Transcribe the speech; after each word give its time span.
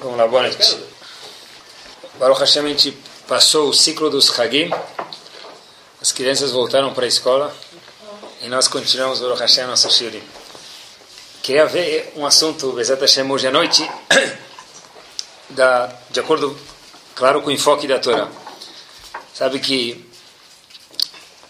Vamos 0.00 0.16
lá, 0.16 0.26
boa 0.26 0.42
noite. 0.42 0.78
Baruch 2.18 2.40
Hashem, 2.40 2.64
a 2.64 2.68
gente 2.68 2.96
passou 3.26 3.68
o 3.68 3.74
ciclo 3.74 4.08
dos 4.08 4.38
Hagim. 4.38 4.70
As 6.00 6.10
crianças 6.10 6.52
voltaram 6.52 6.94
para 6.94 7.04
a 7.04 7.08
escola 7.08 7.54
e 8.40 8.48
nós 8.48 8.66
continuamos, 8.66 9.20
Baruch 9.20 9.40
Hashem, 9.40 9.66
nosso 9.66 9.90
Shirim. 9.90 10.22
Queria 11.42 11.66
ver 11.66 12.14
um 12.16 12.24
assunto, 12.24 12.72
Bezat 12.72 12.98
Hashem, 12.98 13.30
hoje 13.30 13.46
à 13.46 13.50
noite, 13.50 13.86
da, 15.50 15.94
de 16.08 16.20
acordo, 16.20 16.58
claro, 17.14 17.42
com 17.42 17.48
o 17.48 17.52
enfoque 17.52 17.86
da 17.86 17.98
Torá. 17.98 18.26
Sabe 19.34 19.58
que 19.58 20.02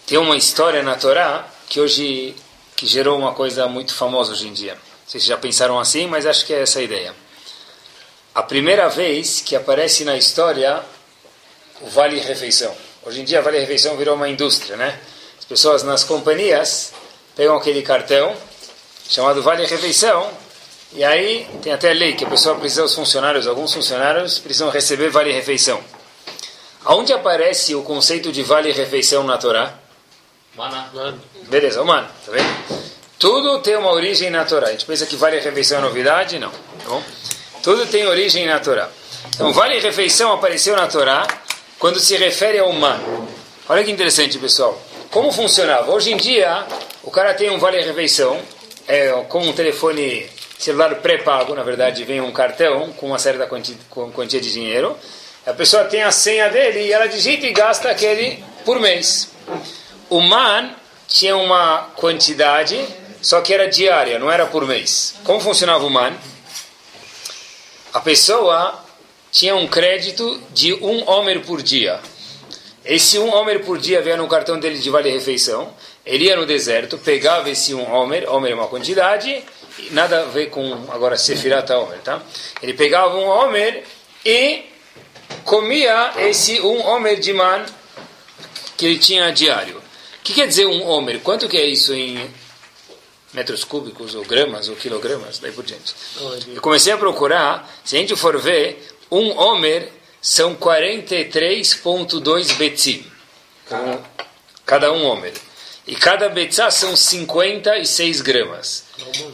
tem 0.05 0.17
uma 0.17 0.35
história 0.35 0.83
na 0.83 0.95
Torá 0.95 1.47
que 1.69 1.79
hoje 1.79 2.35
que 2.75 2.85
gerou 2.85 3.17
uma 3.17 3.33
coisa 3.33 3.65
muito 3.69 3.93
famosa 3.93 4.33
hoje 4.33 4.45
em 4.45 4.53
dia. 4.53 4.77
Vocês 5.07 5.23
já 5.23 5.37
pensaram 5.37 5.79
assim, 5.79 6.05
mas 6.05 6.25
acho 6.25 6.45
que 6.45 6.53
é 6.53 6.63
essa 6.63 6.79
a 6.79 6.81
ideia 6.81 7.15
a 8.39 8.43
primeira 8.43 8.87
vez 8.87 9.41
que 9.41 9.53
aparece 9.53 10.05
na 10.05 10.15
história 10.15 10.81
o 11.81 11.87
Vale 11.87 12.19
Refeição. 12.21 12.73
Hoje 13.03 13.19
em 13.19 13.25
dia, 13.25 13.41
o 13.41 13.43
Vale 13.43 13.59
Refeição 13.59 13.97
virou 13.97 14.15
uma 14.15 14.29
indústria, 14.29 14.77
né? 14.77 14.97
As 15.37 15.43
pessoas 15.43 15.83
nas 15.83 16.05
companhias 16.05 16.93
pegam 17.35 17.57
aquele 17.57 17.81
cartão 17.81 18.33
chamado 19.09 19.43
Vale 19.43 19.65
Refeição 19.65 20.31
e 20.93 21.03
aí 21.03 21.49
tem 21.61 21.73
até 21.73 21.91
lei 21.91 22.13
que 22.13 22.23
a 22.23 22.29
pessoa 22.29 22.55
precisa, 22.55 22.85
os 22.85 22.95
funcionários, 22.95 23.45
alguns 23.45 23.73
funcionários 23.73 24.39
precisam 24.39 24.69
receber 24.69 25.09
Vale 25.09 25.33
Refeição. 25.33 25.83
Aonde 26.85 27.11
aparece 27.11 27.75
o 27.75 27.83
conceito 27.83 28.31
de 28.31 28.41
Vale 28.41 28.71
Refeição 28.71 29.25
na 29.25 29.37
Torá? 29.37 29.73
Mana. 30.55 30.89
Beleza, 31.49 31.81
humano, 31.81 32.07
tá 32.25 32.31
vendo? 32.31 32.47
Tudo 33.19 33.59
tem 33.59 33.75
uma 33.75 33.91
origem 33.91 34.29
na 34.29 34.45
Torá. 34.45 34.67
A 34.67 34.71
gente 34.71 34.85
pensa 34.85 35.05
que 35.05 35.17
Vale 35.17 35.41
Refeição 35.41 35.79
é 35.79 35.81
novidade? 35.81 36.39
Não. 36.39 36.51
Tá 36.51 36.87
bom? 36.87 37.03
Tudo 37.61 37.85
tem 37.87 38.07
origem 38.07 38.45
na 38.45 38.59
Torá. 38.59 38.89
Então, 39.35 39.51
vale 39.51 39.79
refeição 39.79 40.31
apareceu 40.31 40.75
na 40.75 40.87
Torá 40.87 41.27
quando 41.77 41.99
se 41.99 42.15
refere 42.15 42.59
ao 42.59 42.69
humano. 42.69 43.27
Olha 43.67 43.83
que 43.83 43.91
interessante, 43.91 44.37
pessoal. 44.37 44.79
Como 45.11 45.31
funcionava? 45.31 45.91
Hoje 45.91 46.11
em 46.11 46.17
dia, 46.17 46.65
o 47.03 47.11
cara 47.11 47.33
tem 47.33 47.49
um 47.49 47.59
vale 47.59 47.81
refeição, 47.81 48.39
é, 48.87 49.11
com 49.27 49.39
um 49.39 49.53
telefone 49.53 50.29
celular 50.57 50.95
pré-pago, 50.95 51.55
na 51.55 51.63
verdade, 51.63 52.03
vem 52.03 52.21
um 52.21 52.31
cartão 52.31 52.91
com 52.93 53.07
uma 53.07 53.19
certa 53.19 53.47
quantia, 53.47 53.75
quantia 54.13 54.41
de 54.41 54.51
dinheiro. 54.51 54.97
A 55.45 55.53
pessoa 55.53 55.85
tem 55.85 56.03
a 56.03 56.11
senha 56.11 56.49
dele 56.49 56.87
e 56.87 56.93
ela 56.93 57.07
digita 57.07 57.47
e 57.47 57.51
gasta 57.51 57.89
aquele 57.89 58.43
por 58.65 58.79
mês. 58.79 59.31
O 60.09 60.21
man 60.21 60.71
tinha 61.07 61.35
uma 61.37 61.89
quantidade, 61.95 62.77
só 63.21 63.41
que 63.41 63.53
era 63.53 63.67
diária, 63.69 64.19
não 64.19 64.29
era 64.29 64.45
por 64.45 64.67
mês. 64.67 65.15
Como 65.23 65.39
funcionava 65.39 65.85
o 65.85 65.89
man? 65.89 66.13
A 67.93 67.99
pessoa 67.99 68.83
tinha 69.31 69.55
um 69.55 69.67
crédito 69.67 70.41
de 70.51 70.73
um 70.73 71.07
homer 71.09 71.41
por 71.41 71.61
dia. 71.61 71.99
Esse 72.83 73.19
um 73.19 73.33
homer 73.33 73.63
por 73.63 73.77
dia 73.77 74.01
veio 74.01 74.17
no 74.17 74.27
cartão 74.27 74.59
dele 74.59 74.79
de 74.79 74.89
vale-refeição. 74.89 75.73
Ele 76.05 76.25
ia 76.25 76.35
no 76.35 76.45
deserto, 76.45 76.97
pegava 76.97 77.49
esse 77.49 77.73
um 77.73 77.93
homer, 77.93 78.27
homer 78.29 78.51
é 78.51 78.55
uma 78.55 78.67
quantidade, 78.67 79.43
nada 79.91 80.21
a 80.21 80.25
ver 80.25 80.47
com 80.49 80.85
agora 80.89 81.17
sefirata 81.17 81.77
homer, 81.77 81.99
tá? 81.99 82.21
Ele 82.61 82.73
pegava 82.73 83.15
um 83.15 83.27
homer 83.27 83.83
e 84.25 84.63
comia 85.43 86.13
esse 86.17 86.59
um 86.61 86.85
homer 86.87 87.19
de 87.19 87.33
man 87.33 87.65
que 88.77 88.85
ele 88.85 88.97
tinha 88.97 89.31
diário. 89.31 89.77
O 89.77 90.23
que 90.23 90.33
quer 90.33 90.47
dizer 90.47 90.65
um 90.65 90.87
homer? 90.87 91.19
Quanto 91.21 91.47
que 91.47 91.57
é 91.57 91.65
isso 91.65 91.93
em 91.93 92.17
metros 93.33 93.63
cúbicos, 93.63 94.13
ou 94.15 94.25
gramas, 94.25 94.67
ou 94.69 94.75
quilogramas, 94.75 95.37
daí 95.39 95.51
por 95.51 95.63
diante. 95.63 95.93
Eu 96.53 96.61
comecei 96.61 96.93
a 96.93 96.97
procurar, 96.97 97.69
se 97.83 97.95
a 97.95 97.99
gente 97.99 98.15
for 98.15 98.39
ver, 98.39 98.87
um 99.11 99.37
homer 99.37 99.91
são 100.21 100.55
43,2 100.55 102.55
betzim. 102.55 103.05
Cada. 103.67 103.99
cada 104.65 104.91
um 104.91 105.05
homer. 105.05 105.33
E 105.87 105.95
cada 105.95 106.27
betzá 106.29 106.69
são 106.69 106.95
56 106.95 108.21
gramas. 108.21 108.83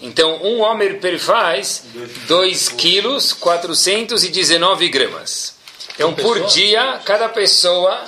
Então, 0.01 0.41
um 0.41 0.61
homer 0.61 1.19
faz 1.19 1.83
2 2.27 2.69
quilos, 2.69 3.33
419 3.33 4.87
gramas. 4.87 5.55
Então, 5.93 6.13
por 6.13 6.45
dia, 6.45 7.01
cada 7.03 7.27
pessoa 7.27 8.05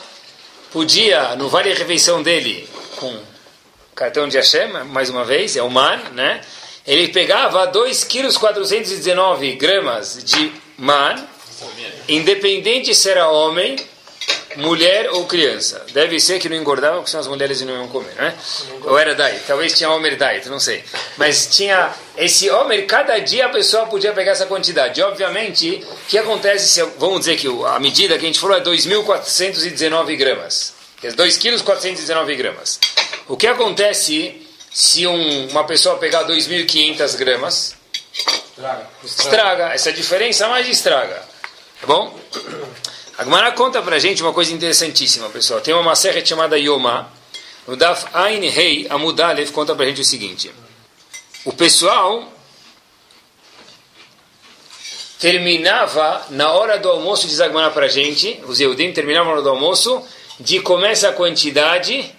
podia, 0.71 1.35
no 1.35 1.49
vale 1.49 1.73
refeição 1.73 2.23
dele, 2.23 2.69
com 2.95 3.19
cartão 3.97 4.27
de 4.27 4.37
Hashem, 4.37 4.67
mais 4.85 5.09
uma 5.09 5.25
vez, 5.25 5.57
é 5.57 5.63
o 5.63 5.71
man, 5.71 5.99
né? 6.13 6.39
Ele 6.85 7.07
pegava 7.07 7.65
2 7.65 8.03
quilos 8.03 8.37
419 8.37 9.53
gramas 9.53 10.23
de 10.23 10.53
man, 10.77 11.15
independente 12.07 12.93
se 12.93 13.09
era 13.09 13.27
homem, 13.27 13.75
mulher 14.57 15.09
ou 15.13 15.25
criança. 15.25 15.83
Deve 15.93 16.19
ser 16.19 16.39
que 16.39 16.47
não 16.47 16.55
engordava, 16.55 16.97
porque 16.97 17.09
senão 17.09 17.21
as 17.21 17.27
mulheres 17.27 17.59
não 17.61 17.73
iam 17.73 17.87
comer, 17.87 18.13
né? 18.13 18.35
Ou 18.83 18.97
era 18.99 19.15
daí, 19.15 19.39
talvez 19.47 19.75
tinha 19.75 19.89
homem 19.89 20.15
daí, 20.15 20.45
não 20.45 20.59
sei. 20.59 20.83
Mas 21.17 21.47
tinha 21.47 21.91
esse 22.15 22.51
homem, 22.51 22.85
cada 22.85 23.17
dia 23.17 23.47
a 23.47 23.49
pessoa 23.49 23.87
podia 23.87 24.13
pegar 24.13 24.33
essa 24.33 24.45
quantidade. 24.45 25.01
Obviamente, 25.01 25.83
o 25.83 26.07
que 26.07 26.19
acontece 26.19 26.67
se, 26.69 26.83
vamos 26.99 27.21
dizer 27.21 27.35
que 27.35 27.47
a 27.65 27.79
medida 27.79 28.15
que 28.17 28.25
a 28.25 28.27
gente 28.27 28.39
falou 28.39 28.55
é 28.55 28.61
2.419 28.61 30.15
gramas. 30.15 30.76
2 31.01 31.37
quilos 31.37 31.61
419 31.61 32.35
gramas. 32.35 32.79
O 33.27 33.37
que 33.37 33.45
acontece 33.45 34.47
se 34.71 35.05
um, 35.05 35.47
uma 35.49 35.63
pessoa 35.63 35.97
pegar 35.97 36.25
2.500 36.25 37.15
gramas? 37.17 37.75
Estraga. 38.11 38.89
estraga. 39.03 39.63
Essa 39.73 39.93
diferença 39.93 40.47
mais 40.47 40.67
estraga. 40.67 41.23
Tá 41.79 41.85
bom? 41.85 42.19
A 43.17 43.23
Gemara 43.23 43.51
conta 43.51 43.81
pra 43.81 43.99
gente 43.99 44.23
uma 44.23 44.33
coisa 44.33 44.51
interessantíssima, 44.51 45.29
pessoal. 45.29 45.61
Tem 45.61 45.73
uma 45.73 45.83
macerra 45.83 46.23
chamada 46.25 46.57
Yoma. 46.57 47.11
O 47.67 47.75
Daf 47.75 48.05
Ain 48.13 48.47
Rei 48.49 48.87
Amudalev 48.89 49.51
conta 49.51 49.75
pra 49.75 49.85
gente 49.85 50.01
o 50.01 50.05
seguinte. 50.05 50.51
O 51.45 51.53
pessoal 51.53 52.31
terminava 55.19 56.25
na 56.29 56.51
hora 56.51 56.77
do 56.77 56.89
almoço, 56.89 57.27
diz 57.27 57.41
a 57.41 57.47
Gemara 57.47 57.71
pra 57.71 57.87
gente, 57.87 58.39
os 58.47 58.59
Eudim 58.59 58.91
terminavam 58.93 59.27
na 59.27 59.33
hora 59.33 59.41
do 59.41 59.49
almoço, 59.49 60.03
de 60.39 60.59
começa 60.59 61.09
a 61.09 61.13
quantidade 61.13 62.13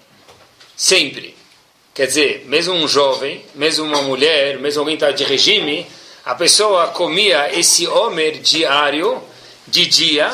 sempre. 0.76 1.36
Quer 1.94 2.06
dizer, 2.06 2.44
mesmo 2.46 2.74
um 2.74 2.86
jovem, 2.86 3.44
mesmo 3.54 3.84
uma 3.84 4.02
mulher, 4.02 4.58
mesmo 4.58 4.80
alguém 4.80 4.94
está 4.94 5.10
de 5.10 5.24
regime, 5.24 5.86
a 6.24 6.34
pessoa 6.34 6.88
comia 6.88 7.52
esse 7.58 7.86
homer 7.86 8.38
diário, 8.38 9.20
de 9.66 9.86
dia, 9.86 10.32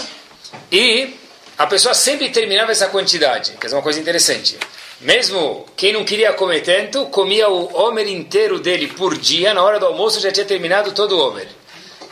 e 0.70 1.14
a 1.56 1.66
pessoa 1.66 1.94
sempre 1.94 2.30
terminava 2.30 2.72
essa 2.72 2.88
quantidade, 2.88 3.52
que 3.60 3.66
é 3.66 3.70
uma 3.70 3.82
coisa 3.82 4.00
interessante. 4.00 4.58
Mesmo 5.00 5.66
quem 5.76 5.92
não 5.92 6.04
queria 6.04 6.32
comer 6.32 6.60
tanto, 6.60 7.06
comia 7.06 7.48
o 7.48 7.74
homer 7.74 8.08
inteiro 8.08 8.58
dele 8.58 8.88
por 8.88 9.16
dia, 9.16 9.54
na 9.54 9.62
hora 9.62 9.78
do 9.78 9.86
almoço 9.86 10.20
já 10.20 10.30
tinha 10.30 10.46
terminado 10.46 10.92
todo 10.92 11.16
o 11.16 11.20
homer. 11.20 11.48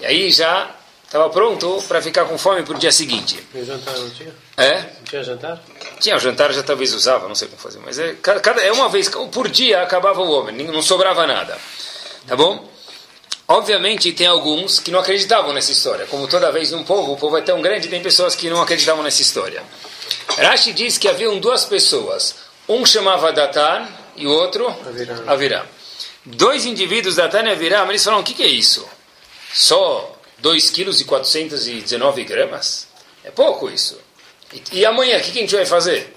E 0.01 0.07
aí 0.07 0.31
já 0.31 0.75
estava 1.13 1.29
pronto 1.29 1.85
para 1.87 2.01
ficar 2.01 2.25
com 2.25 2.39
fome 2.39 2.63
para 2.63 2.75
o 2.75 2.79
dia 2.79 2.91
seguinte. 2.91 3.47
E 3.55 3.63
jantar 3.63 3.95
não 3.99 4.09
tinha? 4.09 4.35
É? 4.57 4.77
Não 4.77 5.05
tinha 5.05 5.23
jantar? 5.23 5.63
Tinha, 6.01 6.17
o 6.17 6.19
jantar 6.19 6.51
já 6.55 6.63
talvez 6.63 6.95
usava, 6.95 7.29
não 7.29 7.35
sei 7.35 7.49
como 7.49 7.61
fazer, 7.61 7.81
mas 7.85 7.99
é, 7.99 8.15
cada, 8.15 8.63
é 8.63 8.73
uma 8.73 8.89
vez 8.89 9.11
por 9.31 9.49
dia 9.51 9.83
acabava 9.83 10.23
o 10.23 10.31
homem, 10.31 10.67
não 10.67 10.81
sobrava 10.81 11.27
nada. 11.27 11.59
Tá 12.27 12.35
bom? 12.35 12.67
Obviamente 13.47 14.11
tem 14.13 14.27
alguns 14.27 14.81
que 14.81 14.91
não 14.91 15.01
acreditavam 15.01 15.53
nessa 15.53 15.71
história. 15.71 16.07
Como 16.07 16.27
toda 16.27 16.51
vez 16.51 16.71
num 16.71 16.83
povo, 16.83 17.13
o 17.13 17.17
povo 17.19 17.37
é 17.37 17.43
tão 17.43 17.61
grande, 17.61 17.89
tem 17.89 18.01
pessoas 18.01 18.35
que 18.35 18.49
não 18.49 18.63
acreditavam 18.63 19.03
nessa 19.03 19.21
história. 19.21 19.63
Rashi 20.39 20.73
diz 20.73 20.97
que 20.97 21.09
haviam 21.09 21.39
duas 21.39 21.67
pessoas. 21.67 22.37
Um 22.67 22.87
chamava 22.87 23.31
Datan 23.35 23.87
e 24.17 24.27
o 24.27 24.31
outro 24.31 24.67
Aviram. 24.87 25.25
Aviram. 25.27 25.63
Dois 26.25 26.65
indivíduos, 26.65 27.17
Datan 27.17 27.43
e 27.43 27.51
Aviram, 27.51 27.87
eles 27.91 28.03
falaram, 28.03 28.23
o 28.23 28.25
que, 28.25 28.33
que 28.33 28.43
é 28.43 28.49
isso? 28.49 28.89
Só 29.53 30.12
2 30.43 30.71
quilos 30.71 31.01
e 31.01 31.05
419 31.05 32.25
gramas? 32.25 32.89
É 33.25 33.31
pouco 33.31 33.71
isso. 33.71 33.99
E, 34.53 34.81
e 34.81 34.85
amanhã, 34.85 35.17
o 35.17 35.21
que, 35.21 35.31
que 35.31 35.39
a 35.39 35.43
gente 35.43 35.55
vai 35.55 35.65
fazer? 35.65 36.15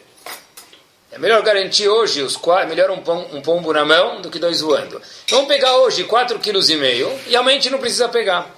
É 1.11 1.19
melhor 1.19 1.41
garantir 1.43 1.87
hoje 1.87 2.21
os 2.23 2.35
quatro, 2.35 2.67
melhor 2.67 2.89
um, 2.89 3.01
pom, 3.01 3.29
um 3.31 3.41
pombo 3.41 3.71
na 3.71 3.85
mão 3.85 4.21
do 4.21 4.29
que 4.29 4.39
dois 4.39 4.59
voando. 4.59 5.01
Então, 5.23 5.37
vamos 5.37 5.47
pegar 5.47 5.77
hoje 5.77 6.03
4,5 6.03 6.39
kg 6.41 7.29
e 7.29 7.35
amanhã 7.35 7.57
a 7.57 7.61
gente 7.61 7.69
não 7.69 7.79
precisa 7.79 8.09
pegar. 8.09 8.49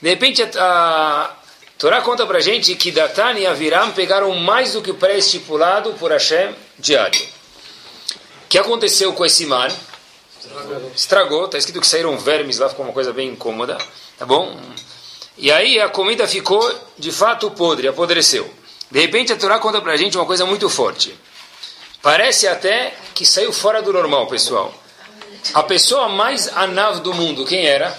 De 0.00 0.10
repente, 0.10 0.42
a, 0.42 0.48
a 0.60 1.36
Torá 1.78 2.02
conta 2.02 2.26
pra 2.26 2.38
gente 2.40 2.76
que 2.76 2.92
Datan 2.92 3.32
e 3.32 3.46
Aviram 3.46 3.90
pegaram 3.92 4.32
mais 4.34 4.74
do 4.74 4.82
que 4.82 4.90
o 4.90 4.94
pré-estipulado 4.94 5.94
por 5.94 6.12
Hashem 6.12 6.54
diário. 6.78 7.20
O 8.44 8.48
que 8.48 8.58
aconteceu 8.58 9.12
com 9.14 9.24
esse 9.24 9.46
mar? 9.46 9.72
Estragou. 10.94 11.46
Está 11.46 11.58
escrito 11.58 11.80
que 11.80 11.86
saíram 11.86 12.16
vermes 12.18 12.58
lá, 12.58 12.68
ficou 12.68 12.84
uma 12.84 12.92
coisa 12.92 13.12
bem 13.12 13.30
incômoda. 13.30 13.78
Tá 14.18 14.26
bom? 14.26 14.56
E 15.38 15.52
aí 15.52 15.80
a 15.80 15.88
comida 15.88 16.26
ficou 16.26 16.60
de 16.98 17.12
fato 17.12 17.50
podre, 17.52 17.86
apodreceu. 17.86 18.52
De 18.90 19.00
repente 19.00 19.32
a 19.32 19.36
Torá 19.36 19.58
conta 19.58 19.80
pra 19.80 19.96
gente 19.96 20.16
uma 20.16 20.26
coisa 20.26 20.44
muito 20.44 20.68
forte. 20.68 21.14
Parece 22.02 22.48
até 22.48 22.94
que 23.14 23.24
saiu 23.24 23.52
fora 23.52 23.80
do 23.80 23.92
normal, 23.92 24.26
pessoal. 24.26 24.74
A 25.54 25.62
pessoa 25.62 26.08
mais 26.08 26.48
anav 26.56 27.00
do 27.00 27.14
mundo, 27.14 27.44
quem 27.46 27.66
era? 27.66 27.96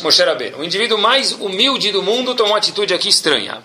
Moshe 0.00 0.22
Rabbeinu. 0.22 0.58
O 0.58 0.64
indivíduo 0.64 0.96
mais 0.96 1.32
humilde 1.32 1.92
do 1.92 2.02
mundo 2.02 2.34
tomou 2.34 2.52
uma 2.52 2.58
atitude 2.58 2.94
aqui 2.94 3.08
estranha. 3.08 3.62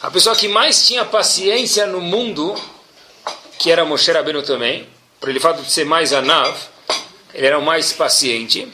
A 0.00 0.10
pessoa 0.10 0.34
que 0.34 0.48
mais 0.48 0.86
tinha 0.86 1.04
paciência 1.04 1.86
no 1.86 2.00
mundo, 2.00 2.54
que 3.58 3.70
era 3.70 3.84
Moshe 3.84 4.10
Rabbeinu 4.10 4.42
também, 4.42 4.88
por 5.20 5.28
ele 5.28 5.38
fato 5.38 5.62
de 5.62 5.70
ser 5.70 5.84
mais 5.84 6.12
anav, 6.12 6.56
ele 7.34 7.46
era 7.46 7.58
o 7.58 7.62
mais 7.62 7.92
paciente. 7.92 8.66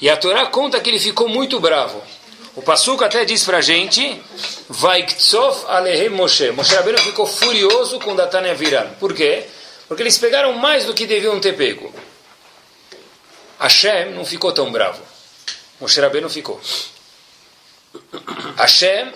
E 0.00 0.08
a 0.08 0.16
Torá 0.16 0.46
conta 0.46 0.80
que 0.80 0.88
ele 0.88 0.98
ficou 0.98 1.28
muito 1.28 1.60
bravo. 1.60 2.02
O 2.58 2.62
Passuca 2.62 3.06
até 3.06 3.24
diz 3.24 3.44
pra 3.44 3.60
gente, 3.60 4.20
Vaiktsov 4.68 5.64
alehem 5.68 6.08
Moshe. 6.08 6.50
Moshe 6.50 6.74
Rabbeinu 6.74 6.98
ficou 6.98 7.24
furioso 7.24 8.00
com 8.00 8.16
Datania 8.16 8.52
Viran. 8.52 8.88
Por 8.98 9.14
quê? 9.14 9.44
Porque 9.86 10.02
eles 10.02 10.18
pegaram 10.18 10.52
mais 10.54 10.84
do 10.84 10.92
que 10.92 11.06
deviam 11.06 11.38
ter 11.38 11.56
pego. 11.56 11.94
Hashem 13.60 14.10
não 14.10 14.24
ficou 14.24 14.50
tão 14.50 14.72
bravo. 14.72 15.00
Moshe 15.80 16.00
Rabbeinu 16.00 16.28
ficou. 16.28 16.60
Hashem 18.56 19.12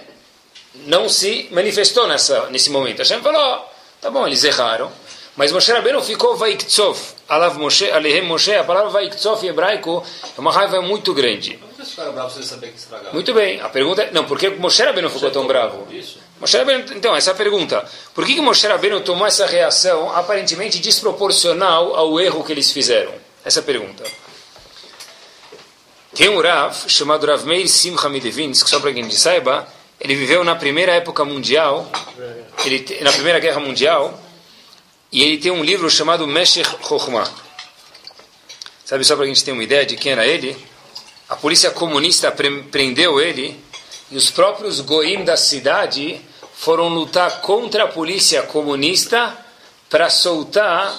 não 0.86 1.08
se 1.08 1.48
manifestou 1.50 2.06
nessa, 2.06 2.46
nesse 2.46 2.70
momento. 2.70 2.98
Hashem 2.98 3.20
falou, 3.22 3.68
tá 4.00 4.08
bom, 4.08 4.24
eles 4.24 4.44
erraram. 4.44 4.92
Mas 5.34 5.50
Moshe 5.50 5.72
Rabbeinu 5.72 6.00
ficou 6.00 6.36
Vaiktsov, 6.36 6.96
Alav 7.28 7.58
Moshe, 7.58 7.90
Alehem 7.90 8.22
Moshe, 8.22 8.54
a 8.54 8.62
palavra 8.62 8.90
Vaiktsov 8.90 9.44
em 9.44 9.48
hebraico 9.48 10.06
é 10.38 10.40
uma 10.40 10.52
raiva 10.52 10.80
muito 10.80 11.12
grande. 11.12 11.58
Que 11.82 11.86
eles 11.86 11.90
ficaram 11.90 12.12
bravos 12.12 12.34
sem 12.34 12.42
saber 12.44 12.68
que 12.68 12.78
estragaram? 12.78 13.12
Muito 13.12 13.34
bem, 13.34 13.60
a 13.60 13.68
pergunta 13.68 14.02
é, 14.02 14.12
não, 14.12 14.24
por 14.24 14.38
que 14.38 14.48
Moshe 14.50 14.80
Rabbeinu 14.82 15.10
ficou 15.10 15.32
tão 15.32 15.48
bravo? 15.48 15.92
Isso. 15.92 16.20
Moshe 16.38 16.56
Rabbeinu, 16.56 16.84
então, 16.94 17.14
essa 17.16 17.30
é 17.30 17.32
a 17.32 17.36
pergunta. 17.36 17.84
Por 18.14 18.24
que, 18.24 18.34
que 18.36 18.40
Moshe 18.40 18.66
Rabbeinu 18.68 19.00
tomou 19.00 19.26
essa 19.26 19.46
reação 19.46 20.14
aparentemente 20.14 20.78
desproporcional 20.78 21.96
ao 21.96 22.20
erro 22.20 22.44
que 22.44 22.52
eles 22.52 22.70
fizeram? 22.70 23.12
Essa 23.44 23.58
é 23.58 23.62
a 23.62 23.64
pergunta. 23.64 24.04
Tem 26.14 26.28
um 26.28 26.40
Rav 26.40 26.88
chamado 26.88 27.26
Rav 27.26 27.44
Meir 27.44 27.66
Simcha 27.68 28.08
Midevinsk, 28.08 28.68
só 28.68 28.78
para 28.78 28.92
quem 28.92 29.10
saiba, 29.10 29.66
ele 30.00 30.14
viveu 30.14 30.44
na 30.44 30.54
primeira 30.54 30.92
época 30.92 31.24
mundial, 31.24 31.90
ele, 32.64 32.98
na 33.00 33.10
primeira 33.10 33.40
guerra 33.40 33.58
mundial, 33.58 34.22
e 35.10 35.24
ele 35.24 35.38
tem 35.38 35.50
um 35.50 35.64
livro 35.64 35.90
chamado 35.90 36.28
Meshech 36.28 36.76
Chokhmah. 36.86 37.28
Sabe 38.84 39.04
só 39.04 39.16
para 39.16 39.24
a 39.24 39.28
gente 39.28 39.42
ter 39.42 39.50
uma 39.50 39.64
ideia 39.64 39.84
de 39.84 39.96
quem 39.96 40.12
era 40.12 40.24
ele? 40.24 40.56
A 41.32 41.36
polícia 41.36 41.70
comunista 41.70 42.30
pre- 42.30 42.64
prendeu 42.64 43.18
ele 43.18 43.58
e 44.10 44.18
os 44.18 44.30
próprios 44.30 44.80
goim 44.80 45.24
da 45.24 45.34
cidade 45.34 46.20
foram 46.54 46.88
lutar 46.88 47.40
contra 47.40 47.84
a 47.84 47.88
polícia 47.88 48.42
comunista 48.42 49.34
para 49.88 50.10
soltar 50.10 50.94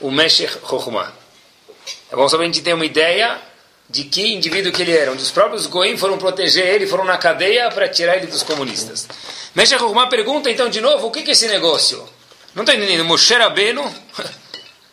o 0.00 0.08
Meshech 0.08 0.56
Chokhmah. 0.64 1.12
É 2.12 2.14
bom 2.14 2.28
só 2.28 2.40
a 2.40 2.44
gente 2.44 2.62
ter 2.62 2.74
uma 2.74 2.86
ideia 2.86 3.40
de 3.88 4.04
que 4.04 4.34
indivíduo 4.34 4.70
que 4.70 4.82
ele 4.82 4.96
era. 4.96 5.10
Os 5.10 5.32
próprios 5.32 5.66
goim 5.66 5.96
foram 5.96 6.16
proteger 6.16 6.64
ele, 6.68 6.86
foram 6.86 7.04
na 7.04 7.18
cadeia 7.18 7.68
para 7.72 7.88
tirar 7.88 8.18
ele 8.18 8.28
dos 8.28 8.44
comunistas. 8.44 9.08
Meshech 9.52 9.80
Chokhmah 9.80 10.06
pergunta 10.06 10.48
então 10.48 10.68
de 10.68 10.80
novo, 10.80 11.08
o 11.08 11.10
que 11.10 11.22
que 11.22 11.30
é 11.30 11.32
esse 11.32 11.48
negócio? 11.48 12.08
Não 12.54 12.62
está 12.62 12.72
entendendo? 12.72 13.04
Moshe 13.04 13.34
Rabbeinu 13.34 13.82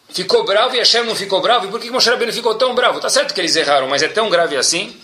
ficou 0.10 0.44
bravo 0.44 0.76
e 0.76 0.80
Hashem 0.80 1.04
não 1.04 1.16
ficou 1.16 1.42
bravo. 1.42 1.68
E 1.68 1.70
por 1.70 1.80
que 1.80 1.90
Moshe 1.92 2.10
Rabbeinu 2.10 2.34
ficou 2.34 2.56
tão 2.56 2.74
bravo? 2.76 3.00
Tá 3.00 3.10
certo 3.10 3.34
que 3.34 3.42
eles 3.42 3.56
erraram, 3.56 3.88
mas 3.88 4.02
é 4.02 4.08
tão 4.08 4.30
grave 4.30 4.56
assim? 4.56 4.96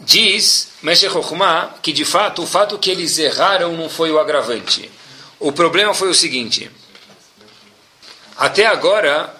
Diz 0.00 0.68
Meshech 0.82 1.12
Chokhmah 1.12 1.74
que 1.80 1.92
de 1.92 2.04
fato 2.04 2.42
o 2.42 2.46
fato 2.46 2.78
que 2.78 2.90
eles 2.90 3.18
erraram 3.18 3.72
não 3.76 3.88
foi 3.88 4.10
o 4.10 4.18
agravante. 4.18 4.90
O 5.38 5.52
problema 5.52 5.94
foi 5.94 6.08
o 6.08 6.14
seguinte. 6.14 6.70
Até 8.36 8.66
agora, 8.66 9.32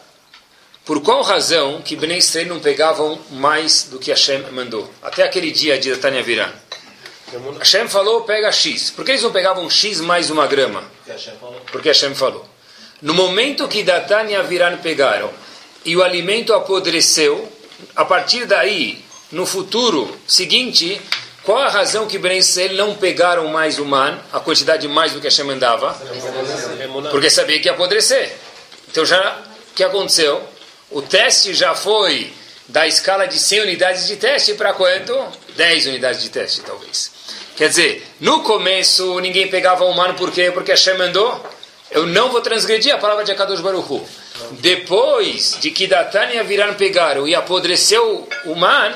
por 0.85 1.00
qual 1.00 1.23
razão 1.23 1.81
que 1.82 1.97
Bnei 1.97 2.19
Israel 2.19 2.49
não 2.49 2.61
pegavam 2.61 3.19
mais 3.31 3.85
do 3.85 3.99
que 3.99 4.11
Hashem 4.11 4.50
mandou? 4.53 4.93
Até 5.03 5.23
aquele 5.23 5.50
dia 5.50 5.79
de 5.79 5.97
Tânia 5.97 6.23
Viran. 6.23 6.53
Hashem 7.59 7.88
falou, 7.88 8.23
pega 8.23 8.53
X. 8.53 8.91
Por 8.91 9.05
que 9.05 9.12
eles 9.12 9.23
não 9.23 9.32
pegavam 9.32 9.69
X 9.70 10.00
mais 10.00 10.31
uma 10.31 10.47
grama? 10.47 10.85
Que 11.05 11.12
a 11.12 11.19
chefe 11.19 11.38
falou. 11.38 11.61
Porque 11.73 11.88
Hashem 11.88 12.14
falou. 12.14 12.51
No 13.02 13.14
momento 13.14 13.66
que 13.66 13.82
Datan 13.82 14.28
e 14.28 14.37
Aviran 14.37 14.76
pegaram 14.78 15.28
e 15.84 15.96
o 15.96 16.04
alimento 16.04 16.54
apodreceu, 16.54 17.50
a 17.96 18.04
partir 18.04 18.46
daí, 18.46 19.04
no 19.32 19.44
futuro 19.44 20.16
seguinte, 20.25 21.00
qual 21.43 21.58
a 21.58 21.69
razão 21.69 22.06
que 22.06 22.16
Ben 22.16 22.38
Israel 22.38 22.75
não 22.75 22.94
pegaram 22.94 23.49
mais 23.49 23.81
o 23.81 23.84
man, 23.84 24.20
a 24.32 24.38
quantidade 24.38 24.87
mais 24.87 25.12
do 25.12 25.20
que 25.20 25.26
Hashem 25.26 25.44
mandava? 25.44 26.00
Porque 27.10 27.28
sabia 27.28 27.58
que 27.58 27.66
ia 27.66 27.72
apodrecer. 27.72 28.37
Então 28.88 29.04
já, 29.04 29.43
o 29.72 29.75
que 29.75 29.82
aconteceu? 29.82 30.40
O 30.88 31.02
teste 31.02 31.54
já 31.54 31.75
foi 31.75 32.32
da 32.69 32.87
escala 32.87 33.26
de 33.26 33.37
100 33.37 33.62
unidades 33.62 34.06
de 34.06 34.14
teste 34.14 34.54
para 34.54 34.75
quanto? 34.75 35.12
10 35.56 35.87
unidades 35.87 36.22
de 36.22 36.28
teste, 36.28 36.60
talvez. 36.60 37.10
Quer 37.56 37.69
dizer, 37.69 38.06
no 38.20 38.44
começo 38.44 39.19
ninguém 39.19 39.49
pegava 39.49 39.84
o 39.84 39.93
man, 39.93 40.14
por 40.14 40.31
quê? 40.31 40.52
Porque 40.52 40.70
Hashem 40.70 40.96
mandou. 40.96 41.44
Eu 41.93 42.06
não 42.06 42.31
vou 42.31 42.41
transgredir 42.41 42.94
a 42.94 42.99
palavra 42.99 43.23
de 43.23 43.33
Akadosh 43.33 43.61
Baruch 43.61 43.93
Hu. 43.93 44.06
Depois 44.53 45.59
de 45.61 45.71
que 45.71 45.87
Datan 45.87 46.25
e 46.33 46.39
Aviran 46.39 46.75
pegaram 46.75 47.29
e 47.29 47.35
apodreceu 47.35 48.27
o 48.47 48.55
man, 48.55 48.94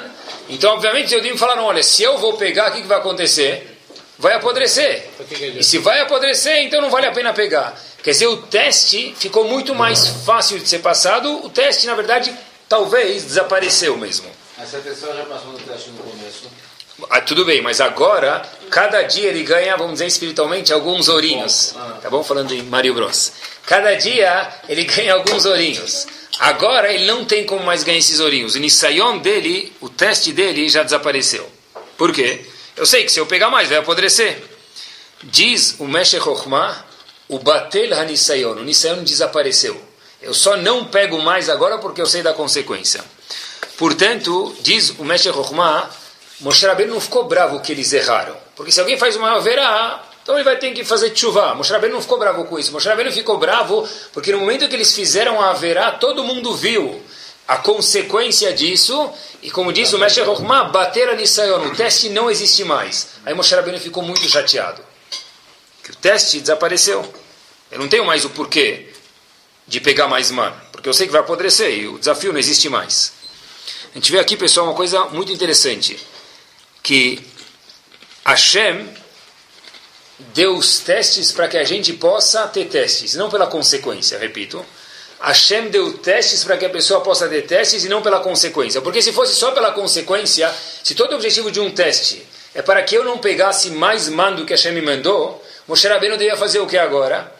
então 0.48 0.72
obviamente 0.74 1.06
os 1.06 1.12
Eudim 1.12 1.36
falaram, 1.36 1.64
olha, 1.64 1.82
se 1.82 2.02
eu 2.02 2.18
vou 2.18 2.34
pegar, 2.38 2.70
o 2.70 2.74
que, 2.74 2.82
que 2.82 2.88
vai 2.88 2.98
acontecer? 2.98 3.78
Vai 4.18 4.32
apodrecer. 4.34 5.08
E 5.30 5.62
se 5.62 5.78
vai 5.78 6.00
apodrecer, 6.00 6.58
então 6.62 6.80
não 6.80 6.88
vale 6.88 7.06
a 7.06 7.12
pena 7.12 7.34
pegar. 7.34 7.78
Quer 8.02 8.12
dizer, 8.12 8.28
o 8.28 8.38
teste 8.38 9.14
ficou 9.18 9.44
muito 9.44 9.74
mais 9.74 10.08
fácil 10.24 10.58
de 10.58 10.68
ser 10.68 10.78
passado. 10.78 11.44
O 11.44 11.50
teste, 11.50 11.86
na 11.86 11.94
verdade, 11.94 12.34
talvez 12.66 13.24
desapareceu 13.24 13.96
mesmo. 13.98 14.30
Essa 14.58 14.78
pessoa 14.78 15.14
já 15.14 15.24
passou 15.24 15.52
no 15.52 15.58
teste 15.58 15.90
no 15.90 15.98
começo. 15.98 16.48
Ah, 17.10 17.20
tudo 17.20 17.44
bem, 17.44 17.60
mas 17.60 17.80
agora, 17.80 18.42
cada 18.70 19.02
dia 19.02 19.28
ele 19.28 19.42
ganha, 19.42 19.76
vamos 19.76 19.94
dizer 19.94 20.06
espiritualmente, 20.06 20.72
alguns 20.72 21.08
ourinhos. 21.08 21.74
Tá 22.00 22.08
bom? 22.08 22.22
Falando 22.24 22.52
em 22.52 22.62
Mario 22.62 22.94
Bros. 22.94 23.32
Cada 23.66 23.94
dia 23.94 24.50
ele 24.68 24.84
ganha 24.88 25.14
alguns 25.14 25.44
ourinhos. 25.44 26.06
Agora 26.38 26.92
ele 26.92 27.04
não 27.04 27.24
tem 27.24 27.44
como 27.44 27.64
mais 27.64 27.82
ganhar 27.82 27.98
esses 27.98 28.18
ourinhos. 28.18 28.54
O 28.54 28.58
Nisayon 28.58 29.18
dele, 29.18 29.72
o 29.80 29.88
teste 29.88 30.32
dele 30.32 30.68
já 30.68 30.82
desapareceu. 30.82 31.46
Por 31.98 32.12
quê? 32.12 32.46
Eu 32.76 32.86
sei 32.86 33.04
que 33.04 33.12
se 33.12 33.20
eu 33.20 33.26
pegar 33.26 33.50
mais 33.50 33.68
vai 33.68 33.78
apodrecer. 33.78 34.42
Diz 35.22 35.76
o 35.78 35.86
Chokhmah, 36.04 36.84
o 37.28 37.38
Batel 37.38 37.98
HaNisayon, 37.98 38.52
o 38.52 38.62
Nisayon 38.62 39.02
desapareceu. 39.02 39.80
Eu 40.20 40.32
só 40.32 40.56
não 40.56 40.86
pego 40.86 41.20
mais 41.22 41.48
agora 41.48 41.78
porque 41.78 42.00
eu 42.00 42.06
sei 42.06 42.22
da 42.22 42.32
consequência. 42.32 43.02
Portanto, 43.76 44.54
diz 44.60 44.90
o 44.90 45.18
Chokhmah, 45.18 45.90
Moshe 46.40 46.66
Rabbeinu 46.66 46.94
não 46.94 47.00
ficou 47.00 47.24
bravo 47.24 47.60
que 47.60 47.72
eles 47.72 47.92
erraram. 47.92 48.36
Porque 48.54 48.70
se 48.70 48.80
alguém 48.80 48.98
faz 48.98 49.16
uma 49.16 49.40
verá, 49.40 50.04
então 50.22 50.34
ele 50.34 50.44
vai 50.44 50.58
ter 50.58 50.72
que 50.72 50.84
fazer 50.84 51.10
tshuva. 51.10 51.54
Moshe 51.54 51.72
Rabbeinu 51.72 51.94
não 51.94 52.02
ficou 52.02 52.18
bravo 52.18 52.44
com 52.44 52.58
isso. 52.58 52.72
Moshe 52.72 52.88
Rabbeinu 52.88 53.10
ficou 53.10 53.38
bravo 53.38 53.88
porque 54.12 54.32
no 54.32 54.40
momento 54.40 54.68
que 54.68 54.74
eles 54.74 54.92
fizeram 54.92 55.40
a 55.40 55.52
verá, 55.54 55.92
todo 55.92 56.24
mundo 56.24 56.54
viu 56.54 57.02
a 57.48 57.56
consequência 57.56 58.52
disso. 58.52 59.10
E 59.42 59.50
como 59.50 59.72
diz 59.72 59.92
o 59.92 59.98
Meshech 59.98 60.26
Chokhmah, 60.26 60.64
bater 60.64 61.08
a 61.08 61.14
Nisayon, 61.14 61.68
o 61.68 61.74
teste 61.74 62.08
não 62.10 62.30
existe 62.30 62.64
mais. 62.64 63.08
Aí 63.24 63.32
Moshe 63.32 63.54
Rabbeinu 63.54 63.80
ficou 63.80 64.02
muito 64.02 64.28
chateado. 64.28 64.82
Que 65.82 65.92
o 65.92 65.96
teste 65.96 66.40
desapareceu. 66.40 67.08
Eu 67.70 67.78
não 67.78 67.88
tenho 67.88 68.04
mais 68.04 68.24
o 68.24 68.30
porquê 68.30 68.92
de 69.66 69.80
pegar 69.80 70.06
mais 70.06 70.30
mano. 70.30 70.56
Porque 70.70 70.88
eu 70.88 70.94
sei 70.94 71.06
que 71.06 71.12
vai 71.12 71.22
apodrecer 71.22 71.70
e 71.70 71.86
o 71.86 71.98
desafio 71.98 72.32
não 72.32 72.38
existe 72.38 72.68
mais. 72.68 73.12
A 73.92 73.94
gente 73.94 74.12
vê 74.12 74.18
aqui, 74.18 74.36
pessoal, 74.36 74.66
uma 74.66 74.74
coisa 74.74 75.06
muito 75.06 75.32
interessante. 75.32 75.98
Que 76.86 77.18
Hashem 78.24 78.88
deu 80.32 80.54
os 80.54 80.78
testes 80.78 81.32
para 81.32 81.48
que 81.48 81.56
a 81.56 81.64
gente 81.64 81.92
possa 81.94 82.46
ter 82.46 82.66
testes, 82.66 83.16
não 83.16 83.28
pela 83.28 83.48
consequência, 83.48 84.16
repito. 84.16 84.64
Hashem 85.20 85.68
deu 85.68 85.98
testes 85.98 86.44
para 86.44 86.56
que 86.56 86.64
a 86.64 86.70
pessoa 86.70 87.00
possa 87.00 87.28
ter 87.28 87.42
testes 87.42 87.84
e 87.84 87.88
não 87.88 88.02
pela 88.02 88.20
consequência. 88.20 88.80
Porque 88.80 89.02
se 89.02 89.12
fosse 89.12 89.34
só 89.34 89.50
pela 89.50 89.72
consequência, 89.72 90.48
se 90.84 90.94
todo 90.94 91.10
o 91.10 91.14
objetivo 91.16 91.50
de 91.50 91.58
um 91.58 91.72
teste 91.72 92.24
é 92.54 92.62
para 92.62 92.80
que 92.84 92.94
eu 92.94 93.02
não 93.02 93.18
pegasse 93.18 93.70
mais 93.70 94.08
mando 94.08 94.46
que 94.46 94.52
Hashem 94.52 94.72
me 94.72 94.80
mandou, 94.80 95.44
Moshe 95.66 95.88
Rabbeinu 95.88 96.16
devia 96.16 96.36
fazer 96.36 96.60
o 96.60 96.68
que 96.68 96.78
agora? 96.78 97.34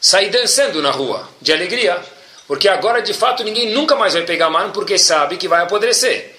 Sair 0.00 0.30
dançando 0.30 0.80
na 0.80 0.90
rua, 0.90 1.28
de 1.42 1.52
alegria. 1.52 2.02
Porque 2.48 2.66
agora, 2.66 3.02
de 3.02 3.12
fato, 3.12 3.44
ninguém 3.44 3.74
nunca 3.74 3.94
mais 3.94 4.14
vai 4.14 4.22
pegar 4.22 4.48
mano 4.48 4.72
porque 4.72 4.96
sabe 4.96 5.36
que 5.36 5.48
vai 5.48 5.64
apodrecer. 5.64 6.35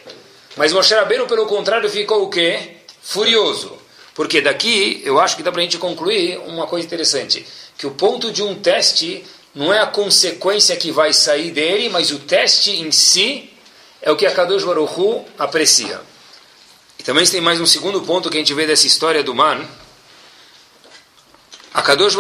Mas 0.58 0.74
Moshe 0.74 0.94
Rabbeinu, 0.94 1.28
pelo 1.28 1.46
contrário, 1.46 1.90
ficou 1.90 2.24
o 2.24 2.30
quê? 2.30 2.78
Furioso. 3.02 3.78
Porque 4.16 4.42
daqui, 4.42 5.02
eu 5.06 5.20
acho 5.20 5.38
que 5.38 5.44
dá 5.44 5.52
para 5.52 5.62
a 5.62 5.64
gente 5.64 5.78
concluir 5.78 6.40
uma 6.40 6.66
coisa 6.66 6.86
interessante. 6.86 7.46
Que 7.78 7.86
o 7.86 7.92
ponto 7.92 8.32
de 8.32 8.42
um 8.42 8.56
teste 8.56 9.24
não 9.54 9.72
é 9.72 9.80
a 9.80 9.86
consequência 9.86 10.76
que 10.76 10.92
vai 10.92 11.14
sair 11.14 11.52
dele, 11.52 11.90
mas 11.90 12.10
o 12.10 12.18
teste 12.20 12.72
em 12.72 12.92
si 12.92 13.54
é 14.02 14.12
o 14.12 14.16
que 14.16 14.26
a 14.26 14.32
Kadosh 14.32 14.64
aprecia. 15.38 16.02
E 16.98 17.04
também 17.04 17.24
tem 17.26 17.40
mais 17.40 17.62
um 17.62 17.66
segundo 17.66 18.02
ponto 18.02 18.30
que 18.30 18.38
a 18.38 18.40
gente 18.40 18.54
vê 18.56 18.66
dessa 18.66 18.88
história 18.88 19.24
do 19.24 19.36
man. 19.36 19.64
A 21.72 21.84
Kadosh 21.84 22.16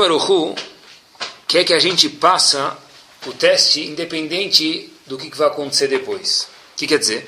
quer 1.48 1.63
que 1.63 1.74
a 1.74 1.79
gente 1.79 2.08
passa 2.08 2.77
o 3.25 3.34
teste 3.34 3.82
independente 3.82 4.94
do 5.08 5.17
que 5.17 5.36
vai 5.36 5.48
acontecer 5.48 5.88
depois. 5.88 6.48
O 6.74 6.77
que 6.77 6.86
quer 6.86 7.00
dizer? 7.00 7.27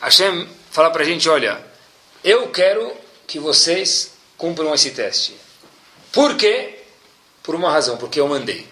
Hashem 0.00 0.48
fala 0.70 0.90
para 0.90 1.02
a 1.02 1.06
gente, 1.06 1.28
olha, 1.28 1.60
eu 2.24 2.48
quero 2.48 2.92
que 3.26 3.38
vocês 3.38 4.12
cumpram 4.36 4.74
esse 4.74 4.90
teste. 4.90 5.36
Por 6.12 6.36
quê? 6.36 6.78
Por 7.42 7.54
uma 7.54 7.70
razão, 7.70 7.96
porque 7.96 8.20
eu 8.20 8.28
mandei. 8.28 8.66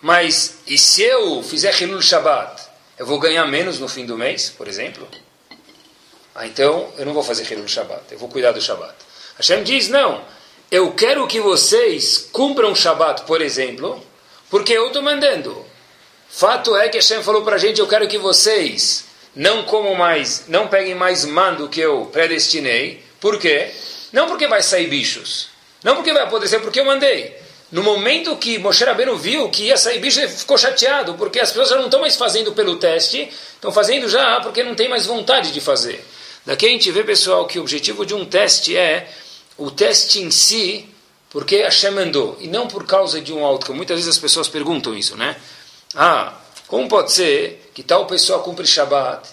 Mas, 0.00 0.58
e 0.66 0.78
se 0.78 1.02
eu 1.02 1.42
fizer 1.42 1.74
Hilul 1.80 2.02
Shabbat, 2.02 2.62
eu 2.98 3.06
vou 3.06 3.18
ganhar 3.18 3.44
menos 3.46 3.78
no 3.78 3.88
fim 3.88 4.06
do 4.06 4.16
mês, 4.16 4.50
por 4.50 4.68
exemplo? 4.68 5.08
Ah, 6.34 6.46
então 6.46 6.92
eu 6.96 7.04
não 7.04 7.12
vou 7.12 7.22
fazer 7.22 7.50
Hilul 7.50 7.66
Shabbat, 7.66 8.04
eu 8.12 8.18
vou 8.18 8.28
cuidar 8.28 8.52
do 8.52 8.60
Shabbat. 8.60 8.94
Hashem 9.36 9.64
diz, 9.64 9.88
não, 9.88 10.22
eu 10.70 10.92
quero 10.92 11.26
que 11.26 11.40
vocês 11.40 12.28
cumpram 12.30 12.74
Shabbat, 12.74 13.22
por 13.22 13.40
exemplo, 13.40 14.00
porque 14.50 14.72
eu 14.72 14.88
estou 14.88 15.02
mandando. 15.02 15.64
Fato 16.28 16.76
é 16.76 16.88
que 16.88 16.98
Hashem 16.98 17.22
falou 17.22 17.42
para 17.42 17.56
a 17.56 17.58
gente, 17.58 17.80
eu 17.80 17.88
quero 17.88 18.06
que 18.06 18.18
vocês 18.18 19.05
não 19.36 19.64
comam 19.64 19.94
mais, 19.94 20.44
não 20.48 20.66
peguem 20.66 20.94
mais 20.94 21.26
mando 21.26 21.68
que 21.68 21.78
eu 21.78 22.06
predestinei. 22.06 23.04
Por 23.20 23.38
quê? 23.38 23.70
Não 24.10 24.26
porque 24.26 24.48
vai 24.48 24.62
sair 24.62 24.86
bichos. 24.86 25.48
Não 25.84 25.94
porque 25.94 26.12
vai 26.12 26.22
apodrecer, 26.22 26.60
porque 26.60 26.80
eu 26.80 26.86
mandei. 26.86 27.36
No 27.70 27.82
momento 27.82 28.34
que 28.36 28.58
Moshe 28.58 28.82
Rabbeinu 28.82 29.16
viu 29.16 29.50
que 29.50 29.64
ia 29.64 29.76
sair 29.76 29.98
bicho, 29.98 30.20
ele 30.20 30.28
ficou 30.28 30.56
chateado, 30.56 31.14
porque 31.14 31.38
as 31.38 31.50
pessoas 31.50 31.68
já 31.68 31.76
não 31.76 31.84
estão 31.84 32.00
mais 32.00 32.16
fazendo 32.16 32.52
pelo 32.52 32.76
teste, 32.76 33.28
estão 33.54 33.70
fazendo 33.70 34.08
já 34.08 34.40
porque 34.40 34.62
não 34.62 34.74
tem 34.74 34.88
mais 34.88 35.04
vontade 35.04 35.52
de 35.52 35.60
fazer. 35.60 36.02
Daqui 36.46 36.64
a 36.64 36.70
gente 36.70 36.90
vê, 36.90 37.04
pessoal, 37.04 37.46
que 37.46 37.58
o 37.58 37.62
objetivo 37.62 38.06
de 38.06 38.14
um 38.14 38.24
teste 38.24 38.76
é 38.76 39.08
o 39.58 39.70
teste 39.70 40.20
em 40.20 40.30
si, 40.30 40.88
porque 41.28 41.58
Hashem 41.58 41.90
mandou, 41.90 42.38
e 42.40 42.46
não 42.46 42.68
por 42.68 42.86
causa 42.86 43.20
de 43.20 43.34
um 43.34 43.44
outcome. 43.44 43.76
Muitas 43.76 43.96
vezes 43.96 44.14
as 44.14 44.18
pessoas 44.18 44.48
perguntam 44.48 44.96
isso, 44.96 45.16
né? 45.16 45.36
Ah, 45.94 46.32
como 46.68 46.88
pode 46.88 47.12
ser 47.12 47.70
que 47.74 47.82
tal 47.82 48.06
pessoa 48.06 48.40
cumpre 48.40 48.66
Shabbat 48.66 49.28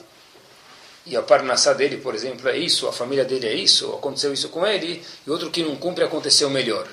e 1.05 1.17
a 1.17 1.21
parnassá 1.21 1.73
dele, 1.73 1.97
por 1.97 2.15
exemplo, 2.15 2.47
é 2.47 2.57
isso, 2.57 2.87
a 2.87 2.93
família 2.93 3.25
dele 3.25 3.47
é 3.47 3.53
isso, 3.53 3.91
aconteceu 3.93 4.33
isso 4.33 4.49
com 4.49 4.65
ele, 4.65 5.03
e 5.27 5.29
outro 5.29 5.49
que 5.49 5.63
não 5.63 5.75
cumpre 5.75 6.03
aconteceu 6.03 6.49
melhor. 6.49 6.87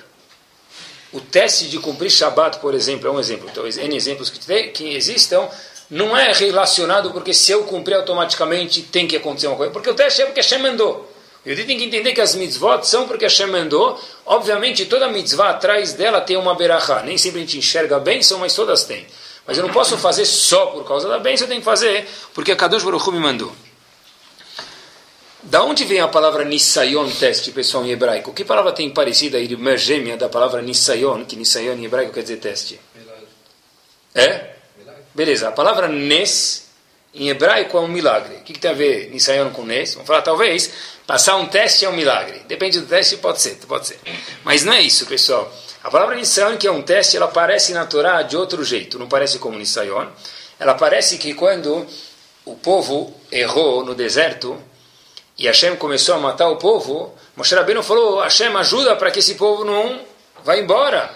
O 1.13 1.19
teste 1.19 1.67
de 1.67 1.77
cumprir 1.77 2.09
Shabat, 2.09 2.59
por 2.59 2.73
exemplo, 2.73 3.07
é 3.07 3.11
um 3.11 3.19
exemplo. 3.19 3.49
Então, 3.49 3.67
N 3.67 3.95
exemplos 3.95 4.29
que, 4.29 4.63
que 4.69 4.95
existam, 4.95 5.47
não 5.89 6.15
é 6.15 6.31
relacionado 6.31 7.11
porque 7.11 7.33
se 7.33 7.51
eu 7.51 7.65
cumprir 7.65 7.95
automaticamente 7.95 8.81
tem 8.83 9.05
que 9.05 9.17
acontecer 9.17 9.47
uma 9.47 9.57
coisa. 9.57 9.73
Porque 9.73 9.89
o 9.89 9.93
teste 9.93 10.21
é 10.21 10.25
porque 10.25 10.39
Hashem 10.39 10.59
mandou. 10.59 11.11
O 11.45 11.49
Yudi 11.49 11.65
tem 11.65 11.77
que 11.77 11.83
entender 11.83 12.13
que 12.13 12.21
as 12.21 12.33
mitzvot 12.33 12.87
são 12.87 13.07
porque 13.09 13.25
Hashem 13.25 13.47
mandou. 13.47 13.99
Obviamente, 14.25 14.85
toda 14.85 15.09
mitzvah 15.09 15.49
atrás 15.49 15.91
dela 15.91 16.21
tem 16.21 16.37
uma 16.37 16.55
berachá. 16.55 17.01
Nem 17.03 17.17
sempre 17.17 17.39
a 17.39 17.41
gente 17.41 17.57
enxerga 17.57 17.97
a 17.97 17.99
bênção, 17.99 18.39
mas 18.39 18.55
todas 18.55 18.85
têm. 18.85 19.05
Mas 19.45 19.57
eu 19.57 19.63
não 19.63 19.73
posso 19.73 19.97
fazer 19.97 20.25
só 20.25 20.67
por 20.67 20.85
causa 20.87 21.09
da 21.09 21.19
bênção, 21.19 21.45
eu 21.45 21.49
tenho 21.49 21.61
que 21.61 21.65
fazer 21.65 22.07
porque 22.33 22.51
a 22.51 22.55
Kadosh 22.55 22.83
Baruch 22.83 23.09
Hu 23.09 23.11
me 23.11 23.19
mandou. 23.19 23.51
Da 25.43 25.63
onde 25.63 25.83
vem 25.85 25.99
a 25.99 26.07
palavra 26.07 26.45
Nisayon, 26.45 27.09
teste, 27.09 27.51
pessoal, 27.51 27.83
em 27.83 27.91
hebraico? 27.91 28.31
Que 28.31 28.45
palavra 28.45 28.71
tem 28.71 28.91
parecida, 28.91 29.39
irmã 29.39 29.75
gêmea 29.75 30.15
da 30.15 30.29
palavra 30.29 30.61
Nisayon, 30.61 31.25
que 31.25 31.35
Nisayon 31.35 31.73
em 31.73 31.85
hebraico 31.85 32.13
quer 32.13 32.21
dizer 32.21 32.37
teste? 32.37 32.79
Milagre. 32.93 33.25
É? 34.13 34.55
Milagre. 34.77 35.03
Beleza, 35.15 35.49
a 35.49 35.51
palavra 35.51 35.87
Nes 35.87 36.69
em 37.13 37.29
hebraico 37.29 37.75
é 37.75 37.81
um 37.81 37.87
milagre. 37.87 38.35
O 38.35 38.41
que, 38.41 38.53
que 38.53 38.59
tem 38.59 38.69
a 38.69 38.73
ver 38.75 39.09
Nisayon 39.09 39.49
com 39.49 39.65
Nes? 39.65 39.95
Vamos 39.95 40.07
falar, 40.07 40.21
talvez, 40.21 40.71
passar 41.07 41.35
um 41.37 41.47
teste 41.47 41.85
é 41.85 41.89
um 41.89 41.93
milagre. 41.93 42.43
Depende 42.47 42.79
do 42.79 42.85
teste, 42.85 43.17
pode 43.17 43.41
ser, 43.41 43.55
pode 43.67 43.87
ser. 43.87 43.99
Mas 44.43 44.63
não 44.63 44.73
é 44.73 44.81
isso, 44.81 45.07
pessoal. 45.07 45.51
A 45.83 45.89
palavra 45.89 46.15
Nisayon, 46.15 46.57
que 46.57 46.67
é 46.67 46.71
um 46.71 46.81
teste, 46.83 47.17
ela 47.17 47.25
aparece 47.25 47.73
na 47.73 47.85
Torá 47.85 48.21
de 48.21 48.37
outro 48.37 48.63
jeito. 48.63 48.99
Não 48.99 49.07
parece 49.07 49.39
como 49.39 49.57
Nisayon. 49.57 50.07
Ela 50.59 50.75
parece 50.75 51.17
que 51.17 51.33
quando 51.33 51.87
o 52.45 52.55
povo 52.55 53.13
errou 53.31 53.83
no 53.83 53.95
deserto, 53.95 54.61
e 55.37 55.47
Hashem 55.47 55.75
começou 55.75 56.13
a 56.13 56.19
matar 56.19 56.49
o 56.49 56.57
povo, 56.57 57.15
Moshe 57.35 57.55
Rabbeinu 57.55 57.81
falou, 57.81 58.21
Hashem 58.21 58.55
ajuda 58.55 58.95
para 58.95 59.09
que 59.09 59.19
esse 59.19 59.35
povo 59.35 59.65
não 59.65 59.99
vá 60.43 60.55
embora. 60.55 61.09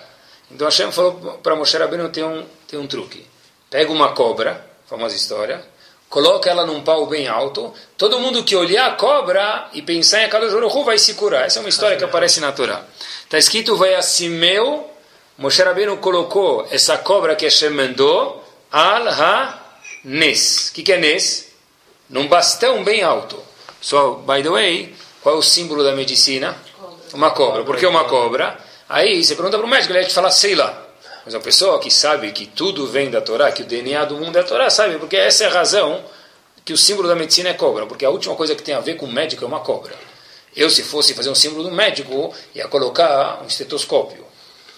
Então 0.50 0.65
Hashem 0.65 0.91
falou 0.91 1.39
para 1.43 1.55
Moshe 1.55 1.77
Rabbeinu, 1.77 2.10
tem 2.10 2.24
um, 2.24 2.43
tem 2.67 2.79
um 2.79 2.88
truque. 2.88 3.27
Pega 3.69 3.91
uma 3.91 4.13
cobra, 4.13 4.65
famosa 4.88 5.15
história, 5.15 5.63
coloca 6.10 6.50
ela 6.50 6.65
num 6.65 6.81
pau 6.81 7.05
bem 7.05 7.27
alto, 7.27 7.72
todo 7.98 8.19
mundo 8.19 8.43
que 8.43 8.55
olhar 8.55 8.88
a 8.88 8.95
cobra 8.95 9.69
e 9.74 9.81
pensar 9.81 10.22
em 10.22 10.25
Akadosh 10.25 10.53
Baruch 10.53 10.84
vai 10.84 10.98
se 10.98 11.13
curar. 11.13 11.45
Essa 11.45 11.60
é 11.60 11.62
uma 11.62 11.69
história 11.69 11.98
que 11.98 12.03
aparece 12.03 12.39
na 12.39 12.51
Torá. 12.51 12.84
Está 13.36 13.39
escrito, 13.50 13.75
vai 13.75 13.94
assim 13.96 14.30
meu, 14.30 14.89
Moshe 15.38 15.62
Rabbeinu 15.62 15.98
colocou 15.98 16.65
essa 16.72 16.98
cobra 16.98 17.36
que 17.36 17.44
Hashem 17.44 17.72
mandou, 17.72 18.42
al-ha-nes. 18.72 20.70
O 20.70 20.74
que, 20.74 20.82
que 20.82 20.94
é 20.94 20.98
nes? 20.98 21.51
Num 22.10 22.30
bastão 22.30 22.82
bem 22.82 23.04
alto. 23.04 23.38
So, 23.82 24.24
by 24.25 24.42
the 24.42 24.50
way, 24.50 24.96
qual 25.22 25.36
é 25.36 25.38
o 25.38 25.42
símbolo 25.42 25.84
da 25.84 25.92
medicina? 25.92 26.56
Uma 27.13 27.32
cobra. 27.32 27.65
Por 27.65 27.75
que 27.75 27.86
uma 27.86 28.06
cobra? 28.06 28.58
Aí 28.88 29.22
você 29.22 29.36
pergunta 29.36 29.58
para 29.58 29.68
o 29.68 29.70
médico, 29.70 29.92
ele 29.92 30.00
vai 30.00 30.08
te 30.08 30.13
falar, 30.13 30.32
sei 30.32 30.56
lá. 30.56 30.86
Mas 31.25 31.36
a 31.36 31.39
pessoa 31.42 31.77
que 31.82 31.92
sabe 31.92 32.32
que 32.32 32.46
tudo 32.46 32.88
vem 32.88 33.12
da 33.12 33.20
Torá, 33.20 33.51
que 33.51 33.63
o 33.63 33.65
DNA 33.65 34.06
do 34.06 34.15
mundo 34.15 34.38
é 34.38 34.39
a 34.39 34.46
Torá, 34.46 34.70
sabe? 34.70 34.98
Porque 34.98 35.18
essa 35.18 35.44
é 35.44 35.48
a 35.48 35.51
razão 35.51 36.01
que 36.63 36.72
o 36.72 36.77
símbolo 36.77 37.10
da 37.10 37.15
medicina 37.15 37.50
é 37.50 37.54
cobra. 37.54 37.86
Porque 37.86 38.06
a 38.06 38.10
última 38.10 38.34
coisa 38.34 38.56
que 38.56 38.63
tem 38.63 38.75
a 38.75 38.80
ver 38.80 38.96
com 38.96 39.06
o 39.06 39.12
médico 39.12 39.44
é 39.44 39.48
uma 39.48 39.60
cobra. 39.60 39.94
Eu, 40.56 40.70
se 40.70 40.84
fosse 40.84 41.14
fazer 41.14 41.30
um 41.30 41.36
símbolo 41.36 41.64
do 41.64 41.72
médico, 41.72 42.34
ia 42.54 42.68
colocar 42.68 43.42
um 43.44 43.48
estetoscópio. 43.48 44.26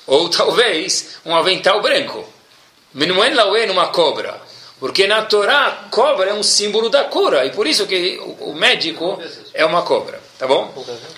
Ou 0.05 0.29
talvez 0.31 1.17
um 1.25 1.35
avental 1.35 1.81
branco. 1.81 2.25
Não 2.93 3.23
é 3.23 3.65
numa 3.65 3.87
cobra. 3.87 4.41
Porque 4.79 5.07
na 5.07 5.23
Torá, 5.23 5.87
cobra 5.89 6.29
é 6.29 6.33
um 6.33 6.43
símbolo 6.43 6.89
da 6.89 7.05
cura, 7.05 7.45
e 7.45 7.51
por 7.51 7.65
isso 7.65 7.87
que 7.87 8.19
o, 8.39 8.53
médico 8.53 9.19
é 9.51 9.65
uma 9.65 9.81
cobra, 9.81 10.19
tá 10.37 10.45
bom? 10.45 10.71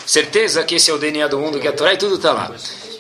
Certeza 0.06 0.64
que 0.64 0.76
esse 0.76 0.90
é 0.90 0.94
o 0.94 0.98
DNA 0.98 1.28
do 1.28 1.40
mundo, 1.40 1.60
que 1.60 1.68
a 1.68 1.74
Torá 1.74 1.94
e 1.94 1.98
tudo 1.98 2.16
está 2.16 2.32
lá. 2.32 2.56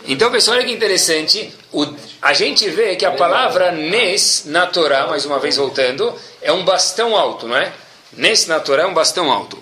Então, 0.05 0.29
pessoal, 0.29 0.57
olha 0.57 0.65
que 0.65 0.73
interessante, 0.73 1.53
o, 1.71 1.85
a 2.21 2.33
gente 2.33 2.69
vê 2.69 2.97
que 2.97 3.05
a 3.05 3.11
palavra 3.11 3.71
Nes 3.71 4.43
na 4.47 4.67
Torá, 4.67 5.07
mais 5.07 5.25
uma 5.25 5.39
vez 5.39 5.55
voltando, 5.55 6.13
é 6.41 6.51
um 6.51 6.65
bastão 6.65 7.15
alto, 7.15 7.47
não 7.47 7.55
é? 7.55 7.71
Nes 8.11 8.45
na 8.47 8.59
Torá 8.59 8.83
é 8.83 8.85
um 8.85 8.93
bastão 8.93 9.31
alto. 9.31 9.57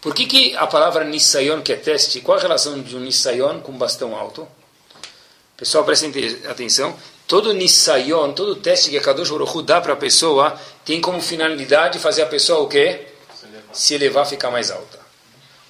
Por 0.00 0.14
que, 0.14 0.26
que 0.26 0.56
a 0.56 0.66
palavra 0.66 1.04
Nisayon, 1.04 1.62
que 1.62 1.72
é 1.72 1.76
teste, 1.76 2.20
qual 2.20 2.38
a 2.38 2.40
relação 2.40 2.80
de 2.80 2.96
um 2.96 3.00
Nisayon 3.00 3.60
com 3.60 3.72
bastão 3.72 4.16
alto? 4.16 4.48
Pessoal, 5.60 5.84
prestem 5.84 6.10
atenção. 6.48 6.96
Todo 7.26 7.52
nisayon, 7.52 8.32
todo 8.32 8.56
teste 8.56 8.88
que 8.88 8.96
a 8.96 9.02
Kadosh 9.02 9.28
Baruch 9.28 9.62
dá 9.62 9.78
para 9.78 9.92
a 9.92 9.96
pessoa, 9.96 10.58
tem 10.86 11.02
como 11.02 11.20
finalidade 11.20 11.98
fazer 11.98 12.22
a 12.22 12.26
pessoa 12.26 12.60
o 12.60 12.66
quê? 12.66 13.06
Se 13.70 13.92
elevar, 13.92 14.26
ficar 14.26 14.50
mais 14.50 14.70
alta. 14.70 14.98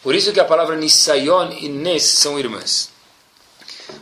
Por 0.01 0.15
isso 0.15 0.33
que 0.33 0.39
a 0.39 0.45
palavra 0.45 0.77
nisayon 0.77 1.51
e 1.61 1.69
nes 1.69 2.05
são 2.05 2.39
irmãs. 2.39 2.91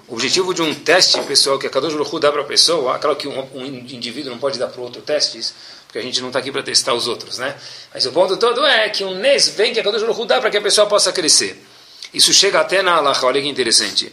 O 0.06 0.12
objetivo 0.12 0.52
de 0.52 0.60
um 0.60 0.74
teste, 0.74 1.18
pessoal, 1.22 1.58
que 1.58 1.66
a 1.66 1.70
Kadosh 1.70 1.94
Baruch 1.94 2.20
dá 2.20 2.30
para 2.30 2.42
a 2.42 2.44
pessoa, 2.44 2.94
aquela 2.94 3.16
que 3.16 3.26
um, 3.26 3.40
um, 3.54 3.64
indivíduo 3.64 4.30
não 4.30 4.38
pode 4.38 4.58
dar 4.58 4.68
para 4.68 4.80
o 4.80 4.84
outro 4.84 5.00
testes, 5.00 5.54
porque 5.88 5.98
a 5.98 6.02
gente 6.02 6.20
não 6.20 6.28
está 6.28 6.38
aqui 6.38 6.52
para 6.52 6.62
testar 6.62 6.92
os 6.92 7.08
outros, 7.08 7.38
né? 7.38 7.56
Mas 7.92 8.04
o 8.04 8.12
ponto 8.12 8.36
todo 8.36 8.64
é 8.64 8.90
que 8.90 9.02
um 9.04 9.14
nes 9.14 9.48
vem 9.48 9.72
que 9.72 9.80
a 9.80 9.82
Kadosh 9.82 10.02
Baruch 10.02 10.26
dá 10.26 10.38
para 10.38 10.50
que 10.50 10.58
a 10.58 10.60
pessoa 10.60 10.86
possa 10.86 11.10
crescer. 11.12 11.64
Isso 12.12 12.32
chega 12.34 12.60
até 12.60 12.82
na 12.82 12.96
Allah, 12.96 13.18
olha 13.22 13.40
que 13.40 13.48
interessante. 13.48 14.12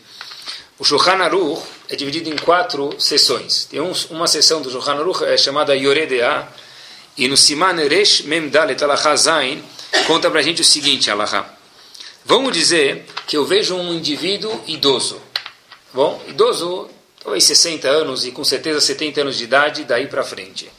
O 0.79 0.85
Shulchan 0.85 1.17
Aruch 1.17 1.61
é 1.89 1.97
dividido 1.97 2.29
em 2.29 2.35
quatro 2.37 2.95
sessões. 2.97 3.65
Tem 3.65 3.81
um, 3.81 3.91
uma 4.09 4.25
sessão 4.25 4.61
do 4.61 4.71
Shulchan 4.71 4.93
Aruch 4.93 5.25
é 5.25 5.35
chamada 5.35 5.75
Yoredea, 5.75 6.47
e 7.17 7.27
no 7.27 7.35
Siman 7.35 7.75
Resh 7.87 8.21
Mem 8.21 8.47
Dalet 8.47 8.79
Zain 9.17 9.61
conta 10.07 10.31
para 10.31 10.39
a 10.39 10.43
gente 10.43 10.61
o 10.61 10.65
seguinte, 10.65 11.11
Alaha. 11.11 11.45
Vamos 12.23 12.53
dizer 12.53 13.05
que 13.27 13.35
eu 13.35 13.45
vejo 13.45 13.75
um 13.75 13.93
indivíduo 13.93 14.63
idoso. 14.65 15.21
Bom, 15.93 16.21
idoso, 16.27 16.89
talvez 17.21 17.43
60 17.43 17.87
anos 17.87 18.25
e 18.25 18.31
com 18.31 18.45
certeza 18.45 18.79
70 18.79 19.21
anos 19.21 19.37
de 19.37 19.43
idade, 19.43 19.83
daí 19.83 20.07
para 20.07 20.23
frente. 20.23 20.69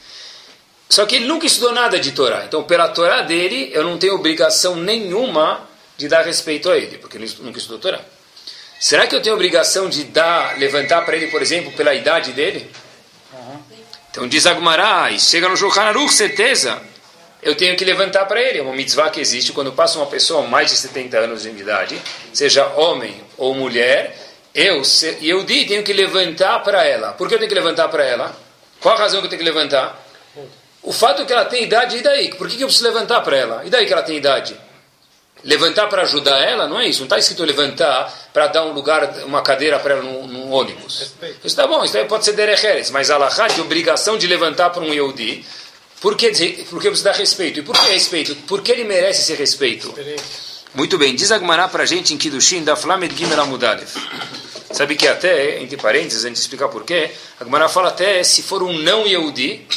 Só 0.89 1.05
que 1.05 1.17
ele 1.17 1.25
nunca 1.25 1.45
estudou 1.45 1.73
nada 1.73 1.99
de 1.99 2.11
Torá. 2.11 2.45
Então, 2.45 2.63
pela 2.63 2.87
Torá 2.87 3.21
dele, 3.21 3.69
eu 3.73 3.83
não 3.83 3.97
tenho 3.97 4.15
obrigação 4.15 4.75
nenhuma 4.75 5.67
de 5.97 6.07
dar 6.07 6.23
respeito 6.23 6.69
a 6.69 6.77
ele, 6.77 6.97
porque 6.97 7.17
ele 7.17 7.29
nunca 7.39 7.57
estudou 7.57 7.79
Torá. 7.79 7.99
Será 8.79 9.07
que 9.07 9.15
eu 9.15 9.21
tenho 9.21 9.35
obrigação 9.35 9.89
de 9.89 10.03
dar, 10.05 10.57
levantar 10.59 11.03
para 11.03 11.15
ele, 11.15 11.27
por 11.27 11.41
exemplo, 11.41 11.71
pela 11.73 11.93
idade 11.93 12.31
dele? 12.31 12.69
Uhum. 13.33 13.59
Então 14.11 14.27
diz 14.27 14.45
Agmará, 14.45 15.11
e 15.11 15.19
chega 15.19 15.49
no 15.49 15.57
Shulchan 15.57 15.81
Aruch, 15.81 16.13
certeza, 16.13 16.79
eu 17.41 17.55
tenho 17.55 17.75
que 17.75 17.83
levantar 17.83 18.25
para 18.25 18.41
ele. 18.41 18.59
É 18.59 18.61
uma 18.61 18.73
mitzvah 18.73 19.09
que 19.09 19.19
existe 19.19 19.51
quando 19.51 19.71
passa 19.71 19.97
uma 19.97 20.05
pessoa 20.05 20.47
mais 20.47 20.69
de 20.69 20.77
70 20.77 21.17
anos 21.17 21.43
de 21.43 21.49
idade, 21.49 21.99
seja 22.33 22.65
homem 22.75 23.19
ou 23.35 23.53
mulher, 23.53 24.15
eu, 24.53 24.81
eu 25.21 25.43
tenho 25.45 25.83
que 25.83 25.93
levantar 25.93 26.59
para 26.59 26.83
ela. 26.83 27.13
Por 27.13 27.27
que 27.27 27.35
eu 27.35 27.39
tenho 27.39 27.49
que 27.49 27.55
levantar 27.55 27.89
para 27.89 28.03
ela? 28.03 28.35
Qual 28.79 28.95
a 28.95 28.97
razão 28.97 29.21
que 29.21 29.25
eu 29.25 29.29
tenho 29.29 29.43
que 29.43 29.49
levantar? 29.49 30.06
O 30.87 30.93
fato 30.93 31.25
que 31.25 31.33
ela 31.33 31.43
tem 31.43 31.63
idade, 31.63 31.97
e 31.97 32.01
daí? 32.01 32.29
Por 32.29 32.47
que 32.47 32.63
eu 32.63 32.67
preciso 32.67 32.85
levantar 32.85 33.19
para 33.19 33.35
ela? 33.35 33.61
E 33.65 33.69
daí 33.69 33.85
que 33.85 33.91
ela 33.91 34.03
tem 34.03 34.15
idade? 34.15 34.55
Levantar 35.43 35.87
para 35.87 36.03
ajudar 36.03 36.39
ela, 36.39 36.65
não 36.65 36.79
é 36.79 36.87
isso. 36.87 36.99
Não 36.99 37.07
está 37.07 37.19
escrito 37.19 37.43
levantar 37.43 38.29
para 38.31 38.47
dar 38.47 38.63
um 38.63 38.71
lugar, 38.71 39.03
uma 39.25 39.41
cadeira 39.41 39.77
para 39.79 39.95
ela 39.95 40.03
no, 40.03 40.25
no 40.25 40.49
ônibus. 40.49 40.99
Respeito. 40.99 41.35
Isso 41.39 41.47
está 41.47 41.67
bom, 41.67 41.83
isso 41.83 41.97
pode 42.05 42.23
ser 42.23 42.31
derecheres, 42.31 42.89
mas 42.89 43.11
a 43.11 43.47
de 43.49 43.59
obrigação 43.59 44.17
de 44.17 44.27
levantar 44.27 44.69
para 44.69 44.81
um 44.81 44.93
Yehudi, 44.93 45.45
Por 45.99 46.15
que, 46.15 46.31
por 46.69 46.79
que 46.79 46.87
eu 46.87 46.91
preciso 46.91 47.03
dar 47.03 47.15
respeito? 47.15 47.59
E 47.59 47.63
por 47.63 47.75
que 47.77 47.91
respeito? 47.91 48.33
Por 48.47 48.61
que 48.61 48.71
ele 48.71 48.85
merece 48.85 49.23
esse 49.23 49.35
respeito? 49.35 49.93
Muito 50.73 50.97
bem, 50.97 51.13
diz 51.13 51.33
Agmará 51.33 51.67
para 51.67 51.83
a 51.83 51.85
gente 51.85 52.13
em 52.13 52.17
Kiddushin 52.17 52.63
da 52.63 52.77
Flamed 52.77 53.13
Gimel 53.13 53.41
Amudalev. 53.41 53.89
Sabe 54.71 54.95
que 54.95 55.05
até, 55.05 55.61
entre 55.61 55.75
parênteses, 55.75 56.23
antes 56.23 56.39
de 56.39 56.45
explicar 56.45 56.69
por 56.69 56.85
quê, 56.85 57.11
Agmará 57.41 57.67
fala 57.67 57.89
até 57.89 58.23
se 58.23 58.41
for 58.41 58.63
um 58.63 58.71
não 58.71 59.05
Yehudi, 59.05 59.67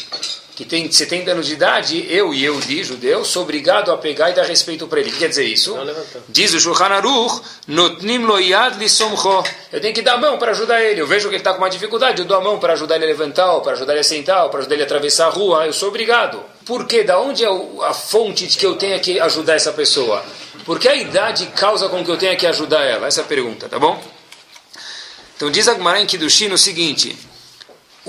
que 0.61 0.67
tem 0.67 0.93
70 0.93 1.31
anos 1.31 1.47
de 1.47 1.55
idade, 1.55 2.07
eu 2.11 2.35
e 2.35 2.43
Yehudi, 2.43 2.85
judeu, 2.85 3.25
sou 3.25 3.45
obrigado 3.45 3.91
a 3.91 3.97
pegar 3.97 4.29
e 4.29 4.35
dar 4.35 4.45
respeito 4.45 4.87
para 4.87 5.01
ele. 5.01 5.09
O 5.09 5.13
que 5.15 5.21
quer 5.21 5.31
dizer 5.31 5.47
isso? 5.47 5.75
Diz 6.29 6.53
o 6.53 6.61
Shulchan 6.61 6.85
Aruch, 6.85 7.41
Notnim 7.67 8.27
lo 8.27 8.39
yad 8.39 8.77
li 8.77 8.87
somcho. 8.87 9.43
Eu 9.73 9.81
tenho 9.81 9.95
que 9.95 10.03
dar 10.03 10.17
a 10.17 10.19
mão 10.19 10.37
para 10.37 10.51
ajudar 10.51 10.83
ele. 10.83 11.01
Eu 11.01 11.07
vejo 11.07 11.31
que 11.31 11.37
ele 11.37 11.41
está 11.41 11.55
com 11.55 11.61
uma 11.61 11.71
dificuldade, 11.71 12.21
eu 12.21 12.27
dou 12.27 12.37
a 12.37 12.43
mão 12.43 12.59
para 12.59 12.75
ajudar 12.75 12.97
ele 12.97 13.07
a 13.07 13.09
levantar, 13.09 13.55
ou 13.55 13.63
para 13.63 13.73
ajudar 13.73 13.95
ele 13.95 14.01
a 14.01 14.05
sentar, 14.05 14.45
ou 14.45 14.51
para 14.51 14.61
ajudar 14.61 14.75
ele 14.75 14.83
a 14.83 14.85
atravessar 14.85 15.29
a 15.29 15.31
rua. 15.31 15.65
Eu 15.65 15.73
sou 15.73 15.89
obrigado. 15.89 16.45
Por 16.67 16.87
quê? 16.87 17.05
Da 17.05 17.19
onde 17.19 17.43
é 17.43 17.49
a 17.83 17.95
fonte 17.95 18.47
de 18.47 18.59
que 18.59 18.67
eu 18.67 18.77
tenha 18.77 18.99
que 18.99 19.19
ajudar 19.19 19.55
essa 19.55 19.73
pessoa? 19.73 20.23
Porque 20.67 20.87
a 20.87 20.95
idade 20.95 21.47
causa 21.57 21.89
com 21.89 22.05
que 22.05 22.11
eu 22.11 22.19
tenha 22.19 22.37
que 22.37 22.47
ajudar 22.47 22.85
ela? 22.85 23.07
Essa 23.07 23.23
é 23.23 23.25
a 23.25 23.27
pergunta, 23.27 23.67
tá 23.67 23.79
bom? 23.79 23.99
Então 25.37 25.51
diz 25.51 25.67
Agmará 25.69 26.03
em 26.03 26.07
Kiddushin 26.07 26.53
o 26.53 26.59
seguinte... 26.59 27.30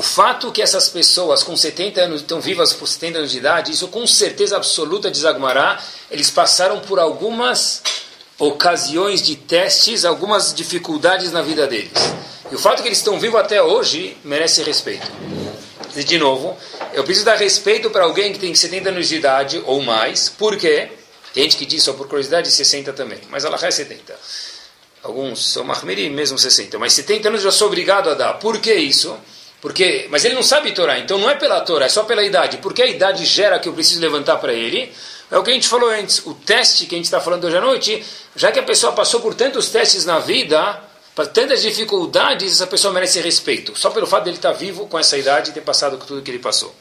O 0.01 0.03
fato 0.03 0.51
que 0.51 0.63
essas 0.63 0.89
pessoas 0.89 1.43
com 1.43 1.55
70 1.55 2.01
anos 2.01 2.21
estão 2.21 2.41
vivas 2.41 2.73
por 2.73 2.87
70 2.87 3.19
anos 3.19 3.29
de 3.29 3.37
idade, 3.37 3.71
isso 3.71 3.87
com 3.87 4.07
certeza 4.07 4.55
absoluta 4.55 5.11
diz 5.11 5.23
eles 6.09 6.31
passaram 6.31 6.79
por 6.79 6.97
algumas 6.97 7.83
ocasiões 8.39 9.21
de 9.21 9.35
testes, 9.35 10.03
algumas 10.03 10.55
dificuldades 10.55 11.31
na 11.31 11.43
vida 11.43 11.67
deles. 11.67 11.91
E 12.51 12.55
o 12.55 12.57
fato 12.57 12.81
que 12.81 12.87
eles 12.87 12.97
estão 12.97 13.19
vivos 13.19 13.39
até 13.39 13.61
hoje 13.61 14.17
merece 14.23 14.63
respeito. 14.63 15.07
E 15.95 16.03
de 16.03 16.17
novo, 16.17 16.57
eu 16.93 17.03
preciso 17.03 17.27
dar 17.27 17.35
respeito 17.35 17.91
para 17.91 18.03
alguém 18.03 18.33
que 18.33 18.39
tem 18.39 18.55
70 18.55 18.89
anos 18.89 19.07
de 19.07 19.17
idade 19.17 19.61
ou 19.67 19.83
mais, 19.83 20.29
por 20.29 20.57
quê? 20.57 20.89
Tem 21.31 21.43
gente 21.43 21.57
que 21.57 21.65
diz 21.65 21.83
só 21.83 21.93
por 21.93 22.07
curiosidade 22.07 22.49
60 22.49 22.91
também, 22.93 23.19
mas 23.29 23.45
ela 23.45 23.55
é 23.61 23.69
70. 23.69 24.15
Alguns 25.03 25.53
são 25.53 25.63
mahmiri, 25.63 26.09
mesmo 26.09 26.39
60. 26.39 26.79
Mas 26.79 26.93
70 26.93 27.27
anos 27.27 27.41
eu 27.41 27.51
já 27.51 27.55
sou 27.55 27.67
obrigado 27.67 28.09
a 28.09 28.15
dar. 28.15 28.33
Por 28.39 28.57
que 28.59 28.73
isso? 28.73 29.15
Porque, 29.61 30.07
mas 30.09 30.25
ele 30.25 30.33
não 30.33 30.41
sabe 30.41 30.71
Torá, 30.71 30.97
então 30.97 31.19
não 31.19 31.29
é 31.29 31.35
pela 31.35 31.61
Torá, 31.61 31.85
é 31.85 31.89
só 31.89 32.03
pela 32.03 32.23
idade. 32.25 32.57
Porque 32.57 32.81
a 32.81 32.87
idade 32.87 33.23
gera 33.25 33.59
que 33.59 33.69
eu 33.69 33.73
preciso 33.73 34.01
levantar 34.01 34.37
para 34.37 34.53
ele. 34.53 34.91
É 35.29 35.37
o 35.37 35.43
que 35.43 35.51
a 35.51 35.53
gente 35.53 35.67
falou 35.67 35.89
antes, 35.89 36.25
o 36.25 36.33
teste 36.33 36.87
que 36.87 36.95
a 36.95 36.97
gente 36.97 37.05
está 37.05 37.21
falando 37.21 37.45
hoje 37.45 37.55
à 37.55 37.61
noite, 37.61 38.03
já 38.35 38.51
que 38.51 38.59
a 38.59 38.63
pessoa 38.63 38.91
passou 38.91 39.21
por 39.21 39.33
tantos 39.33 39.69
testes 39.69 40.03
na 40.03 40.19
vida, 40.19 40.81
tantas 41.33 41.61
dificuldades, 41.61 42.51
essa 42.51 42.67
pessoa 42.67 42.93
merece 42.93 43.21
respeito. 43.21 43.77
Só 43.77 43.91
pelo 43.91 44.07
fato 44.07 44.25
dele 44.25 44.35
estar 44.35 44.51
tá 44.51 44.57
vivo 44.57 44.87
com 44.87 44.99
essa 44.99 45.17
idade 45.17 45.51
e 45.51 45.53
ter 45.53 45.61
passado 45.61 45.97
por 45.97 46.05
tudo 46.05 46.21
que 46.21 46.31
ele 46.31 46.39
passou. 46.39 46.75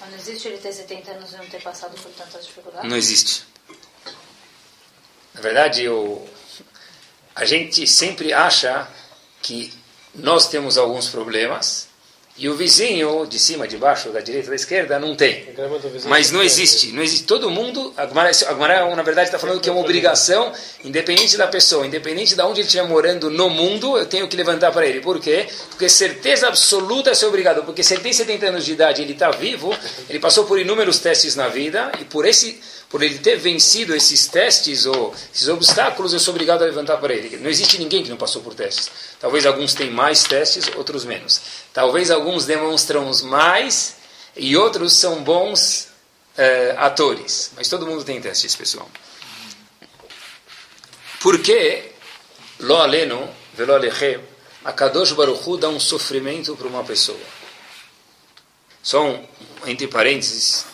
Mas 0.00 0.10
não 0.10 0.18
existe 0.18 0.48
ele 0.48 0.58
ter 0.58 0.72
70 0.72 1.10
anos 1.12 1.32
e 1.32 1.36
não 1.36 1.46
ter 1.46 1.62
passado 1.62 1.94
por 2.00 2.10
tantas 2.12 2.44
dificuldades? 2.44 2.90
Não 2.90 2.96
existe. 2.96 3.44
Na 5.34 5.40
verdade, 5.40 5.84
eu, 5.84 6.28
a 7.34 7.44
gente 7.44 7.86
sempre 7.86 8.32
acha 8.32 8.88
que 9.42 9.72
nós 10.14 10.48
temos 10.48 10.76
alguns 10.76 11.08
problemas 11.08 11.85
e 12.38 12.50
o 12.50 12.54
vizinho, 12.54 13.26
de 13.26 13.38
cima, 13.38 13.66
de 13.66 13.78
baixo, 13.78 14.10
da 14.10 14.20
direita, 14.20 14.50
da 14.50 14.56
esquerda, 14.56 14.98
não 14.98 15.16
tem. 15.16 15.48
Mas 16.04 16.30
não 16.30 16.42
existe. 16.42 16.92
Não 16.92 17.02
existe. 17.02 17.24
Todo 17.24 17.50
mundo. 17.50 17.94
A 17.96 18.06
Gemara, 18.06 18.94
na 18.94 19.02
verdade, 19.02 19.28
está 19.28 19.38
falando 19.38 19.58
que 19.58 19.70
é 19.70 19.72
uma 19.72 19.80
obrigação, 19.80 20.52
independente 20.84 21.38
da 21.38 21.46
pessoa, 21.46 21.86
independente 21.86 22.34
de 22.34 22.42
onde 22.42 22.60
ele 22.60 22.66
estiver 22.66 22.86
morando 22.86 23.30
no 23.30 23.48
mundo, 23.48 23.96
eu 23.96 24.04
tenho 24.04 24.28
que 24.28 24.36
levantar 24.36 24.70
para 24.70 24.86
ele. 24.86 25.00
Por 25.00 25.18
quê? 25.18 25.46
Porque 25.70 25.88
certeza 25.88 26.48
absoluta 26.48 27.10
é 27.10 27.14
ser 27.14 27.24
obrigado. 27.24 27.64
Porque 27.64 27.82
se 27.82 27.94
ele 27.94 28.02
tem 28.02 28.12
70 28.12 28.46
anos 28.46 28.66
de 28.66 28.72
idade 28.72 29.00
e 29.00 29.04
ele 29.04 29.14
está 29.14 29.30
vivo, 29.30 29.74
ele 30.10 30.18
passou 30.18 30.44
por 30.44 30.58
inúmeros 30.58 30.98
testes 30.98 31.36
na 31.36 31.48
vida, 31.48 31.90
e 31.98 32.04
por 32.04 32.26
esse 32.26 32.60
por 32.88 33.02
ele 33.02 33.18
ter 33.18 33.36
vencido 33.36 33.94
esses 33.94 34.28
testes 34.28 34.86
ou 34.86 35.14
esses 35.34 35.48
obstáculos, 35.48 36.12
eu 36.12 36.20
sou 36.20 36.32
obrigado 36.32 36.62
a 36.62 36.66
levantar 36.66 36.98
para 36.98 37.12
ele. 37.12 37.36
Não 37.38 37.50
existe 37.50 37.78
ninguém 37.78 38.02
que 38.02 38.08
não 38.08 38.16
passou 38.16 38.42
por 38.42 38.54
testes. 38.54 38.90
Talvez 39.20 39.44
alguns 39.44 39.74
tenham 39.74 39.92
mais 39.92 40.22
testes, 40.22 40.70
outros 40.76 41.04
menos. 41.04 41.40
Talvez 41.72 42.10
alguns 42.10 42.46
demonstram 42.46 43.10
mais 43.24 43.96
e 44.36 44.56
outros 44.56 44.92
são 44.92 45.22
bons 45.24 45.88
é, 46.36 46.74
atores. 46.78 47.50
Mas 47.56 47.68
todo 47.68 47.86
mundo 47.86 48.04
tem 48.04 48.20
testes, 48.20 48.54
pessoal. 48.54 48.88
Por 51.20 51.42
que 51.42 51.92
lo 52.60 52.76
aleno, 52.76 53.28
velo 53.54 53.74
aleche, 53.74 54.20
a 54.64 54.72
Kadosh 54.72 55.12
Baruchu 55.12 55.56
dá 55.56 55.68
um 55.68 55.80
sofrimento 55.80 56.54
para 56.54 56.68
uma 56.68 56.84
pessoa? 56.84 57.18
Um, 58.94 59.24
entre 59.66 59.88
parênteses, 59.88 60.64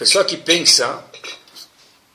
pessoa 0.00 0.24
que 0.24 0.38
pensa, 0.38 1.04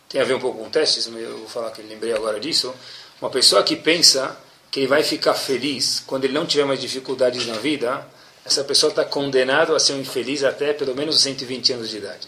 tem 0.09 0.19
a 0.19 0.23
ver 0.23 0.33
um 0.33 0.39
pouco 0.39 0.57
com 0.57 0.67
testes, 0.71 1.05
eu 1.05 1.37
vou 1.37 1.47
falar 1.47 1.69
que 1.69 1.83
lembrei 1.83 2.13
agora 2.13 2.39
disso, 2.39 2.73
uma 3.21 3.29
pessoa 3.29 3.61
que 3.61 3.75
pensa 3.75 4.35
que 4.71 4.79
ele 4.79 4.87
vai 4.87 5.03
ficar 5.03 5.35
feliz 5.35 6.01
quando 6.07 6.23
ele 6.23 6.33
não 6.33 6.47
tiver 6.47 6.65
mais 6.65 6.81
dificuldades 6.81 7.45
na 7.45 7.53
vida, 7.53 8.03
essa 8.43 8.63
pessoa 8.63 8.89
está 8.89 9.05
condenada 9.05 9.75
a 9.75 9.79
ser 9.79 9.93
um 9.93 10.01
infeliz 10.01 10.43
até 10.43 10.73
pelo 10.73 10.95
menos 10.95 11.21
120 11.21 11.73
anos 11.73 11.89
de 11.91 11.97
idade. 11.97 12.27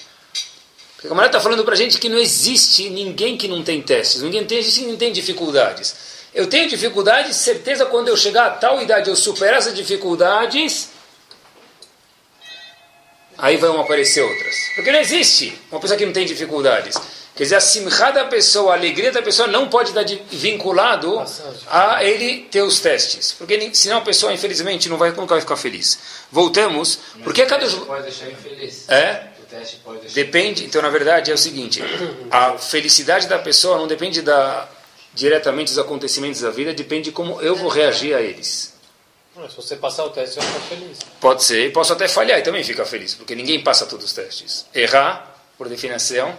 Porque 0.94 1.08
o 1.08 1.10
camarada 1.10 1.36
está 1.36 1.42
falando 1.42 1.66
para 1.66 1.74
a 1.74 1.78
gente 1.78 1.98
que 1.98 2.08
não 2.08 2.20
existe 2.20 2.88
ninguém 2.92 3.36
que 3.36 3.48
não 3.48 3.64
tem 3.64 3.82
testes, 3.82 4.22
ninguém 4.22 4.46
tem, 4.46 4.62
não 4.88 4.96
tem 4.96 5.12
dificuldades. 5.12 5.96
Eu 6.36 6.46
tenho 6.46 6.70
dificuldades, 6.70 7.36
certeza 7.36 7.84
quando 7.88 8.10
eu 8.10 8.16
chegar 8.16 8.46
a 8.46 8.52
tal 8.52 8.80
idade 8.80 9.10
eu 9.10 9.16
superar 9.16 9.58
essas 9.58 9.74
dificuldades, 9.74 10.90
aí 13.38 13.58
vão 13.58 13.80
aparecer 13.80 14.22
outras. 14.22 14.56
Porque 14.76 14.92
não 14.92 15.00
existe 15.00 15.60
uma 15.72 15.80
pessoa 15.80 15.98
que 15.98 16.06
não 16.06 16.14
tem 16.14 16.26
dificuldades. 16.26 16.96
Quer 17.36 17.44
dizer, 17.44 17.56
a 17.56 17.62
simcha 17.62 18.10
da 18.10 18.26
pessoa, 18.26 18.72
a 18.72 18.76
alegria 18.76 19.12
da 19.12 19.22
pessoa 19.22 19.48
não 19.48 19.70
pode 19.70 19.90
estar 19.90 20.04
vinculado 20.32 21.24
a 21.68 22.04
ele 22.04 22.48
ter 22.50 22.64
os 22.64 22.80
testes. 22.80 23.32
Porque 23.32 23.70
senão 23.76 23.98
a 23.98 24.02
pessoa, 24.02 24.34
infelizmente, 24.34 24.90
não 24.90 24.98
vai, 24.98 25.12
nunca 25.12 25.36
vai 25.36 25.42
ficar 25.42 25.56
feliz. 25.56 26.00
Voltamos. 26.32 27.00
Mas 27.14 27.24
porque 27.24 27.46
cada... 27.46 27.70
pode 27.70 28.04
deixar 28.04 28.28
infeliz. 28.32 28.90
É? 28.90 29.28
Depende. 30.14 30.66
Então, 30.66 30.82
na 30.82 30.90
verdade, 30.90 31.30
é 31.30 31.34
o 31.34 31.38
seguinte. 31.38 31.82
A 32.32 32.58
felicidade 32.58 33.28
da 33.28 33.38
pessoa 33.38 33.78
não 33.78 33.88
depende 33.88 34.24
da, 34.24 34.68
diretamente 35.14 35.72
dos 35.72 35.80
acontecimentos 35.80 36.42
da 36.42 36.52
vida, 36.52 36.74
depende 36.74 37.06
de 37.06 37.12
como 37.12 37.42
eu 37.42 37.56
vou 37.56 37.70
reagir 37.70 38.16
a 38.16 38.22
eles. 38.22 38.77
Se 39.50 39.56
você 39.56 39.76
passar 39.76 40.04
o 40.06 40.10
teste, 40.10 40.36
você 40.36 40.40
vai 40.40 40.50
ficar 40.50 40.76
feliz. 40.76 41.00
Pode 41.22 41.44
ser, 41.44 41.68
e 41.68 41.70
posso 41.70 41.94
até 41.94 42.08
falhar 42.08 42.40
e 42.40 42.42
também 42.42 42.64
ficar 42.64 42.86
feliz, 42.86 43.14
porque 43.14 43.36
ninguém 43.36 43.64
passa 43.64 43.86
todos 43.86 44.06
os 44.06 44.14
testes. 44.14 44.66
Errar, 44.74 45.36
por 45.58 45.70
definição, 45.70 46.36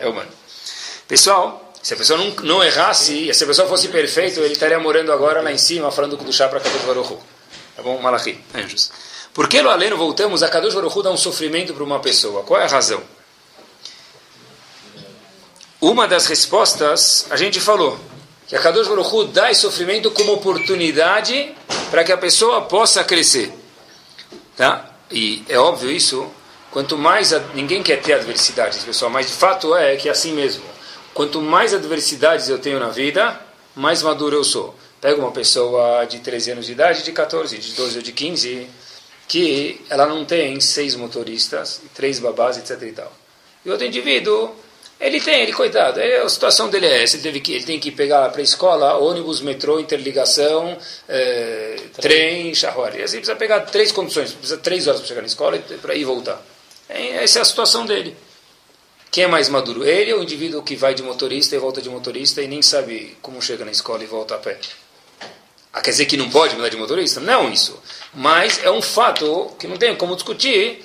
é 0.00 0.08
humano. 0.08 0.30
Pessoal, 1.06 1.72
se 1.80 1.94
a 1.94 1.96
pessoa 1.96 2.18
não, 2.18 2.30
não 2.42 2.64
errasse, 2.64 3.32
se 3.32 3.44
a 3.44 3.46
pessoa 3.46 3.68
fosse 3.68 3.86
perfeito, 3.88 4.40
ele 4.40 4.52
estaria 4.52 4.78
morando 4.80 5.12
agora 5.12 5.40
lá 5.42 5.52
em 5.52 5.58
cima, 5.58 5.92
falando 5.92 6.16
do 6.16 6.32
chá 6.32 6.48
para 6.48 6.58
Kadosh 6.58 6.82
Baruch 6.82 7.18
Tá 7.76 7.82
bom? 7.82 8.00
Malachi, 8.00 8.42
anjos. 8.54 8.90
Por 9.32 9.48
que, 9.48 9.58
Aleno, 9.58 9.96
voltamos 9.96 10.42
a 10.42 10.48
Kadosh 10.48 10.74
Baruch 10.74 11.02
dá 11.02 11.10
um 11.10 11.16
sofrimento 11.16 11.72
para 11.72 11.84
uma 11.84 12.00
pessoa? 12.00 12.42
Qual 12.42 12.60
é 12.60 12.64
a 12.64 12.68
razão? 12.68 13.02
Uma 15.80 16.08
das 16.08 16.26
respostas, 16.26 17.26
a 17.30 17.36
gente 17.36 17.60
falou, 17.60 18.00
que 18.46 18.56
a 18.56 18.60
Kadosh 18.60 18.88
Baruch 18.88 19.28
dá 19.32 19.50
esse 19.50 19.62
sofrimento 19.62 20.10
como 20.10 20.32
oportunidade 20.32 21.54
para 21.90 22.04
que 22.04 22.12
a 22.12 22.18
pessoa 22.18 22.62
possa 22.62 23.02
crescer. 23.02 23.52
Tá? 24.56 24.90
E 25.10 25.42
é 25.48 25.58
óbvio 25.58 25.90
isso, 25.90 26.30
quanto 26.70 26.98
mais. 26.98 27.32
A, 27.32 27.38
ninguém 27.54 27.82
quer 27.82 28.00
ter 28.02 28.14
adversidades, 28.14 28.84
pessoal, 28.84 29.10
mas 29.10 29.26
de 29.26 29.32
fato 29.32 29.74
é 29.74 29.96
que 29.96 30.08
é 30.08 30.12
assim 30.12 30.32
mesmo. 30.32 30.64
Quanto 31.14 31.40
mais 31.40 31.72
adversidades 31.72 32.48
eu 32.48 32.58
tenho 32.58 32.80
na 32.80 32.88
vida, 32.88 33.40
mais 33.74 34.02
maduro 34.02 34.36
eu 34.36 34.44
sou. 34.44 34.74
Pega 35.00 35.20
uma 35.20 35.30
pessoa 35.30 36.04
de 36.04 36.18
13 36.18 36.52
anos 36.52 36.66
de 36.66 36.72
idade, 36.72 37.02
de 37.02 37.12
14, 37.12 37.56
de 37.58 37.72
12 37.72 37.96
ou 37.98 38.02
de 38.02 38.12
15, 38.12 38.68
que 39.28 39.80
ela 39.88 40.06
não 40.06 40.24
tem 40.24 40.60
seis 40.60 40.96
motoristas, 40.96 41.80
três 41.94 42.18
babás, 42.18 42.56
etc. 42.58 42.82
E, 42.82 42.92
tal. 42.92 43.12
e 43.64 43.70
outro 43.70 43.86
indivíduo 43.86 44.54
ele 45.04 45.20
tem, 45.20 45.42
ele, 45.42 45.52
coitado, 45.52 46.00
é, 46.00 46.22
a 46.22 46.28
situação 46.30 46.70
dele 46.70 46.86
é 46.86 47.02
essa, 47.02 47.16
ele, 47.16 47.22
teve 47.22 47.40
que, 47.40 47.52
ele 47.52 47.64
tem 47.64 47.78
que 47.78 47.90
pegar 47.90 48.26
para 48.30 48.40
a 48.40 48.42
escola 48.42 48.96
ônibus, 48.96 49.42
metrô, 49.42 49.78
interligação, 49.78 50.78
é, 51.06 51.76
trem, 52.00 52.54
charruari. 52.54 53.02
Assim, 53.02 53.18
precisa 53.18 53.36
pegar 53.36 53.60
três 53.60 53.92
condições, 53.92 54.32
precisa 54.32 54.56
três 54.56 54.88
horas 54.88 55.00
para 55.00 55.08
chegar 55.08 55.20
na 55.20 55.26
escola 55.26 55.56
e 55.56 55.60
para 55.60 55.94
ir 55.94 56.00
e 56.00 56.04
voltar. 56.04 56.40
É, 56.88 57.22
essa 57.22 57.38
é 57.38 57.42
a 57.42 57.44
situação 57.44 57.84
dele. 57.84 58.16
Quem 59.10 59.24
é 59.24 59.26
mais 59.26 59.50
maduro? 59.50 59.84
Ele 59.84 60.14
ou 60.14 60.20
o 60.20 60.22
indivíduo 60.22 60.62
que 60.62 60.74
vai 60.74 60.94
de 60.94 61.02
motorista 61.02 61.54
e 61.54 61.58
volta 61.58 61.82
de 61.82 61.90
motorista 61.90 62.40
e 62.40 62.48
nem 62.48 62.62
sabe 62.62 63.14
como 63.20 63.42
chega 63.42 63.62
na 63.62 63.70
escola 63.70 64.02
e 64.02 64.06
volta 64.06 64.36
a 64.36 64.38
pé? 64.38 64.58
Ah, 65.70 65.82
quer 65.82 65.90
dizer 65.90 66.06
que 66.06 66.16
não 66.16 66.30
pode 66.30 66.56
mudar 66.56 66.70
de 66.70 66.78
motorista? 66.78 67.20
Não 67.20 67.52
isso. 67.52 67.78
Mas 68.14 68.58
é 68.64 68.70
um 68.70 68.80
fato 68.80 69.52
que 69.58 69.66
não 69.66 69.76
tem 69.76 69.94
como 69.96 70.14
discutir 70.14 70.82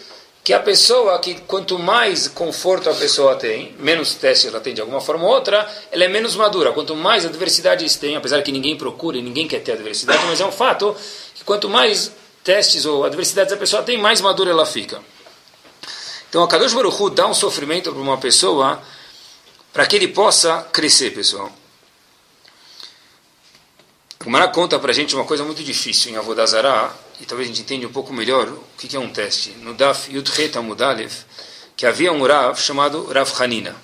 que 0.49 0.53
a 0.55 0.59
pessoa 0.59 1.19
que 1.19 1.35
quanto 1.41 1.77
mais 1.77 2.27
conforto 2.27 2.89
a 2.89 2.95
pessoa 2.95 3.35
tem, 3.35 3.75
menos 3.77 4.15
teste 4.15 4.47
ela 4.47 4.59
tem 4.59 4.73
de 4.73 4.81
alguma 4.81 4.99
forma 4.99 5.23
ou 5.23 5.29
outra, 5.29 5.71
ela 5.91 6.03
é 6.03 6.07
menos 6.07 6.35
madura. 6.35 6.71
Quanto 6.71 6.95
mais 6.95 7.23
adversidades 7.23 7.95
tem, 7.97 8.15
apesar 8.15 8.41
que 8.41 8.51
ninguém 8.51 8.75
procura 8.75 9.15
e 9.15 9.21
ninguém 9.21 9.47
quer 9.47 9.59
ter 9.59 9.73
adversidade, 9.73 10.25
mas 10.25 10.41
é 10.41 10.45
um 10.47 10.51
fato 10.51 10.95
que 11.35 11.43
quanto 11.43 11.69
mais 11.69 12.11
testes 12.43 12.83
ou 12.87 13.05
adversidades 13.05 13.53
a 13.53 13.57
pessoa 13.57 13.83
tem, 13.83 13.99
mais 13.99 14.21
madura 14.21 14.49
ela 14.49 14.65
fica. 14.65 14.99
Então, 16.27 16.41
a 16.41 16.47
Kadosh 16.47 16.73
Baruch 16.73 16.99
Hu 16.99 17.11
dá 17.11 17.27
um 17.27 17.33
sofrimento 17.35 17.91
para 17.91 18.01
uma 18.01 18.17
pessoa 18.17 18.81
para 19.71 19.85
que 19.85 19.97
ele 19.97 20.07
possa 20.07 20.63
crescer, 20.73 21.11
pessoal. 21.11 21.51
O 24.25 24.31
Mará 24.31 24.47
conta 24.47 24.79
para 24.79 24.89
a 24.89 24.95
gente 24.95 25.13
uma 25.13 25.25
coisa 25.25 25.43
muito 25.43 25.63
difícil 25.63 26.11
em 26.11 26.17
Avodazará, 26.17 26.91
e 27.19 27.25
talvez 27.25 27.49
a 27.49 27.51
gente 27.51 27.61
entenda 27.61 27.87
um 27.87 27.91
pouco 27.91 28.13
melhor 28.13 28.47
o 28.47 28.63
que 28.77 28.95
é 28.95 28.99
um 28.99 29.09
teste. 29.09 29.51
No 29.61 29.73
Daf 29.73 30.11
Yudhet 30.11 30.57
Amudalev, 30.57 31.11
que 31.75 31.85
havia 31.85 32.11
um 32.11 32.25
Rav 32.25 32.59
chamado 32.59 33.05
Rav 33.05 33.29
Hanina. 33.39 33.75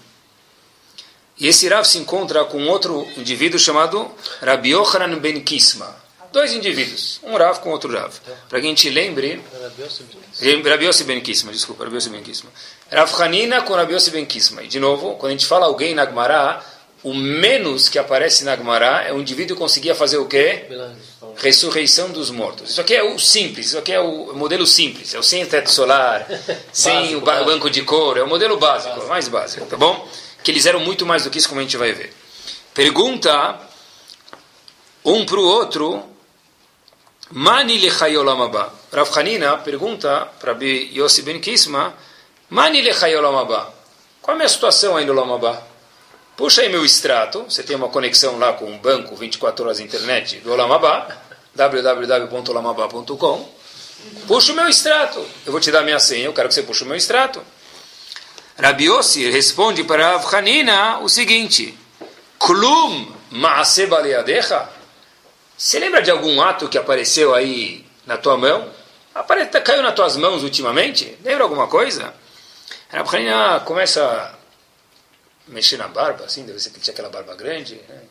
E 1.38 1.48
esse 1.48 1.68
Rav 1.68 1.86
se 1.86 1.98
encontra 1.98 2.46
com 2.46 2.66
outro 2.68 3.06
indivíduo 3.18 3.60
chamado 3.60 4.10
Rabi 4.42 4.70
Yochanan 4.70 5.18
Ben 5.20 5.42
Kisma. 5.42 6.04
Dois 6.32 6.54
indivíduos, 6.54 7.20
um 7.24 7.36
Rav 7.36 7.60
com 7.60 7.72
outro 7.72 7.92
Rav. 7.94 8.14
Para 8.50 8.60
que 8.60 8.66
a 8.66 8.70
gente 8.70 8.90
lembre... 8.90 9.42
Rabi 10.70 10.86
Yossi 10.86 11.04
Ben 11.04 11.22
Kisma, 11.22 11.52
desculpa, 11.52 11.84
Rabi 11.84 11.96
Yossi 11.96 12.10
Ben 12.10 12.24
Kisma. 12.24 12.50
Rav 12.92 13.22
Hanina 13.22 13.62
com 13.62 13.74
Rabi 13.74 13.94
Yossi 13.94 14.12
Ben 14.12 14.26
Kisma. 14.26 14.64
E 14.64 14.68
de 14.68 14.80
novo, 14.80 15.16
quando 15.16 15.30
a 15.30 15.32
gente 15.32 15.46
fala 15.46 15.66
alguém 15.66 15.94
na 15.96 16.06
Gemara, 16.06 16.62
o 17.04 17.14
menos 17.14 17.88
que 17.88 18.00
aparece 18.00 18.44
na 18.44 18.56
Gemara 18.56 19.04
é 19.04 19.14
um 19.14 19.22
indivíduo 19.22 19.56
que 19.56 19.62
conseguia 19.62 19.94
fazer 19.94 20.18
o 20.18 20.26
quê? 20.26 20.66
Ressurreição 21.38 22.10
dos 22.10 22.30
mortos. 22.30 22.72
Isso 22.72 22.82
aqui 22.82 22.96
é 22.96 23.04
o 23.04 23.20
simples, 23.20 23.68
isso 23.68 23.78
aqui 23.78 23.92
é 23.92 24.00
o 24.00 24.34
modelo 24.34 24.66
simples. 24.66 25.14
É 25.14 25.20
o 25.20 25.24
sem 25.24 25.46
teto 25.46 25.70
solar, 25.70 26.26
sem 26.72 27.16
o 27.16 27.22
banco 27.22 27.70
de 27.70 27.82
couro, 27.82 28.20
é 28.20 28.24
o 28.24 28.28
modelo 28.28 28.58
básico, 28.58 28.90
básico. 28.90 29.10
mais 29.10 29.28
básico, 29.28 29.66
tá 29.66 29.78
bom? 29.78 30.08
Que 30.44 30.52
eles 30.52 30.66
eram 30.66 30.80
muito 30.80 31.06
mais 31.06 31.24
do 31.24 31.30
que 31.30 31.38
isso, 31.38 31.50
como 31.50 31.60
a 31.60 31.64
gente 31.64 31.78
vai 31.78 31.92
ver. 31.92 32.14
Pergunta 32.74 33.60
um 35.04 35.26
para 35.26 35.40
o 35.40 35.44
outro, 35.44 36.04
Mani 37.32 37.78
lechayolamaba. 37.78 38.74
Rav 38.92 39.10
Hanina 39.18 39.58
pergunta 39.58 40.28
para 40.40 40.56
Yossi 40.62 41.22
Ben 41.22 41.40
Kisma, 41.40 41.94
Mani 42.50 42.82
lechayolamaba. 42.82 43.74
Qual 44.22 44.34
é 44.34 44.36
a 44.36 44.38
minha 44.38 44.50
situação 44.50 44.98
aí 44.98 45.06
no 45.06 45.14
Lamabá? 45.14 45.62
Puxa 46.36 46.64
aí 46.64 46.70
meu 46.70 46.84
extrato, 46.84 47.44
você 47.44 47.62
tem 47.62 47.76
uma 47.76 47.90
conexão 47.90 48.40
lá 48.40 48.54
com 48.54 48.66
um 48.66 48.78
banco 48.78 49.16
24 49.16 49.64
horas 49.64 49.80
internet 49.80 50.38
do 50.38 50.52
Olamabá, 50.52 51.16
www.olamabá.com. 51.56 53.56
Puxa 54.28 54.52
o 54.52 54.56
meu 54.56 54.68
extrato, 54.68 55.26
eu 55.46 55.52
vou 55.52 55.62
te 55.62 55.72
dar 55.72 55.82
minha 55.82 56.00
senha, 56.00 56.26
eu 56.26 56.34
quero 56.34 56.48
que 56.48 56.54
você 56.54 56.64
puxe 56.64 56.84
o 56.84 56.86
meu 56.86 56.96
extrato. 56.96 57.42
Rabiossi 58.58 59.30
responde 59.30 59.84
para 59.84 60.18
Rav 60.18 61.02
o 61.02 61.10
seguinte: 61.10 61.78
Klum 62.38 63.14
maase 63.32 63.88
baleadecha? 63.88 64.70
Você 65.58 65.80
lembra 65.80 66.02
de 66.02 66.12
algum 66.12 66.42
ato 66.42 66.68
que 66.68 66.78
apareceu 66.78 67.34
aí 67.34 67.86
na 68.06 68.18
tua 68.18 68.38
mão? 68.38 68.70
Apare... 69.14 69.46
Caiu 69.48 69.82
nas 69.82 69.96
tuas 69.96 70.18
mãos 70.18 70.44
ultimamente? 70.44 71.18
Lembra 71.24 71.44
alguma 71.44 71.68
coisa? 71.68 72.14
Rav 72.90 73.10
começa 73.66 74.36
mexer 75.48 75.78
na 75.78 75.88
barba, 75.88 76.26
assim, 76.26 76.44
deve 76.44 76.60
ser 76.60 76.72
que 76.72 76.80
tinha 76.80 76.94
aquela 76.94 77.10
barba 77.10 77.36
grande. 77.36 77.80
Né? 77.88 78.02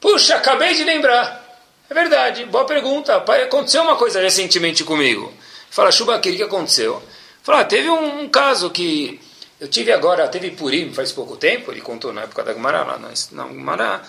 Puxa, 0.00 0.36
acabei 0.36 0.74
de 0.74 0.84
lembrar. 0.84 1.47
É 1.90 1.94
verdade, 1.94 2.44
boa 2.44 2.66
pergunta. 2.66 3.16
Aconteceu 3.16 3.82
uma 3.82 3.96
coisa 3.96 4.20
recentemente 4.20 4.84
comigo. 4.84 5.32
Fala, 5.70 5.90
Chuba, 5.90 6.16
o 6.16 6.20
que 6.20 6.42
aconteceu? 6.42 7.02
Fala, 7.42 7.60
ah, 7.60 7.64
teve 7.64 7.88
um, 7.88 8.24
um, 8.24 8.28
caso 8.28 8.68
que 8.68 9.18
eu 9.58 9.68
tive 9.68 9.90
agora, 9.90 10.28
teve 10.28 10.50
Purim 10.50 10.92
faz 10.92 11.12
pouco 11.12 11.34
tempo, 11.36 11.72
ele 11.72 11.80
contou 11.80 12.12
na 12.12 12.22
época 12.22 12.42
da 12.42 12.52
Gumará, 12.52 12.84
lá 12.84 12.98
na, 12.98 13.08
na 13.32 13.44
Gumará, 13.44 14.02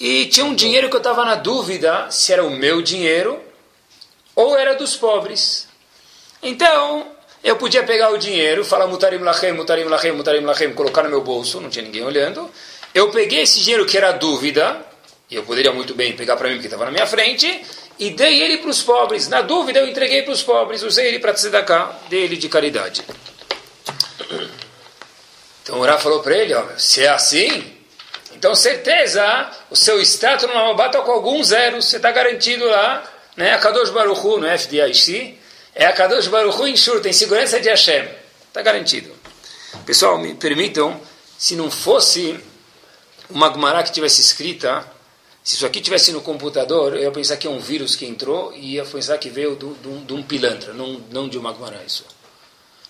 e 0.00 0.24
tinha 0.26 0.46
um 0.46 0.54
dinheiro 0.54 0.88
que 0.88 0.96
eu 0.96 1.00
estava 1.00 1.22
na 1.22 1.34
dúvida 1.34 2.10
se 2.10 2.32
era 2.32 2.42
o 2.42 2.50
meu 2.50 2.80
dinheiro 2.80 3.38
ou 4.34 4.56
era 4.56 4.74
dos 4.74 4.96
pobres. 4.96 5.68
Então, 6.42 7.08
eu 7.44 7.56
podia 7.56 7.82
pegar 7.82 8.10
o 8.10 8.16
dinheiro, 8.16 8.64
falar 8.64 8.86
mutarim 8.86 9.18
lachem, 9.18 9.52
mutarim 9.52 9.84
lachem, 9.84 10.12
mutarim 10.12 10.40
lachem, 10.40 10.72
colocar 10.72 11.02
no 11.02 11.10
meu 11.10 11.20
bolso, 11.20 11.60
não 11.60 11.68
tinha 11.68 11.84
ninguém 11.84 12.04
olhando. 12.04 12.50
Eu 12.94 13.10
peguei 13.10 13.42
esse 13.42 13.60
dinheiro 13.60 13.84
que 13.84 13.98
era 13.98 14.12
dúvida, 14.12 14.82
e 15.30 15.34
eu 15.34 15.42
poderia 15.42 15.72
muito 15.72 15.94
bem 15.94 16.16
pegar 16.16 16.36
para 16.36 16.48
mim 16.48 16.54
porque 16.54 16.66
estava 16.66 16.86
na 16.86 16.90
minha 16.90 17.06
frente, 17.06 17.64
e 17.98 18.10
dei 18.10 18.42
ele 18.42 18.58
para 18.58 18.70
os 18.70 18.82
pobres. 18.82 19.28
Na 19.28 19.42
dúvida, 19.42 19.80
eu 19.80 19.88
entreguei 19.88 20.22
para 20.22 20.32
os 20.32 20.42
pobres, 20.42 20.82
usei 20.82 21.08
ele 21.08 21.18
para 21.18 21.34
cá, 21.62 21.98
dei 22.08 22.22
ele 22.22 22.36
de 22.36 22.48
caridade. 22.48 23.02
Então 25.62 25.80
o 25.80 25.84
Rá 25.84 25.98
falou 25.98 26.20
para 26.20 26.36
ele, 26.36 26.54
ó, 26.54 26.64
se 26.78 27.02
é 27.02 27.08
assim, 27.08 27.76
então 28.34 28.54
certeza, 28.54 29.50
o 29.70 29.76
seu 29.76 30.00
status 30.00 30.48
no 30.48 30.54
Mamabá 30.54 30.86
está 30.86 31.00
com 31.00 31.10
alguns 31.10 31.48
zeros, 31.48 31.84
você 31.86 31.96
está 31.96 32.10
garantido 32.10 32.66
lá, 32.66 33.04
né? 33.36 33.52
A 33.52 33.58
Kadosh 33.58 33.90
Baruch 33.90 34.20
Hu, 34.20 34.38
no 34.38 34.46
FDIC, 34.46 35.38
é 35.74 35.86
a 35.86 35.92
Kadosh 35.92 36.28
Baruch 36.28 36.58
Hu 36.58 36.66
Inshur, 36.66 37.00
tem 37.00 37.12
segurança 37.12 37.60
de 37.60 37.68
Hashem. 37.68 38.08
Está 38.48 38.62
garantido. 38.62 39.14
Pessoal, 39.84 40.18
me 40.18 40.34
permitam, 40.34 40.98
se 41.36 41.54
não 41.54 41.70
fosse 41.70 42.38
uma 43.28 43.52
Gemara 43.52 43.82
que 43.82 43.92
tivesse 43.92 44.20
escrita, 44.20 44.84
se 45.48 45.54
isso 45.54 45.64
aqui 45.64 45.80
tivesse 45.80 46.12
no 46.12 46.20
computador, 46.20 46.94
eu 46.94 47.04
ia 47.04 47.10
pensar 47.10 47.38
que 47.38 47.46
é 47.46 47.50
um 47.50 47.58
vírus 47.58 47.96
que 47.96 48.04
entrou 48.04 48.52
e 48.54 48.74
ia 48.74 48.84
pensar 48.84 49.16
que 49.16 49.30
veio 49.30 49.56
de 49.56 50.12
um 50.12 50.22
pilantra, 50.22 50.74
não, 50.74 51.00
não 51.10 51.26
de 51.26 51.38
uma 51.38 51.54
Gemara 51.54 51.82
isso. 51.86 52.04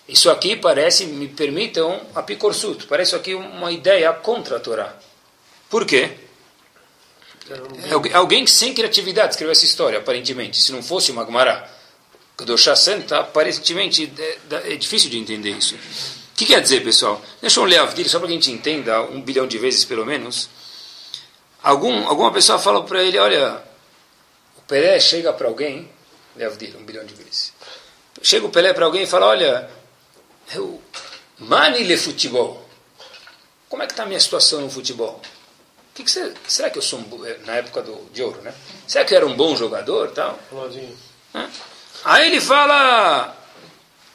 Isso 0.05 0.29
aqui 0.29 0.57
parece, 0.57 1.05
me 1.05 1.29
permitam, 1.29 2.01
a 2.13 2.21
picorsut, 2.21 2.85
parece 2.85 3.15
aqui 3.15 3.33
uma 3.33 3.71
ideia 3.71 4.11
contra 4.11 4.57
a 4.57 4.59
Torá. 4.59 4.93
Por 5.69 5.85
quê? 5.85 6.11
É 8.09 8.15
alguém 8.17 8.45
sem 8.45 8.73
criatividade 8.73 9.35
escreveu 9.35 9.53
essa 9.53 9.63
história, 9.63 9.97
aparentemente, 9.97 10.61
se 10.61 10.73
não 10.73 10.83
fosse 10.83 11.13
uma 11.13 11.23
Gemara. 11.25 11.65
Kedoshá 12.37 12.75
Santa, 12.75 13.19
aparentemente 13.19 14.11
é, 14.19 14.73
é, 14.73 14.75
difícil 14.75 15.09
de 15.09 15.17
entender 15.17 15.51
isso. 15.51 15.75
O 15.75 16.35
que 16.35 16.45
quer 16.45 16.61
dizer, 16.61 16.83
pessoal? 16.83 17.21
Deixa 17.39 17.61
eu 17.61 17.63
ler 17.63 17.77
a 17.77 17.85
vida, 17.85 18.09
só 18.09 18.19
para 18.19 18.27
que 18.27 18.33
a 18.33 18.35
gente 18.35 18.51
entenda 18.51 19.01
um 19.03 19.21
bilhão 19.21 19.47
de 19.47 19.57
vezes 19.57 19.85
pelo 19.85 20.05
menos. 20.05 20.49
Algum, 21.61 22.07
alguma 22.07 22.31
pessoa 22.31 22.57
fala 22.57 22.83
para 22.83 23.03
ele, 23.03 23.17
olha, 23.17 23.61
o 24.57 24.61
Pelé 24.61 24.99
chega 24.99 25.33
para 25.33 25.47
alguém, 25.47 25.89
Leavdil, 26.35 26.77
um 26.77 26.83
bilhão 26.83 27.05
de 27.05 27.13
vezes. 27.13 27.53
Chega 28.21 28.45
o 28.45 28.49
Pelé 28.49 28.73
para 28.73 28.85
alguém 28.85 29.03
e 29.03 29.07
fala, 29.07 29.27
olha, 29.27 29.69
eu, 30.53 30.81
mani 31.37 31.83
le 31.83 31.97
futebol. 31.97 32.65
Como 33.67 33.83
é 33.83 33.85
que 33.85 33.93
está 33.93 34.03
a 34.03 34.05
minha 34.05 34.19
situação 34.19 34.61
no 34.61 34.69
futebol? 34.69 35.21
Que 35.93 36.03
que 36.03 36.11
você, 36.11 36.33
será 36.47 36.69
que 36.69 36.77
eu 36.77 36.81
sou 36.81 36.99
um, 36.99 37.45
na 37.45 37.55
época 37.55 37.81
do, 37.81 38.09
de 38.13 38.23
ouro, 38.23 38.41
né? 38.41 38.53
Será 38.87 39.03
que 39.03 39.13
eu 39.13 39.17
era 39.17 39.27
um 39.27 39.35
bom 39.35 39.55
jogador, 39.55 40.11
tal? 40.11 40.39
Aí 42.05 42.27
ele 42.27 42.39
fala, 42.39 43.35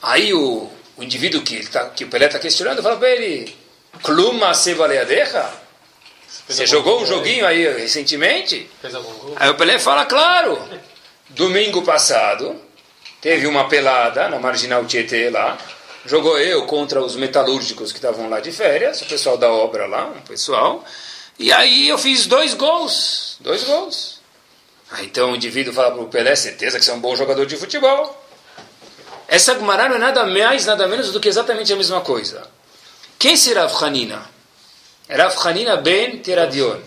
aí 0.00 0.32
o, 0.32 0.70
o 0.96 1.02
indivíduo 1.02 1.42
que, 1.42 1.64
tá, 1.68 1.90
que 1.90 2.04
o 2.04 2.08
Pelé 2.08 2.26
está 2.26 2.38
questionando 2.38 2.82
fala 2.82 2.96
para 2.96 3.10
ele, 3.10 3.54
Kluma 4.02 4.54
se 4.54 4.74
baleadeja? 4.74 5.63
Você 6.48 6.66
jogou 6.66 7.00
um 7.00 7.06
joguinho 7.06 7.46
aí 7.46 7.66
recentemente? 7.78 8.70
Aí 9.36 9.48
o 9.48 9.54
Pelé 9.54 9.78
fala, 9.78 10.04
claro, 10.04 10.60
domingo 11.30 11.82
passado 11.82 12.60
teve 13.20 13.46
uma 13.46 13.68
pelada 13.68 14.28
na 14.28 14.38
Marginal 14.38 14.84
Tietê 14.84 15.30
lá, 15.30 15.56
jogou 16.04 16.38
eu 16.38 16.66
contra 16.66 17.00
os 17.00 17.16
metalúrgicos 17.16 17.90
que 17.90 17.98
estavam 17.98 18.28
lá 18.28 18.40
de 18.40 18.52
férias, 18.52 19.00
o 19.00 19.06
pessoal 19.06 19.38
da 19.38 19.50
obra 19.50 19.86
lá, 19.86 20.06
um 20.06 20.20
pessoal, 20.20 20.84
e 21.38 21.50
aí 21.50 21.88
eu 21.88 21.96
fiz 21.96 22.26
dois 22.26 22.52
gols, 22.52 23.38
dois 23.40 23.64
gols. 23.64 24.20
Ah, 24.90 25.02
então 25.02 25.32
o 25.32 25.36
indivíduo 25.36 25.72
fala 25.72 25.92
para 25.92 26.02
o 26.02 26.08
Pelé, 26.08 26.36
certeza 26.36 26.78
que 26.78 26.84
você 26.84 26.90
é 26.90 26.94
um 26.94 27.00
bom 27.00 27.16
jogador 27.16 27.46
de 27.46 27.56
futebol. 27.56 28.22
Essa 29.26 29.54
Gumará 29.54 29.88
não 29.88 29.96
é 29.96 29.98
nada 29.98 30.26
mais, 30.26 30.66
nada 30.66 30.86
menos 30.86 31.10
do 31.10 31.18
que 31.18 31.28
exatamente 31.28 31.72
a 31.72 31.76
mesma 31.76 32.02
coisa. 32.02 32.46
Quem 33.18 33.34
será 33.34 33.64
Hanina? 33.64 34.33
Rav 35.08 35.36
Hanina 35.44 35.76
ben 35.76 36.18
Teradion. 36.18 36.78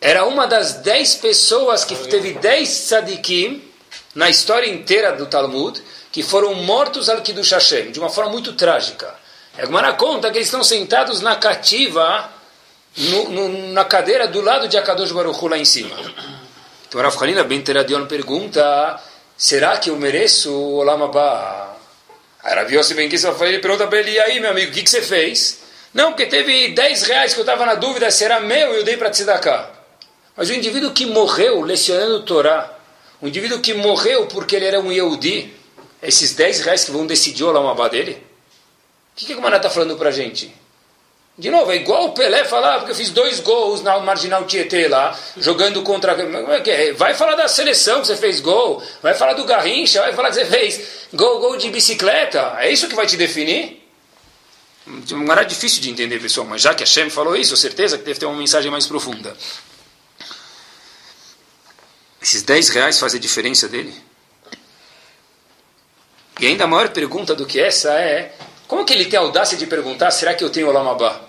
Era 0.00 0.24
uma 0.24 0.46
das 0.46 0.74
dez 0.74 1.14
pessoas 1.14 1.84
que 1.84 1.94
teve 1.94 2.32
dez 2.34 2.68
tzadikim 2.68 3.62
na 4.14 4.28
história 4.28 4.68
inteira 4.68 5.12
do 5.12 5.26
Talmud 5.26 5.80
que 6.10 6.22
foram 6.22 6.54
mortos 6.54 7.08
al 7.08 7.22
Kiddush 7.22 7.52
Hashem, 7.52 7.92
de 7.92 7.98
uma 7.98 8.10
forma 8.10 8.30
muito 8.30 8.52
trágica. 8.54 9.14
A 9.56 9.64
Gemara 9.64 9.92
conta 9.94 10.30
que 10.30 10.38
eles 10.38 10.48
estão 10.48 10.64
sentados 10.64 11.20
na 11.20 11.36
cativa, 11.36 12.30
no, 12.96 13.28
no, 13.28 13.72
na 13.72 13.84
cadeira 13.84 14.26
do 14.26 14.40
lado 14.40 14.66
de 14.66 14.76
Akadosh 14.76 15.12
Baruch 15.12 15.38
Hu, 15.42 15.48
lá 15.48 15.58
em 15.58 15.64
cima. 15.64 15.96
Então 16.88 17.00
Rav 17.00 17.16
Hanina 17.22 17.44
Ben 17.44 17.62
Teradion 17.62 18.06
pergunta, 18.06 19.00
será 19.36 19.76
que 19.76 19.88
eu 19.88 19.96
mereço 19.96 20.52
o 20.52 20.74
Olam 20.76 21.04
Abba? 21.04 21.76
Aí 22.42 22.54
Rav 22.54 22.72
Yossi 22.72 22.94
Ben 22.94 23.08
Kissa 23.08 23.32
pergunta 23.32 23.86
para 23.86 23.98
ele, 23.98 24.10
e 24.10 24.20
aí 24.20 24.40
meu 24.40 24.50
amigo, 24.50 24.70
o 24.70 24.74
que, 24.74 24.82
que 24.82 24.90
você 24.90 25.00
fez? 25.00 25.61
Não, 25.92 26.12
porque 26.12 26.26
teve 26.26 26.68
10 26.68 27.02
reais 27.02 27.34
que 27.34 27.40
eu 27.40 27.42
estava 27.42 27.66
na 27.66 27.74
dúvida 27.74 28.10
se 28.10 28.24
era 28.24 28.40
meu 28.40 28.74
e 28.74 28.78
eu 28.78 28.84
dei 28.84 28.96
para 28.96 29.10
Tzedakah. 29.10 29.70
Mas 30.36 30.48
o 30.48 30.54
indivíduo 30.54 30.92
que 30.92 31.04
morreu 31.04 31.60
lecionando 31.60 32.22
Torá, 32.22 32.72
o 33.20 33.28
indivíduo 33.28 33.60
que 33.60 33.74
morreu 33.74 34.26
porque 34.26 34.56
ele 34.56 34.64
era 34.64 34.80
um 34.80 34.90
Yehudi, 34.90 35.52
esses 36.02 36.34
10 36.34 36.60
reais 36.60 36.84
que 36.84 36.90
vão 36.90 37.06
decidir 37.06 37.44
o 37.44 37.48
Olam 37.48 37.68
Abba 37.68 37.88
dele? 37.88 38.22
O 39.12 39.16
que, 39.16 39.26
que 39.26 39.34
o 39.34 39.42
Maná 39.42 39.58
está 39.58 39.68
falando 39.68 39.96
para 39.96 40.08
a 40.08 40.12
gente? 40.12 40.52
De 41.36 41.50
novo, 41.50 41.72
é 41.72 41.76
igual 41.76 42.06
o 42.06 42.12
Pelé 42.12 42.44
falar, 42.44 42.78
porque 42.78 42.92
eu 42.92 42.96
fiz 42.96 43.10
dois 43.10 43.40
gols 43.40 43.82
na 43.82 43.98
Marginal 44.00 44.44
Tietê 44.44 44.86
lá, 44.88 45.18
jogando 45.38 45.82
contra. 45.82 46.12
É 46.12 46.92
vai 46.92 47.14
falar 47.14 47.34
da 47.34 47.48
seleção 47.48 48.00
que 48.00 48.06
você 48.06 48.16
fez 48.16 48.40
gol, 48.40 48.82
vai 49.02 49.14
falar 49.14 49.32
do 49.32 49.44
Garrincha, 49.44 50.00
vai 50.02 50.12
falar 50.12 50.28
que 50.28 50.34
você 50.34 50.44
fez 50.44 51.08
gol, 51.12 51.40
gol 51.40 51.56
de 51.56 51.70
bicicleta. 51.70 52.56
É 52.58 52.70
isso 52.70 52.88
que 52.88 52.94
vai 52.94 53.06
te 53.06 53.16
definir? 53.16 53.81
Não 54.86 55.32
era 55.32 55.44
difícil 55.44 55.80
de 55.80 55.90
entender, 55.90 56.20
pessoal, 56.20 56.46
mas 56.46 56.60
já 56.60 56.74
que 56.74 56.82
a 56.82 56.86
Shem 56.86 57.08
falou 57.08 57.36
isso, 57.36 57.56
certeza 57.56 57.96
que 57.96 58.04
deve 58.04 58.18
ter 58.18 58.26
uma 58.26 58.36
mensagem 58.36 58.70
mais 58.70 58.86
profunda. 58.86 59.36
Esses 62.20 62.42
10 62.42 62.68
reais 62.70 62.98
fazem 62.98 63.20
diferença 63.20 63.68
dele? 63.68 63.94
E 66.40 66.46
ainda 66.46 66.64
a 66.64 66.66
maior 66.66 66.88
pergunta 66.88 67.34
do 67.34 67.46
que 67.46 67.60
essa 67.60 67.92
é: 67.94 68.34
como 68.66 68.84
que 68.84 68.92
ele 68.92 69.06
tem 69.06 69.18
a 69.18 69.22
audácia 69.22 69.56
de 69.56 69.66
perguntar, 69.66 70.10
será 70.10 70.34
que 70.34 70.42
eu 70.42 70.50
tenho 70.50 70.68
Olamabá? 70.68 71.20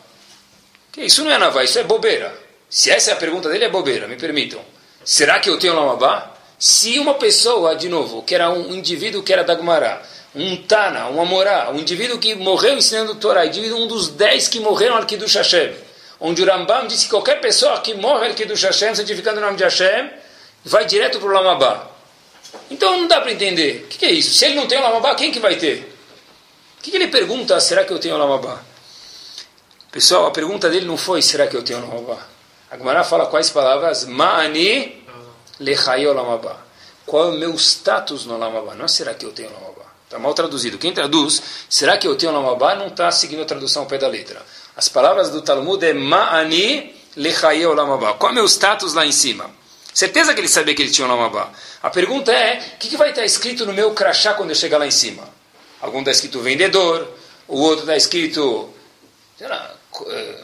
Isso 0.98 1.24
não 1.24 1.32
é 1.32 1.38
Navá, 1.38 1.64
isso 1.64 1.78
é 1.80 1.84
bobeira. 1.84 2.40
Se 2.70 2.90
essa 2.90 3.12
é 3.12 3.14
a 3.14 3.18
pergunta 3.18 3.50
dele, 3.50 3.66
é 3.66 3.70
bobeira, 3.70 4.08
me 4.08 4.16
permitam. 4.16 4.64
Será 5.04 5.40
que 5.40 5.50
eu 5.50 5.60
tenho 5.60 5.74
Olamabá? 5.74 6.36
Se 6.58 6.98
uma 7.00 7.16
pessoa, 7.16 7.76
de 7.76 7.90
novo, 7.90 8.24
que 8.24 8.34
era 8.34 8.50
um 8.50 8.74
indivíduo 8.74 9.22
que 9.22 9.34
era 9.34 9.44
da 9.44 9.56
Gumará, 9.56 10.02
um 10.36 10.58
Tana, 10.64 11.08
um 11.10 11.22
Amorá, 11.22 11.70
um 11.72 11.80
indivíduo 11.80 12.18
que 12.18 12.34
morreu 12.36 12.78
ensinando 12.78 13.14
o 13.14 13.16
Torá, 13.16 13.46
indivíduo 13.46 13.80
um 13.80 13.88
dos 13.88 14.10
dez 14.10 14.48
que 14.48 14.60
morreram 14.60 14.96
al 14.96 15.06
Kiddush 15.06 15.36
Hashem, 15.36 15.76
onde 16.20 16.42
o 16.42 16.46
Rambam 16.46 16.88
disse 16.88 17.06
que 17.06 17.12
qualquer 17.12 17.40
pessoa 17.40 17.80
que 17.82 17.94
morre 17.94 18.28
al 18.28 18.34
Kiddush 18.34 18.64
Hashem, 18.64 18.96
santificando 18.96 19.38
o 19.38 19.42
nome 19.42 19.58
de 19.58 19.64
Hashem, 19.64 20.10
vai 20.66 20.86
direto 20.86 21.20
para 21.20 21.30
o 21.30 21.32
Lamabá. 21.32 21.92
Então 22.70 22.98
não 22.98 23.08
dá 23.08 23.22
para 23.22 23.32
entender. 23.32 23.84
O 23.86 23.88
que, 23.88 23.98
que, 24.00 24.06
é 24.06 24.12
isso? 24.12 24.34
Se 24.34 24.46
ele 24.46 24.56
não 24.56 24.68
tem 24.68 24.80
o 24.80 24.82
Lamabá, 24.82 25.16
quem 25.16 25.32
que 25.32 25.40
vai 25.40 25.56
ter? 25.56 25.94
O 26.80 26.82
que, 26.82 26.92
que 26.92 26.98
ele 26.98 27.08
pergunta? 27.08 27.60
Será 27.60 27.84
que 27.84 27.94
eu 27.94 28.00
tenho 28.00 28.16
o 28.16 28.18
Lamabá? 28.18 28.62
Pessoal, 29.92 30.26
a 30.26 30.32
pergunta 30.32 30.70
dele 30.70 30.86
não 30.86 30.98
foi 30.98 31.22
será 31.22 31.46
que 31.48 31.56
eu 31.56 31.64
tenho 31.64 31.80
o 31.80 31.88
Lamabá? 31.88 32.26
A 32.72 32.78
Gemara 32.78 33.04
fala 33.04 33.28
quais 33.28 33.52
palavras? 33.52 34.06
Ma'ani 34.06 35.04
lechayo 35.60 36.14
Lamabá. 36.14 36.58
Qual 37.06 37.26
é 37.26 37.28
o 37.30 37.38
meu 37.38 37.54
status 37.56 38.26
no 38.26 38.38
Lamabá? 38.38 38.74
Não 38.74 38.88
será 38.88 39.14
que 39.14 39.26
eu 39.26 39.32
tenho 39.32 39.50
o 39.50 39.54
Lamabá. 39.54 39.73
Está 40.14 40.22
mal 40.22 40.36
traduzido. 40.36 40.78
Quem 40.78 40.94
traduz, 40.94 41.42
será 41.68 41.98
que 41.98 42.08
eu 42.08 42.16
tenho 42.16 42.32
o 42.32 42.36
Lamabá, 42.36 42.76
não 42.76 42.86
está 42.86 43.12
seguindo 43.12 43.42
a 43.42 43.46
tradução 43.46 43.82
ao 43.82 43.88
pé 43.88 43.98
da 43.98 44.08
letra. 44.08 44.46
As 44.78 44.88
palavras 44.88 45.32
do 45.32 45.42
Talmud 45.42 45.84
é 45.84 45.92
Ma'ani 45.92 46.94
lechayo 47.16 47.74
Lamabá. 47.74 48.14
Qual 48.14 48.30
é 48.30 48.32
o 48.34 48.36
meu 48.36 48.46
status 48.46 48.94
lá 48.94 49.08
em 49.08 49.12
cima? 49.12 49.50
Certeza 49.92 50.36
que 50.36 50.40
ele 50.40 50.48
sabia 50.48 50.76
que 50.76 50.84
ele 50.84 50.92
tinha 50.92 51.08
um 51.08 51.10
Lamabá. 51.10 51.50
A 51.82 51.90
pergunta 51.90 52.32
é, 52.32 52.74
o 52.76 52.78
que, 52.78 52.90
que, 52.90 52.96
vai 52.96 53.10
estar 53.10 53.26
escrito 53.26 53.66
no 53.66 53.74
meu 53.74 53.92
crachá 53.96 54.36
quando 54.36 54.52
eu 54.52 54.56
chegar 54.56 54.78
lá 54.78 54.86
em 54.86 54.92
cima? 54.92 55.28
Algum 55.82 55.98
está 56.02 56.12
escrito 56.12 56.40
vendedor, 56.42 57.08
o 57.48 57.60
outro 57.60 57.82
está 57.82 57.98
escrito, 57.98 58.72
lá, 59.42 59.76
eh, 60.12 60.36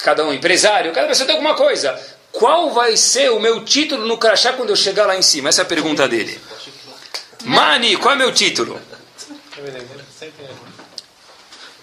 cada 0.00 0.22
um 0.22 0.34
empresário, 0.34 0.92
cada 0.92 1.08
pessoa 1.08 1.26
tem 1.26 1.34
alguma 1.34 1.54
coisa. 1.54 1.98
Qual 2.30 2.74
vai 2.74 2.94
ser 2.98 3.30
o 3.30 3.40
meu 3.40 3.64
título 3.64 4.06
no 4.06 4.18
crachá 4.18 4.52
quando 4.52 4.68
eu 4.68 4.76
chegar 4.76 5.06
lá 5.06 5.16
em 5.16 5.22
cima? 5.22 5.48
Essa 5.48 5.62
é 5.62 5.64
a 5.64 5.66
pergunta 5.66 6.06
dele. 6.06 6.38
Mani, 7.46 7.96
qual 7.96 8.14
é 8.14 8.18
meu 8.18 8.32
título? 8.32 8.80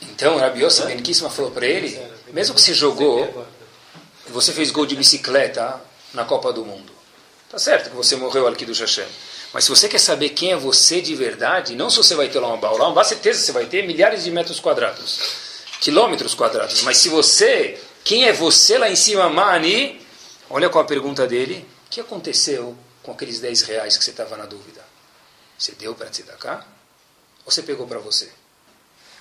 Então, 0.02 0.38
Rabi 0.38 0.62
Yossi 0.64 0.84
Ben 0.84 1.14
falou 1.30 1.52
para 1.52 1.66
ele, 1.66 2.00
mesmo 2.32 2.54
que 2.54 2.62
você 2.62 2.74
jogou, 2.74 3.48
você 4.28 4.52
fez 4.52 4.72
gol 4.72 4.86
de 4.86 4.96
bicicleta, 4.96 5.82
na 6.14 6.24
Copa 6.24 6.54
do 6.54 6.64
Mundo. 6.64 6.92
Tá 7.50 7.58
certo 7.58 7.90
que 7.90 7.96
você 7.96 8.16
morreu 8.16 8.48
aqui 8.48 8.66
do 8.66 8.74
Hashem. 8.74 9.06
Mas 9.54 9.66
se 9.66 9.70
você 9.70 9.88
quer 9.88 10.00
saber 10.00 10.30
quem 10.30 10.52
é 10.52 10.56
você 10.56 11.02
de 11.02 11.16
verdade, 11.16 11.76
não 11.76 11.90
se 11.90 11.98
você 11.98 12.16
vai 12.16 12.28
ter 12.28 12.40
lá 12.40 12.54
uma 12.54 12.72
lá 12.72 12.90
uma 12.90 13.04
certeza 13.04 13.40
você 13.40 13.52
vai 13.52 13.66
ter 13.66 13.86
milhares 13.86 14.24
de 14.24 14.32
metros 14.32 14.60
quadrados, 14.60 15.20
quilômetros 15.80 16.34
quadrados. 16.34 16.82
Mas 16.82 16.98
se 16.98 17.10
você, 17.10 17.80
quem 18.04 18.26
é 18.26 18.34
você 18.34 18.78
lá 18.78 18.90
em 18.90 18.96
cima, 18.96 19.30
Mani? 19.30 20.02
Olha 20.50 20.70
qual 20.70 20.84
a 20.84 20.88
pergunta 20.88 21.28
dele. 21.28 21.66
O 21.86 21.90
que 21.90 22.02
aconteceu 22.02 22.76
com 23.04 23.12
aqueles 23.12 23.40
10 23.40 23.62
reais 23.64 23.98
que 23.98 24.04
você 24.04 24.12
estava 24.12 24.36
na 24.36 24.46
dúvida? 24.46 24.93
Você 25.58 25.74
deu 25.74 25.96
para 25.96 26.10
cá? 26.38 26.66
Ou 27.46 27.52
você 27.52 27.62
pegou 27.62 27.88
para 27.88 28.00
você? 28.00 28.30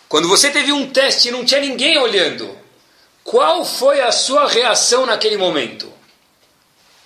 Quando 0.09 0.29
você 0.29 0.51
teve 0.51 0.73
um 0.73 0.91
teste 0.91 1.29
e 1.29 1.31
não 1.31 1.45
tinha 1.45 1.61
ninguém 1.61 1.99
olhando, 1.99 2.57
qual 3.25 3.65
foi 3.65 4.01
a 4.01 4.13
sua 4.13 4.49
reação 4.49 5.07
naquele 5.07 5.37
momento? 5.37 5.93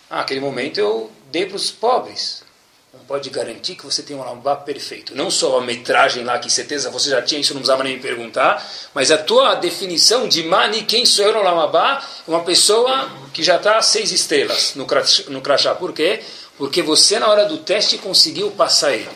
Ah, 0.09 0.21
aquele 0.21 0.41
momento 0.41 0.79
eu 0.79 1.11
dei 1.31 1.47
para 1.47 1.57
os 1.57 1.71
pobres. 1.71 2.45
Não 2.93 3.05
pode 3.05 3.29
garantir 3.29 3.77
que 3.77 3.85
você 3.85 4.03
tem 4.03 4.17
um 4.17 4.25
lambá 4.25 4.57
perfeito. 4.57 5.15
Não 5.15 5.31
só 5.31 5.59
a 5.59 5.61
metragem 5.61 6.25
lá, 6.25 6.39
que 6.39 6.51
certeza 6.51 6.91
você 6.91 7.11
já 7.11 7.21
tinha, 7.21 7.41
isso 7.41 7.53
não 7.53 7.61
precisava 7.61 7.85
nem 7.85 7.97
me 7.97 8.03
perguntar, 8.03 8.67
mas 8.95 9.11
a 9.11 9.19
tua 9.19 9.55
definição 9.55 10.27
de 10.27 10.43
mani, 10.45 10.83
quem 10.83 11.05
sou 11.05 11.27
eu 11.27 11.35
no 11.35 11.43
lamabá, 11.43 12.03
é 12.27 12.31
uma 12.31 12.43
pessoa 12.43 13.11
que 13.35 13.43
já 13.43 13.57
está 13.57 13.83
seis 13.83 14.11
estrelas 14.13 14.75
no 14.75 14.87
crachá. 15.43 15.75
Por 15.75 15.93
quê? 15.93 16.23
Porque 16.59 16.83
você, 16.83 17.19
na 17.19 17.29
hora 17.29 17.45
do 17.45 17.59
teste, 17.59 17.99
conseguiu 17.99 18.51
passar 18.51 18.93
ele. 18.93 19.09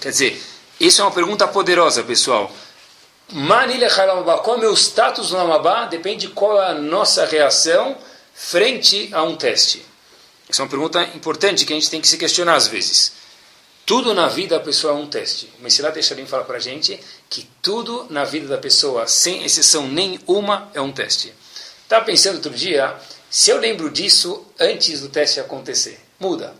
Quer 0.00 0.10
dizer, 0.10 0.42
isso 0.78 1.00
é 1.00 1.04
uma 1.04 1.10
pergunta 1.10 1.46
poderosa, 1.48 2.02
pessoal. 2.02 2.50
Mani 3.30 3.78
lamabá, 3.78 4.38
qual 4.38 4.56
é 4.56 4.58
o 4.58 4.60
meu 4.60 4.74
status 4.74 5.30
no 5.30 5.38
lamabá? 5.38 5.86
Depende 5.86 6.26
de 6.26 6.32
qual 6.32 6.60
é 6.60 6.70
a 6.70 6.74
nossa 6.74 7.24
reação 7.24 7.96
frente 8.34 9.08
a 9.12 9.22
um 9.22 9.36
teste. 9.36 9.84
Essa 10.48 10.62
é 10.62 10.64
uma 10.64 10.70
pergunta 10.70 11.02
importante 11.14 11.64
que 11.64 11.72
a 11.72 11.76
gente 11.76 11.88
tem 11.88 12.00
que 12.00 12.08
se 12.08 12.18
questionar 12.18 12.56
às 12.56 12.68
vezes. 12.68 13.12
Tudo 13.86 14.14
na 14.14 14.28
vida 14.28 14.58
da 14.58 14.64
pessoa 14.64 14.92
é 14.92 14.96
um 14.96 15.06
teste. 15.06 15.50
O 15.58 15.62
Messilat 15.62 15.96
Echarim 15.96 16.26
fala 16.26 16.44
para 16.44 16.56
a 16.56 16.60
gente 16.60 17.00
que 17.28 17.48
tudo 17.60 18.06
na 18.10 18.24
vida 18.24 18.46
da 18.46 18.58
pessoa, 18.58 19.06
sem 19.06 19.44
exceção 19.44 19.88
nenhuma, 19.88 20.70
é 20.74 20.80
um 20.80 20.92
teste. 20.92 21.32
Estava 21.82 22.04
pensando 22.04 22.36
outro 22.36 22.52
dia, 22.52 22.94
se 23.30 23.50
eu 23.50 23.58
lembro 23.58 23.90
disso 23.90 24.44
antes 24.58 25.00
do 25.00 25.08
teste 25.08 25.40
acontecer, 25.40 25.98
muda. 26.22 26.54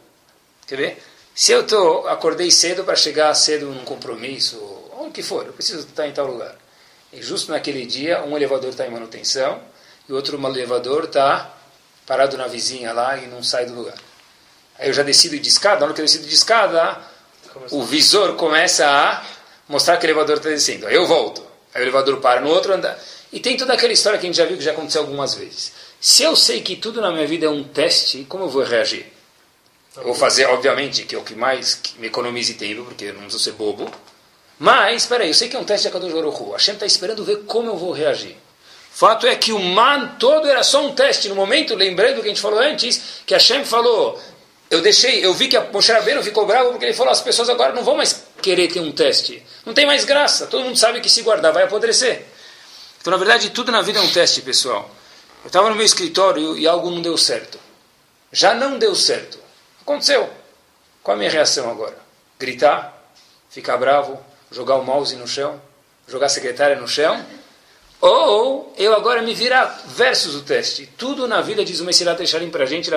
Quer 0.66 0.77
ver? 0.77 1.03
Se 1.35 1.53
eu 1.53 1.66
tô, 1.66 2.07
acordei 2.09 2.51
cedo 2.51 2.85
para 2.85 2.96
chegar 2.96 3.33
cedo 3.35 3.66
num 3.66 3.85
compromisso, 3.85 4.59
onde 4.98 5.12
que 5.12 5.22
for, 5.22 5.46
eu 5.46 5.53
preciso 5.53 5.87
estar 5.87 6.07
em 6.07 6.12
tal 6.12 6.27
lugar. 6.27 6.55
E 7.12 7.22
justo 7.22 7.53
naquele 7.53 7.87
dia, 7.87 8.22
um 8.25 8.37
elevador 8.37 8.70
está 8.70 8.87
em 8.87 8.90
manutenção 8.90 9.61
e 10.09 10.12
outro 10.12 10.37
elevador 10.37 11.05
está 11.05 11.55
parado 12.07 12.37
na 12.37 12.46
vizinha 12.48 12.92
lá 12.92 13.16
e 13.16 13.27
não 13.27 13.42
sai 13.42 13.64
do 13.64 13.75
lugar. 13.75 13.96
Aí 14.79 14.88
eu 14.88 14.92
já 14.92 15.03
decido 15.03 15.38
de 15.38 15.48
escada, 15.48 15.81
na 15.81 15.87
hora 15.87 15.94
que 15.94 16.01
eu 16.01 16.05
decido 16.05 16.27
de 16.27 16.35
escada, 16.35 17.01
o 17.70 17.83
visor 17.85 18.35
começa 18.35 18.87
a 18.87 19.25
mostrar 19.68 19.96
que 19.96 20.07
o 20.07 20.09
elevador 20.09 20.38
está 20.38 20.48
descendo. 20.48 20.87
Aí 20.87 20.94
eu 20.94 21.07
volto. 21.07 21.46
Aí 21.75 21.83
o 21.83 21.85
elevador 21.85 22.20
para 22.20 22.40
no 22.40 22.48
outro 22.48 22.72
andar. 22.72 22.98
E 23.33 23.40
tem 23.40 23.57
toda 23.57 23.75
aquela 23.75 23.92
história 23.92 24.18
que 24.18 24.27
a 24.27 24.29
gente 24.29 24.37
já 24.37 24.44
viu 24.44 24.57
que 24.57 24.64
já 24.64 24.72
aconteceu 24.72 25.03
algumas 25.03 25.35
vezes. 25.35 25.72
Se 26.01 26.22
eu 26.22 26.35
sei 26.35 26.61
que 26.62 26.77
tudo 26.77 27.01
na 27.01 27.12
minha 27.12 27.27
vida 27.27 27.46
é 27.46 27.48
um 27.48 27.62
teste, 27.62 28.25
como 28.29 28.44
eu 28.44 28.48
vou 28.48 28.62
reagir? 28.62 29.12
Eu 29.96 30.05
vou 30.05 30.14
fazer, 30.14 30.46
obviamente, 30.46 31.05
que 31.05 31.14
é 31.14 31.18
o 31.18 31.22
que 31.22 31.35
mais 31.35 31.81
me 31.98 32.07
economize 32.07 32.55
tempo, 32.55 32.85
porque 32.85 33.07
eu 33.07 33.14
não 33.14 33.22
preciso 33.22 33.44
ser 33.44 33.52
bobo. 33.52 33.90
Mas, 34.59 35.02
espera 35.02 35.24
aí, 35.24 35.31
eu 35.31 35.35
sei 35.35 35.48
que 35.48 35.57
é 35.57 35.59
um 35.59 35.64
teste 35.64 35.83
de 35.83 35.88
Akadosh 35.88 36.12
Baruch 36.12 36.42
Hu. 36.42 36.50
A 36.50 36.57
Hashem 36.57 36.74
está 36.74 36.87
esperando 36.87 37.24
ver 37.24 37.44
como 37.44 37.68
eu 37.68 37.76
vou 37.76 37.92
reagir. 37.92 38.37
Fato 38.90 39.26
é 39.26 39.35
que 39.35 39.52
o 39.52 39.59
man 39.59 40.16
todo 40.18 40.48
era 40.48 40.62
só 40.62 40.87
um 40.87 40.94
teste. 40.94 41.28
No 41.28 41.35
momento, 41.35 41.74
lembrando 41.74 42.18
o 42.18 42.22
que 42.22 42.28
a 42.28 42.28
gente 42.28 42.40
falou 42.40 42.61
antes, 42.61 43.22
que 43.26 43.35
Hashem 43.35 43.64
falou, 43.64 44.18
eu 44.70 44.81
deixei, 44.81 45.24
eu 45.24 45.35
vi 45.35 45.48
que 45.48 45.57
a 45.57 45.64
Moshe 45.70 45.92
Rabbeinu 45.92 46.22
ficou 46.22 46.46
bravo 46.46 46.70
porque 46.70 46.87
ele 46.87 46.94
falou, 46.94 47.12
as 47.12 47.20
pessoas 47.20 47.50
agora 47.50 47.74
não 47.74 47.85
vão 47.85 47.96
mais 47.96 48.24
querer 48.40 48.68
ter 48.68 48.81
um 48.81 48.92
teste. 48.92 49.42
Não 49.66 49.74
tem 49.74 49.85
mais 49.85 50.05
graça. 50.07 50.46
Todo 50.46 50.64
mundo 50.64 50.78
sabe 50.78 51.00
que 51.02 51.11
se 51.11 51.20
guardar 51.20 51.52
vai 51.52 51.64
apodrecer. 51.64 52.24
Então, 53.00 53.11
na 53.11 53.16
verdade, 53.18 53.50
tudo 53.50 53.70
na 53.72 53.83
vida 53.83 53.98
é 53.98 54.02
um 54.02 54.11
teste, 54.11 54.40
pessoal. 54.40 54.90
Eu 55.42 55.48
estava 55.48 55.68
no 55.68 55.74
meu 55.74 55.85
escritório 55.85 56.57
e 56.57 56.66
algo 56.66 56.90
não 56.90 57.02
deu 57.02 57.18
certo. 57.18 57.59
Já 58.31 58.55
não 58.55 58.78
deu 58.78 58.94
certo. 58.94 59.41
Aconteceu. 59.83 60.31
Qual 61.03 61.14
a 61.14 61.18
minha 61.18 61.31
reação 61.31 61.71
agora? 61.71 61.99
Gritar? 62.38 62.97
Ficar 63.51 63.77
bravo? 63.77 64.18
Jogar 64.51 64.77
o 64.77 64.85
mouse 64.85 65.14
no 65.16 65.29
chão? 65.29 65.61
Jogar 66.09 66.27
a 66.27 66.31
secretária 66.31 66.77
no 66.77 66.88
chão? 66.88 67.25
Ou 68.01 68.75
eu 68.77 68.95
agora 68.95 69.23
me 69.23 69.33
virar 69.33 69.66
versus 69.87 70.35
o 70.35 70.42
teste. 70.42 70.87
Tudo 70.99 71.29
na 71.29 71.40
vida, 71.40 71.64
diz 71.64 71.81
o 71.81 71.85
Messilat 71.85 72.21
Echarim 72.21 72.51
para 72.51 72.64
a 72.64 72.66
gente, 72.66 72.90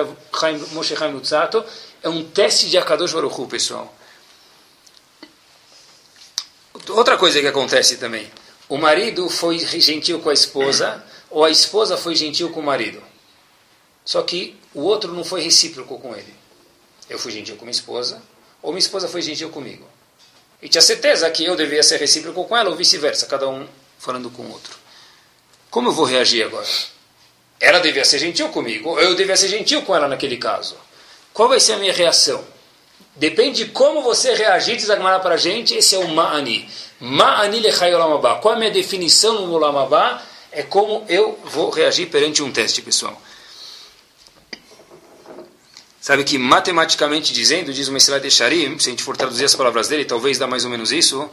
Moshe 0.72 0.96
Chaim 0.96 1.12
Lutzato, 1.12 1.64
é 2.02 2.08
um 2.08 2.24
teste 2.24 2.68
de 2.68 2.76
Akadosh 2.76 3.12
Baruch 3.12 3.40
Hu, 3.40 3.46
pessoal. 3.46 3.94
Outra 6.88 7.16
coisa 7.16 7.40
que 7.40 7.46
acontece 7.46 7.96
também. 7.98 8.30
O 8.68 8.76
marido 8.76 9.28
foi 9.28 9.58
gentil 9.58 10.20
com 10.20 10.28
a 10.28 10.34
esposa, 10.34 11.04
ou 11.30 11.44
a 11.44 11.50
esposa 11.50 11.96
foi 11.96 12.16
gentil 12.16 12.50
com 12.50 12.60
o 12.60 12.64
marido. 12.64 13.00
Só 14.04 14.22
que 14.22 14.58
o 14.74 14.82
outro 14.82 15.12
não 15.12 15.22
foi 15.24 15.40
recíproco 15.40 15.98
com 16.00 16.14
ele. 16.16 16.34
Eu 17.08 17.18
fui 17.18 17.32
gentil 17.32 17.56
com 17.56 17.64
minha 17.64 17.72
esposa, 17.72 18.22
ou 18.62 18.72
minha 18.72 18.80
esposa 18.80 19.08
foi 19.08 19.22
gentil 19.22 19.50
comigo. 19.50 19.86
E 20.60 20.68
tinha 20.68 20.82
certeza 20.82 21.30
que 21.30 21.44
eu 21.44 21.54
devia 21.54 21.82
ser 21.82 21.98
recíproco 21.98 22.44
com 22.44 22.56
ela, 22.56 22.70
ou 22.70 22.76
vice-versa, 22.76 23.26
cada 23.26 23.48
um 23.48 23.66
falando 23.98 24.30
com 24.30 24.42
o 24.42 24.52
outro. 24.52 24.76
Como 25.70 25.88
eu 25.88 25.92
vou 25.92 26.04
reagir 26.04 26.44
agora? 26.44 26.66
Ela 27.60 27.78
devia 27.78 28.04
ser 28.04 28.18
gentil 28.18 28.48
comigo, 28.48 28.90
ou 28.90 29.00
eu 29.00 29.14
devia 29.14 29.36
ser 29.36 29.48
gentil 29.48 29.82
com 29.82 29.94
ela 29.94 30.08
naquele 30.08 30.36
caso. 30.36 30.76
Qual 31.32 31.48
vai 31.48 31.60
ser 31.60 31.74
a 31.74 31.78
minha 31.78 31.92
reação? 31.92 32.44
Depende 33.14 33.64
de 33.64 33.70
como 33.70 34.02
você 34.02 34.34
reagir, 34.34 34.76
diz 34.76 34.90
Agmará 34.90 35.20
para 35.20 35.34
a 35.34 35.38
gente, 35.38 35.74
esse 35.74 35.94
é 35.94 35.98
o 35.98 36.08
Ma'ani. 36.08 36.68
Ma'ani 37.00 37.60
lechayolamabá. 37.60 38.36
Qual 38.36 38.54
é 38.54 38.56
a 38.56 38.60
minha 38.60 38.70
definição 38.70 39.46
no 39.46 39.52
Olamabá? 39.52 40.22
é 40.56 40.62
como 40.62 41.04
eu 41.06 41.38
vou 41.44 41.68
reagir 41.68 42.06
perante 42.06 42.42
um 42.42 42.50
teste, 42.50 42.80
pessoal. 42.80 43.20
Sabe 46.06 46.22
que 46.22 46.38
matematicamente 46.38 47.32
dizendo, 47.32 47.72
diz 47.72 47.88
o 47.88 47.92
Mesilat 47.92 48.24
Echarim, 48.24 48.78
se 48.78 48.88
a 48.88 48.90
gente 48.90 49.02
for 49.02 49.16
traduzir 49.16 49.44
as 49.44 49.56
palavras 49.56 49.88
dele, 49.88 50.04
talvez 50.04 50.38
dá 50.38 50.46
mais 50.46 50.64
ou 50.64 50.70
menos 50.70 50.92
isso, 50.92 51.28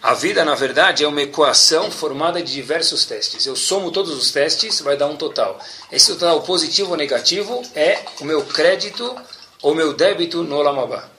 a 0.00 0.14
vida, 0.14 0.44
na 0.44 0.54
verdade, 0.54 1.02
é 1.02 1.08
uma 1.08 1.22
equação 1.22 1.90
formada 1.90 2.40
de 2.40 2.52
diversos 2.52 3.04
testes. 3.04 3.44
Eu 3.44 3.56
somo 3.56 3.90
todos 3.90 4.16
os 4.16 4.30
testes, 4.30 4.80
vai 4.80 4.96
dar 4.96 5.08
um 5.08 5.16
total. 5.16 5.58
Esse 5.90 6.12
total 6.12 6.40
positivo 6.42 6.92
ou 6.92 6.96
negativo 6.96 7.62
é 7.74 8.00
o 8.20 8.24
meu 8.24 8.44
crédito 8.44 9.12
ou 9.60 9.74
meu 9.74 9.92
débito 9.92 10.44
no 10.44 10.54
Olamabá. 10.54 11.10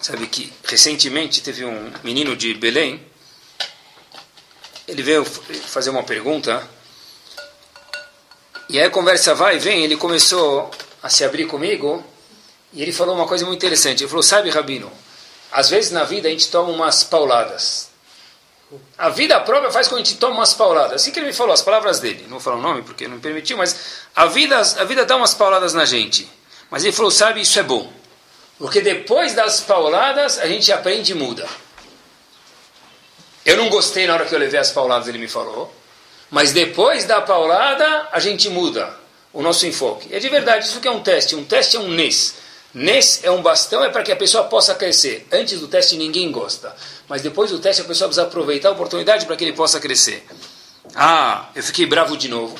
Sabe 0.00 0.28
que 0.28 0.52
recentemente 0.62 1.42
teve 1.42 1.64
um 1.64 1.92
menino 2.04 2.36
de 2.36 2.54
Belém, 2.54 3.04
ele 4.86 5.02
veio 5.02 5.24
fazer 5.24 5.90
uma 5.90 6.04
pergunta 6.04 6.77
e 8.68 8.78
aí 8.78 8.84
a 8.84 8.90
conversa 8.90 9.34
vai 9.34 9.56
e 9.56 9.58
vem, 9.58 9.82
ele 9.82 9.96
começou 9.96 10.70
a 11.02 11.08
se 11.08 11.24
abrir 11.24 11.46
comigo 11.46 12.04
e 12.72 12.82
ele 12.82 12.92
falou 12.92 13.14
uma 13.14 13.26
coisa 13.26 13.46
muito 13.46 13.58
interessante. 13.58 14.02
Ele 14.02 14.08
falou: 14.08 14.22
Sabe, 14.22 14.50
Rabino, 14.50 14.92
às 15.50 15.70
vezes 15.70 15.90
na 15.90 16.04
vida 16.04 16.28
a 16.28 16.30
gente 16.30 16.50
toma 16.50 16.70
umas 16.70 17.02
pauladas. 17.02 17.88
A 18.98 19.08
vida 19.08 19.40
própria 19.40 19.70
faz 19.70 19.88
com 19.88 19.94
que 19.94 20.02
a 20.02 20.04
gente 20.04 20.18
tome 20.18 20.34
umas 20.34 20.52
pauladas. 20.52 21.00
Assim 21.00 21.10
que 21.10 21.18
ele 21.18 21.28
me 21.28 21.32
falou, 21.32 21.54
as 21.54 21.62
palavras 21.62 22.00
dele. 22.00 22.24
Não 22.24 22.32
vou 22.32 22.40
falar 22.40 22.56
o 22.56 22.60
nome 22.60 22.82
porque 22.82 23.08
não 23.08 23.16
me 23.16 23.22
permitiu, 23.22 23.56
mas 23.56 24.04
a 24.14 24.26
vida, 24.26 24.58
a 24.58 24.84
vida 24.84 25.06
dá 25.06 25.16
umas 25.16 25.32
pauladas 25.32 25.72
na 25.72 25.86
gente. 25.86 26.28
Mas 26.70 26.84
ele 26.84 26.92
falou: 26.92 27.10
Sabe, 27.10 27.40
isso 27.40 27.58
é 27.58 27.62
bom. 27.62 27.90
Porque 28.58 28.82
depois 28.82 29.34
das 29.34 29.60
pauladas 29.60 30.38
a 30.38 30.46
gente 30.46 30.70
aprende 30.70 31.12
e 31.12 31.14
muda. 31.14 31.48
Eu 33.46 33.56
não 33.56 33.70
gostei 33.70 34.06
na 34.06 34.12
hora 34.12 34.26
que 34.26 34.34
eu 34.34 34.38
levei 34.38 34.60
as 34.60 34.70
pauladas, 34.70 35.08
ele 35.08 35.16
me 35.16 35.28
falou. 35.28 35.72
Mas 36.30 36.52
depois 36.52 37.04
da 37.04 37.20
paulada, 37.20 38.08
a 38.12 38.20
gente 38.20 38.48
muda 38.48 38.94
o 39.32 39.42
nosso 39.42 39.66
enfoque. 39.66 40.14
É 40.14 40.18
de 40.18 40.28
verdade, 40.28 40.66
isso 40.66 40.80
que 40.80 40.88
é 40.88 40.90
um 40.90 41.00
teste. 41.00 41.34
Um 41.34 41.44
teste 41.44 41.76
é 41.76 41.80
um 41.80 41.88
NES. 41.88 42.34
NES 42.74 43.20
é 43.24 43.30
um 43.30 43.40
bastão, 43.40 43.82
é 43.82 43.88
para 43.88 44.02
que 44.02 44.12
a 44.12 44.16
pessoa 44.16 44.44
possa 44.44 44.74
crescer. 44.74 45.26
Antes 45.32 45.58
do 45.58 45.68
teste 45.68 45.96
ninguém 45.96 46.30
gosta. 46.30 46.74
Mas 47.08 47.22
depois 47.22 47.50
do 47.50 47.58
teste 47.58 47.82
a 47.82 47.84
pessoa 47.84 48.08
precisa 48.08 48.26
aproveitar 48.26 48.68
a 48.68 48.72
oportunidade 48.72 49.24
para 49.24 49.36
que 49.36 49.44
ele 49.44 49.54
possa 49.54 49.80
crescer. 49.80 50.26
Ah, 50.94 51.48
eu 51.54 51.62
fiquei 51.62 51.86
bravo 51.86 52.16
de 52.16 52.28
novo. 52.28 52.56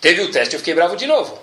Teve 0.00 0.22
o 0.22 0.30
teste, 0.30 0.54
eu 0.54 0.60
fiquei 0.60 0.74
bravo 0.74 0.96
de 0.96 1.06
novo. 1.06 1.40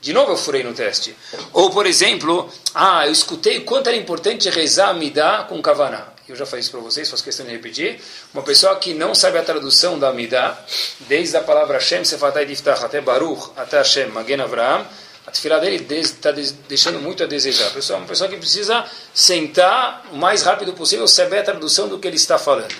De 0.00 0.12
novo 0.12 0.32
eu 0.32 0.36
furei 0.36 0.62
no 0.62 0.72
teste. 0.72 1.14
Ou, 1.52 1.70
por 1.70 1.86
exemplo, 1.86 2.50
ah, 2.74 3.06
eu 3.06 3.12
escutei 3.12 3.60
quanto 3.60 3.88
era 3.88 3.96
importante 3.96 4.48
rezar 4.48 4.94
me 4.94 5.10
dá 5.10 5.44
com 5.44 5.60
kavaná 5.60 6.13
eu 6.28 6.36
já 6.36 6.46
falei 6.46 6.60
isso 6.60 6.70
para 6.70 6.80
vocês, 6.80 7.10
faço 7.10 7.22
questão 7.22 7.44
de 7.44 7.52
repetir, 7.52 8.00
uma 8.32 8.42
pessoa 8.42 8.76
que 8.76 8.94
não 8.94 9.14
sabe 9.14 9.38
a 9.38 9.42
tradução 9.42 9.98
da 9.98 10.12
Midah, 10.12 10.58
desde 11.00 11.36
a 11.36 11.42
palavra 11.42 11.78
Hashem, 11.78 12.04
Sefatai 12.04 12.46
Diftach, 12.46 12.84
até 12.84 13.00
Baruch, 13.00 13.50
até 13.56 13.78
Hashem, 13.78 14.06
Magen 14.06 14.40
Avraham, 14.40 14.86
a 15.26 15.30
tefilá 15.30 15.58
dele 15.58 15.82
está 16.00 16.32
deixando 16.68 17.00
muito 17.00 17.22
a 17.22 17.26
desejar. 17.26 17.70
Pessoal, 17.72 17.98
uma 17.98 18.08
pessoa 18.08 18.28
que 18.28 18.36
precisa 18.36 18.84
sentar 19.14 20.06
o 20.12 20.16
mais 20.16 20.42
rápido 20.42 20.74
possível, 20.74 21.08
saber 21.08 21.38
a 21.38 21.42
tradução 21.42 21.88
do 21.88 21.98
que 21.98 22.06
ele 22.06 22.16
está 22.16 22.38
falando. 22.38 22.74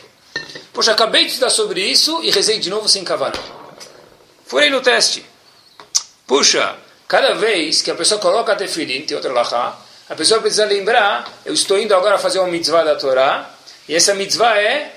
Poxa, 0.73 0.93
acabei 0.93 1.25
de 1.25 1.31
estudar 1.31 1.51
sobre 1.51 1.81
isso 1.81 2.23
e 2.23 2.31
rezei 2.31 2.59
de 2.59 2.69
novo 2.69 2.89
sem 2.89 3.03
cavalo. 3.03 3.39
Furei 4.45 4.69
no 4.69 4.83
teste. 4.83 5.25
Puxa, 6.27 6.77
cada 7.09 7.35
vez 7.35 7.81
que 7.81 7.91
a 7.91 7.95
pessoa 7.95 8.21
coloca 8.21 8.53
a 8.53 8.57
tefilim, 8.57 9.03
tem 9.03 9.17
outra 9.17 9.33
lahá, 9.33 9.79
a 10.09 10.15
pessoa 10.15 10.41
precisa 10.41 10.67
lembrar, 10.67 11.41
eu 11.45 11.55
estou 11.55 11.79
indo 11.79 11.95
agora 11.95 12.19
fazer 12.19 12.39
uma 12.39 12.49
mitzvah 12.49 12.85
da 12.85 12.97
Torá, 12.97 13.51
e 13.89 13.95
essa 13.95 14.15
mitzvah 14.15 14.59
é 14.59 14.93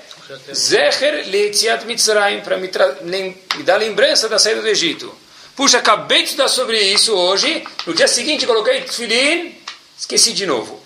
Zecher 0.52 1.26
Leitziat 1.28 1.86
Mitzrayim, 1.86 2.42
para 2.42 2.58
me, 2.58 2.70
me, 3.02 3.62
dar 3.62 3.76
lembrança 3.76 4.28
da 4.28 4.38
saída 4.38 4.60
do 4.60 4.68
Egito. 4.68 5.14
Puxa, 5.56 5.78
acabei 5.78 6.18
de 6.18 6.24
estudar 6.24 6.48
sobre 6.48 6.80
isso 6.80 7.14
hoje, 7.14 7.64
no 7.86 7.94
dia 7.94 8.06
seguinte 8.06 8.46
coloquei 8.46 8.82
Tfilin, 8.82 9.56
esqueci 9.98 10.32
de 10.32 10.46
novo. 10.46 10.80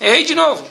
Errei 0.00 0.24
de 0.24 0.34
novo. 0.34 0.68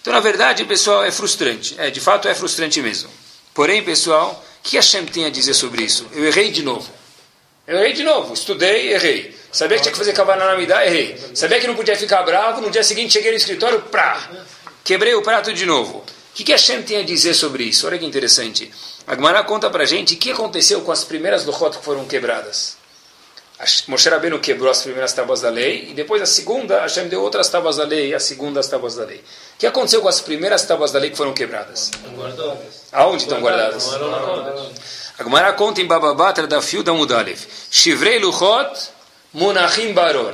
Então, 0.00 0.12
na 0.12 0.20
verdade, 0.20 0.64
pessoal, 0.64 1.04
é 1.04 1.10
frustrante. 1.10 1.74
É, 1.78 1.90
de 1.90 2.00
fato, 2.00 2.28
é 2.28 2.34
frustrante 2.34 2.80
mesmo. 2.80 3.10
Porém, 3.52 3.82
pessoal, 3.82 4.44
o 4.60 4.62
que 4.62 4.78
a 4.78 4.82
Shem 4.82 5.04
tem 5.04 5.24
a 5.24 5.30
dizer 5.30 5.54
sobre 5.54 5.82
isso? 5.82 6.06
Eu 6.12 6.24
errei 6.24 6.52
de 6.52 6.62
novo. 6.62 6.88
Eu 7.66 7.78
errei 7.78 7.92
de 7.92 8.04
novo. 8.04 8.32
Estudei, 8.32 8.92
errei. 8.92 9.35
Sabia 9.52 9.76
que 9.76 9.84
tinha 9.84 9.92
que 9.92 9.98
fazer 9.98 10.12
Kavaná 10.12 10.46
na 10.46 10.56
Midá? 10.56 10.84
Errei. 10.84 11.16
Sabia 11.34 11.60
que 11.60 11.66
não 11.66 11.74
podia 11.74 11.96
ficar 11.96 12.22
bravo? 12.22 12.60
No 12.60 12.70
dia 12.70 12.82
seguinte 12.82 13.12
cheguei 13.12 13.30
no 13.30 13.36
escritório, 13.36 13.80
prá! 13.82 14.28
Quebrei 14.84 15.14
o 15.14 15.22
prato 15.22 15.52
de 15.52 15.66
novo. 15.66 15.98
O 15.98 16.04
que, 16.34 16.44
que 16.44 16.52
a 16.52 16.58
Shem 16.58 16.82
tem 16.82 16.98
a 16.98 17.02
dizer 17.02 17.34
sobre 17.34 17.64
isso? 17.64 17.86
Olha 17.86 17.98
que 17.98 18.04
interessante. 18.04 18.70
A 19.06 19.14
Gemara 19.14 19.42
conta 19.42 19.70
pra 19.70 19.84
gente 19.84 20.14
o 20.14 20.16
que 20.18 20.32
aconteceu 20.32 20.82
com 20.82 20.92
as 20.92 21.02
primeiras 21.02 21.44
Luchot 21.46 21.78
que 21.78 21.84
foram 21.84 22.04
quebradas. 22.04 22.76
Moshe 23.88 24.08
Rabbeinu 24.10 24.38
quebrou 24.38 24.70
as 24.70 24.82
primeiras 24.82 25.14
tábuas 25.14 25.40
da 25.40 25.48
lei, 25.48 25.88
e 25.90 25.94
depois 25.94 26.20
a 26.20 26.26
segunda, 26.26 26.82
Hashem 26.82 27.08
deu 27.08 27.22
outras 27.22 27.48
tábuas 27.48 27.76
da 27.76 27.84
lei, 27.84 28.10
e 28.10 28.14
a 28.14 28.20
segunda 28.20 28.60
as 28.60 28.68
tábuas 28.68 28.96
da 28.96 29.04
lei. 29.04 29.16
O 29.16 29.58
que 29.58 29.66
aconteceu 29.66 30.02
com 30.02 30.08
as 30.08 30.20
primeiras 30.20 30.62
tábuas 30.64 30.92
da 30.92 30.98
lei 30.98 31.08
que 31.08 31.16
foram 31.16 31.32
quebradas? 31.32 31.90
Aonde 32.92 33.22
estão 33.22 33.40
guardadas? 33.40 33.94
A 35.18 35.24
Gemara 35.24 35.54
conta 35.54 35.80
em 35.80 35.86
Bababatra 35.86 36.46
da 36.46 36.60
Fio 36.60 36.82
da 36.82 36.92
Mudalev. 36.92 37.40
Shivrei 37.70 38.18
Luchot 38.18 38.90
Munachim 39.36 39.92
Baron. 39.92 40.32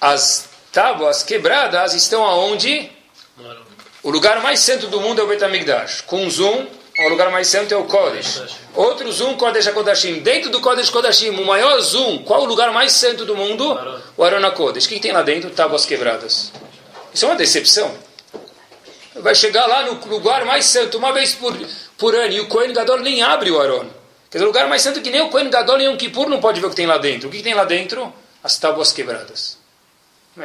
As 0.00 0.48
tábuas 0.72 1.22
quebradas 1.22 1.94
estão 1.94 2.24
aonde? 2.24 2.90
O 4.02 4.10
lugar 4.10 4.42
mais 4.42 4.58
santo 4.58 4.88
do 4.88 5.00
mundo 5.00 5.20
é 5.20 5.24
o 5.24 5.28
Betamigdash. 5.28 6.00
Com 6.00 6.28
zoom, 6.28 6.66
o 6.98 7.08
lugar 7.08 7.30
mais 7.30 7.46
santo 7.46 7.72
é 7.72 7.76
o 7.76 7.84
Kodesh. 7.84 8.42
Outro 8.74 9.10
zoom, 9.12 9.36
Kodesh 9.36 9.68
Kodashim. 9.68 10.18
Dentro 10.18 10.50
do 10.50 10.60
Kodesh 10.60 10.90
Kodashim, 10.90 11.30
o 11.30 11.46
maior 11.46 11.78
zoom, 11.80 12.24
qual 12.24 12.42
o 12.42 12.44
lugar 12.44 12.72
mais 12.72 12.90
santo 12.90 13.24
do 13.24 13.36
mundo? 13.36 13.72
O 14.16 14.24
Arona 14.24 14.50
Kodesh. 14.50 14.86
O 14.86 14.88
que 14.88 14.98
tem 14.98 15.12
lá 15.12 15.22
dentro? 15.22 15.50
Tábuas 15.50 15.86
quebradas. 15.86 16.50
Isso 17.14 17.26
é 17.26 17.28
uma 17.28 17.36
decepção. 17.36 17.94
Vai 19.14 19.36
chegar 19.36 19.68
lá 19.68 19.84
no 19.84 20.04
lugar 20.08 20.44
mais 20.44 20.64
santo 20.64 20.98
uma 20.98 21.12
vez 21.12 21.36
por, 21.36 21.56
por 21.96 22.16
ano 22.16 22.32
e 22.32 22.40
o 22.40 22.48
Kohen 22.48 22.72
Gadol 22.72 22.98
nem 22.98 23.22
abre 23.22 23.52
o 23.52 23.60
Aron. 23.60 23.86
Quer 24.28 24.38
dizer, 24.38 24.44
o 24.44 24.48
lugar 24.48 24.66
mais 24.66 24.82
santo 24.82 25.00
que 25.00 25.10
nem 25.10 25.20
o 25.20 25.28
Kohen 25.28 25.48
Gadol 25.50 25.80
e 25.80 25.86
o 25.86 25.96
Kippur 25.96 26.28
não 26.28 26.40
pode 26.40 26.60
ver 26.60 26.66
o 26.66 26.70
que 26.70 26.74
tem 26.74 26.86
lá 26.86 26.98
dentro. 26.98 27.28
O 27.28 27.30
que 27.30 27.40
tem 27.40 27.54
lá 27.54 27.64
dentro? 27.64 28.12
As 28.44 28.58
tábuas 28.58 28.92
quebradas. 28.92 29.56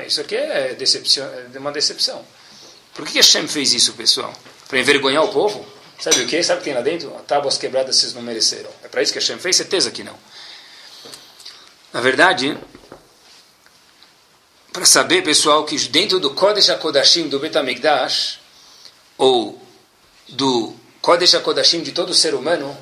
Isso 0.08 0.22
aqui 0.22 0.36
é, 0.36 0.74
decepção, 0.74 1.30
é 1.54 1.60
uma 1.60 1.72
decepção. 1.72 2.26
Por 2.94 3.06
que 3.06 3.18
Hashem 3.18 3.46
fez 3.46 3.74
isso, 3.74 3.94
pessoal? 3.94 4.34
Para 4.70 4.80
envergonhar 4.80 5.24
o 5.24 5.28
povo? 5.28 5.66
Sabe 6.00 6.22
o 6.22 6.28
que? 6.28 6.42
Sabe 6.42 6.60
o 6.60 6.64
que 6.64 6.70
tem 6.70 6.74
lá 6.74 6.82
dentro? 6.82 7.10
Tábuas 7.28 7.58
quebradas 7.58 7.98
vocês 7.98 8.14
não 8.14 8.22
mereceram. 8.22 8.70
É 8.84 8.88
para 8.88 9.02
isso 9.02 9.12
que 9.12 9.20
Hashem 9.20 9.38
fez? 9.38 9.58
Certeza 9.58 9.92
que 9.92 10.02
não. 10.02 10.16
Na 11.92 12.00
verdade, 12.00 12.58
para 14.72 14.86
saber, 14.86 15.22
pessoal, 15.24 15.66
que 15.66 15.78
dentro 15.90 16.20
do 16.20 16.34
Kodesh 16.34 16.70
HaKodashim 16.70 17.28
do 17.28 17.40
Betamigdash, 17.40 18.40
ou 19.18 19.62
do 20.30 20.74
Kodesh 21.02 21.36
HaKodashim 21.36 21.82
de 21.82 21.92
todo 21.92 22.14
ser 22.14 22.34
humano, 22.34 22.78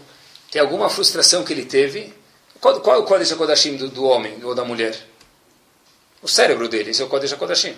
tem 0.51 0.62
alguma 0.62 0.89
frustração 0.89 1.43
que 1.43 1.53
ele 1.53 1.65
teve 1.65 2.13
qual, 2.59 2.79
qual 2.81 2.95
é 2.95 2.99
o 2.99 3.03
Kodesh 3.03 3.31
HaKodashim 3.31 3.77
do, 3.77 3.89
do 3.89 4.03
homem 4.05 4.39
ou 4.43 4.53
da 4.53 4.63
mulher? 4.63 4.95
O 6.21 6.27
cérebro 6.27 6.67
dele, 6.67 6.91
esse 6.91 7.01
é 7.01 7.05
o 7.05 7.07
Kodesh 7.07 7.33
HaKodashim. 7.33 7.75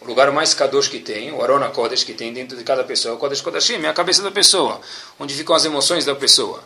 O 0.00 0.06
lugar 0.06 0.32
mais 0.32 0.52
Kadosh 0.52 0.88
que 0.88 0.98
tem, 0.98 1.30
o 1.32 1.42
Arona 1.42 1.68
Kodesh 1.68 2.02
que 2.02 2.12
tem 2.12 2.32
dentro 2.32 2.56
de 2.56 2.64
cada 2.64 2.82
pessoa, 2.82 3.12
é 3.12 3.16
o 3.16 3.18
Kodesh 3.18 3.40
Kodashim, 3.40 3.84
é 3.84 3.88
a 3.88 3.92
cabeça 3.92 4.20
da 4.20 4.32
pessoa, 4.32 4.80
onde 5.18 5.32
ficam 5.32 5.54
as 5.54 5.64
emoções 5.64 6.04
da 6.04 6.14
pessoa. 6.14 6.62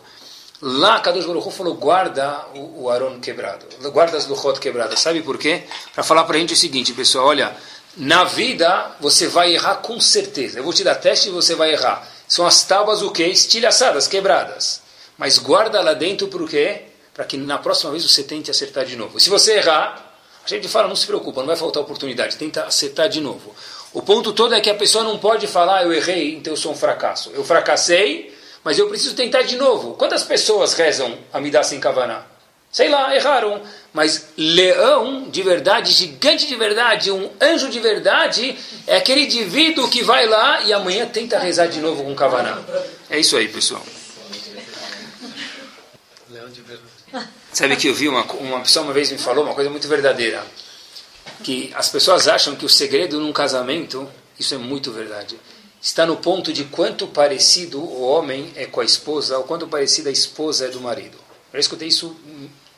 Lá, 0.59 0.99
Kadosh 0.99 1.25
Baruch 1.25 1.51
falou, 1.51 1.75
guarda 1.75 2.47
o, 2.55 2.83
o 2.83 2.89
Aron 2.89 3.19
quebrado, 3.19 3.67
guarda 3.91 4.17
as 4.17 4.25
Luchot 4.25 4.59
quebradas. 4.59 4.99
Sabe 4.99 5.21
por 5.21 5.37
quê? 5.37 5.63
Para 5.93 6.03
falar 6.03 6.23
para 6.23 6.35
a 6.35 6.39
gente 6.39 6.55
o 6.55 6.57
seguinte, 6.57 6.93
pessoal, 6.93 7.27
olha, 7.27 7.55
na 7.95 8.23
vida 8.23 8.95
você 8.99 9.27
vai 9.27 9.53
errar 9.53 9.75
com 9.75 9.99
certeza. 9.99 10.57
Eu 10.57 10.63
vou 10.63 10.73
te 10.73 10.83
dar 10.83 10.95
teste 10.95 11.29
e 11.29 11.31
você 11.31 11.53
vai 11.53 11.73
errar. 11.73 12.07
São 12.27 12.45
as 12.45 12.63
tábuas 12.63 13.03
o 13.03 13.11
quê? 13.11 13.27
Estilhaçadas, 13.27 14.07
quebradas. 14.07 14.81
Mas 15.15 15.37
guarda 15.37 15.79
lá 15.79 15.93
dentro 15.93 16.27
por 16.27 16.49
quê? 16.49 16.85
Para 17.17 17.25
que 17.25 17.35
na 17.35 17.57
próxima 17.57 17.89
vez 17.89 18.03
você 18.03 18.23
tente 18.23 18.51
acertar 18.51 18.85
de 18.85 18.95
novo. 18.95 19.17
E 19.17 19.19
se 19.19 19.27
você 19.27 19.55
errar, 19.55 20.13
a 20.45 20.47
gente 20.47 20.67
fala, 20.67 20.87
não 20.87 20.95
se 20.95 21.07
preocupa, 21.07 21.41
não 21.41 21.47
vai 21.47 21.55
faltar 21.57 21.81
oportunidade, 21.81 22.37
tenta 22.37 22.65
acertar 22.65 23.09
de 23.09 23.19
novo. 23.19 23.55
O 23.91 24.03
ponto 24.03 24.31
todo 24.33 24.53
é 24.53 24.61
que 24.61 24.69
a 24.69 24.75
pessoa 24.75 25.03
não 25.03 25.17
pode 25.17 25.47
falar, 25.47 25.83
eu 25.83 25.91
errei, 25.91 26.35
então 26.35 26.53
eu 26.53 26.57
sou 26.57 26.71
um 26.71 26.75
fracasso. 26.75 27.31
Eu 27.33 27.43
fracassei, 27.43 28.37
mas 28.63 28.77
eu 28.77 28.87
preciso 28.87 29.15
tentar 29.15 29.41
de 29.41 29.55
novo. 29.55 29.95
Quantas 29.95 30.23
pessoas 30.23 30.75
rezam 30.75 31.17
a 31.33 31.41
me 31.41 31.49
dar 31.49 31.63
sem 31.63 31.79
kavaná? 31.79 32.23
Sei 32.71 32.87
lá, 32.87 33.15
erraram. 33.15 33.63
Mas 33.91 34.27
leão 34.37 35.27
de 35.27 35.41
verdade, 35.41 35.91
gigante 35.91 36.45
de 36.45 36.55
verdade, 36.55 37.09
um 37.09 37.31
anjo 37.41 37.67
de 37.67 37.79
verdade, 37.79 38.55
é 38.85 38.97
aquele 38.97 39.23
indivíduo 39.23 39.89
que 39.89 40.03
vai 40.03 40.27
lá 40.27 40.61
e 40.61 40.71
amanhã 40.71 41.07
tenta 41.07 41.39
rezar 41.39 41.65
de 41.65 41.79
novo 41.79 42.03
com 42.03 42.13
kavaná. 42.13 42.61
É 43.09 43.17
isso 43.17 43.35
aí, 43.35 43.47
pessoal. 43.47 43.81
Leão 46.29 46.49
de 46.49 46.61
verdade. 46.61 46.96
Sabe 47.53 47.75
que 47.75 47.87
eu 47.87 47.93
vi 47.93 48.07
uma, 48.07 48.23
uma 48.33 48.61
pessoa 48.61 48.83
uma 48.83 48.93
vez 48.93 49.11
me 49.11 49.17
falou 49.17 49.43
uma 49.43 49.53
coisa 49.53 49.69
muito 49.69 49.87
verdadeira. 49.87 50.45
Que 51.43 51.71
as 51.75 51.89
pessoas 51.89 52.27
acham 52.27 52.55
que 52.55 52.65
o 52.65 52.69
segredo 52.69 53.19
num 53.19 53.33
casamento, 53.33 54.09
isso 54.39 54.53
é 54.53 54.57
muito 54.57 54.91
verdade, 54.91 55.39
está 55.81 56.05
no 56.05 56.17
ponto 56.17 56.51
de 56.51 56.65
quanto 56.65 57.07
parecido 57.07 57.79
o 57.79 58.01
homem 58.01 58.51
é 58.55 58.65
com 58.65 58.81
a 58.81 58.85
esposa, 58.85 59.37
ou 59.37 59.43
quanto 59.43 59.67
parecida 59.67 60.09
a 60.09 60.11
esposa 60.11 60.65
é 60.65 60.69
do 60.69 60.81
marido. 60.81 61.17
Eu 61.53 61.59
escutei 61.59 61.87
isso 61.87 62.15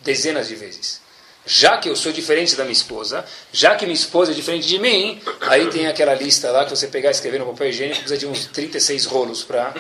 dezenas 0.01 0.47
de 0.47 0.55
vezes. 0.55 1.01
Já 1.45 1.77
que 1.77 1.89
eu 1.89 1.95
sou 1.95 2.11
diferente 2.11 2.55
da 2.55 2.63
minha 2.63 2.73
esposa, 2.73 3.25
já 3.51 3.75
que 3.75 3.86
minha 3.86 3.95
esposa 3.95 4.32
é 4.32 4.36
diferente 4.36 4.67
de 4.67 4.77
mim, 4.77 5.19
aí 5.41 5.67
tem 5.67 5.88
aquela 5.88 6.13
lista 6.13 6.51
lá 6.51 6.63
que 6.63 6.69
você 6.69 6.88
pegar 6.88 7.09
e 7.09 7.11
escrever 7.11 7.39
no 7.39 7.45
papel 7.47 7.69
higiênico, 7.69 7.99
precisa 8.01 8.17
de 8.17 8.27
uns 8.27 8.45
36 8.45 9.05
rolos 9.05 9.43
para 9.43 9.73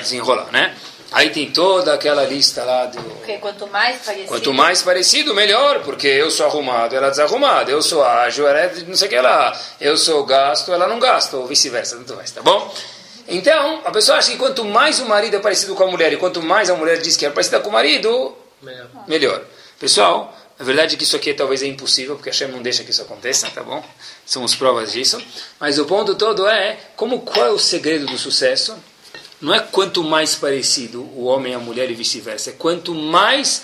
desenrolar, 0.00 0.50
né? 0.52 0.76
Aí 1.12 1.30
tem 1.30 1.50
toda 1.50 1.92
aquela 1.92 2.24
lista 2.24 2.64
lá 2.64 2.86
do. 2.86 3.00
Porque 3.00 3.38
quanto 3.38 3.66
mais 3.66 4.00
parecido. 4.02 4.28
Quanto 4.28 4.54
mais 4.54 4.82
parecido, 4.82 5.34
melhor, 5.34 5.82
porque 5.82 6.06
eu 6.06 6.30
sou 6.30 6.46
arrumado, 6.46 6.96
ela 6.96 7.08
é 7.08 7.10
desarrumada, 7.10 7.70
eu 7.70 7.82
sou 7.82 8.02
ágil, 8.02 8.48
ela 8.48 8.60
é 8.60 8.74
não 8.86 8.96
sei 8.96 9.08
o 9.08 9.10
que 9.10 9.20
lá, 9.20 9.60
eu 9.80 9.96
sou 9.96 10.24
gasto, 10.24 10.72
ela 10.72 10.86
não 10.86 10.98
gasta, 10.98 11.36
ou 11.36 11.46
vice-versa, 11.46 11.96
tanto 11.96 12.16
mais, 12.16 12.30
tá 12.30 12.42
bom? 12.42 12.72
Então, 13.28 13.80
a 13.84 13.90
pessoa 13.90 14.18
acha 14.18 14.30
que 14.30 14.36
quanto 14.36 14.64
mais 14.64 15.00
o 15.00 15.06
marido 15.06 15.36
é 15.36 15.38
parecido 15.38 15.74
com 15.74 15.84
a 15.84 15.86
mulher 15.86 16.12
e 16.12 16.16
quanto 16.16 16.42
mais 16.42 16.68
a 16.68 16.74
mulher 16.74 16.98
diz 16.98 17.16
que 17.16 17.24
é 17.24 17.30
parecida 17.30 17.60
com 17.60 17.68
o 17.68 17.72
marido, 17.72 18.36
melhor. 18.60 18.88
melhor. 19.06 19.44
Pessoal, 19.78 20.36
a 20.58 20.64
verdade 20.64 20.94
é 20.94 20.98
que 20.98 21.04
isso 21.04 21.16
aqui 21.16 21.32
talvez 21.34 21.62
é 21.62 21.66
impossível, 21.66 22.14
porque 22.14 22.28
a 22.28 22.32
Hashem 22.32 22.48
não 22.48 22.62
deixa 22.62 22.84
que 22.84 22.90
isso 22.90 23.02
aconteça, 23.02 23.48
tá 23.50 23.62
bom? 23.62 23.84
Somos 24.24 24.54
provas 24.54 24.92
disso. 24.92 25.20
Mas 25.58 25.78
o 25.78 25.84
ponto 25.84 26.14
todo 26.14 26.46
é, 26.46 26.78
como 26.96 27.20
qual 27.20 27.46
é 27.46 27.50
o 27.50 27.58
segredo 27.58 28.06
do 28.06 28.18
sucesso? 28.18 28.76
Não 29.42 29.52
é 29.52 29.58
quanto 29.58 30.04
mais 30.04 30.36
parecido 30.36 31.02
o 31.02 31.24
homem 31.24 31.52
e 31.52 31.56
a 31.56 31.58
mulher 31.58 31.90
e 31.90 31.94
vice-versa, 31.94 32.50
é 32.50 32.52
quanto 32.52 32.94
mais 32.94 33.62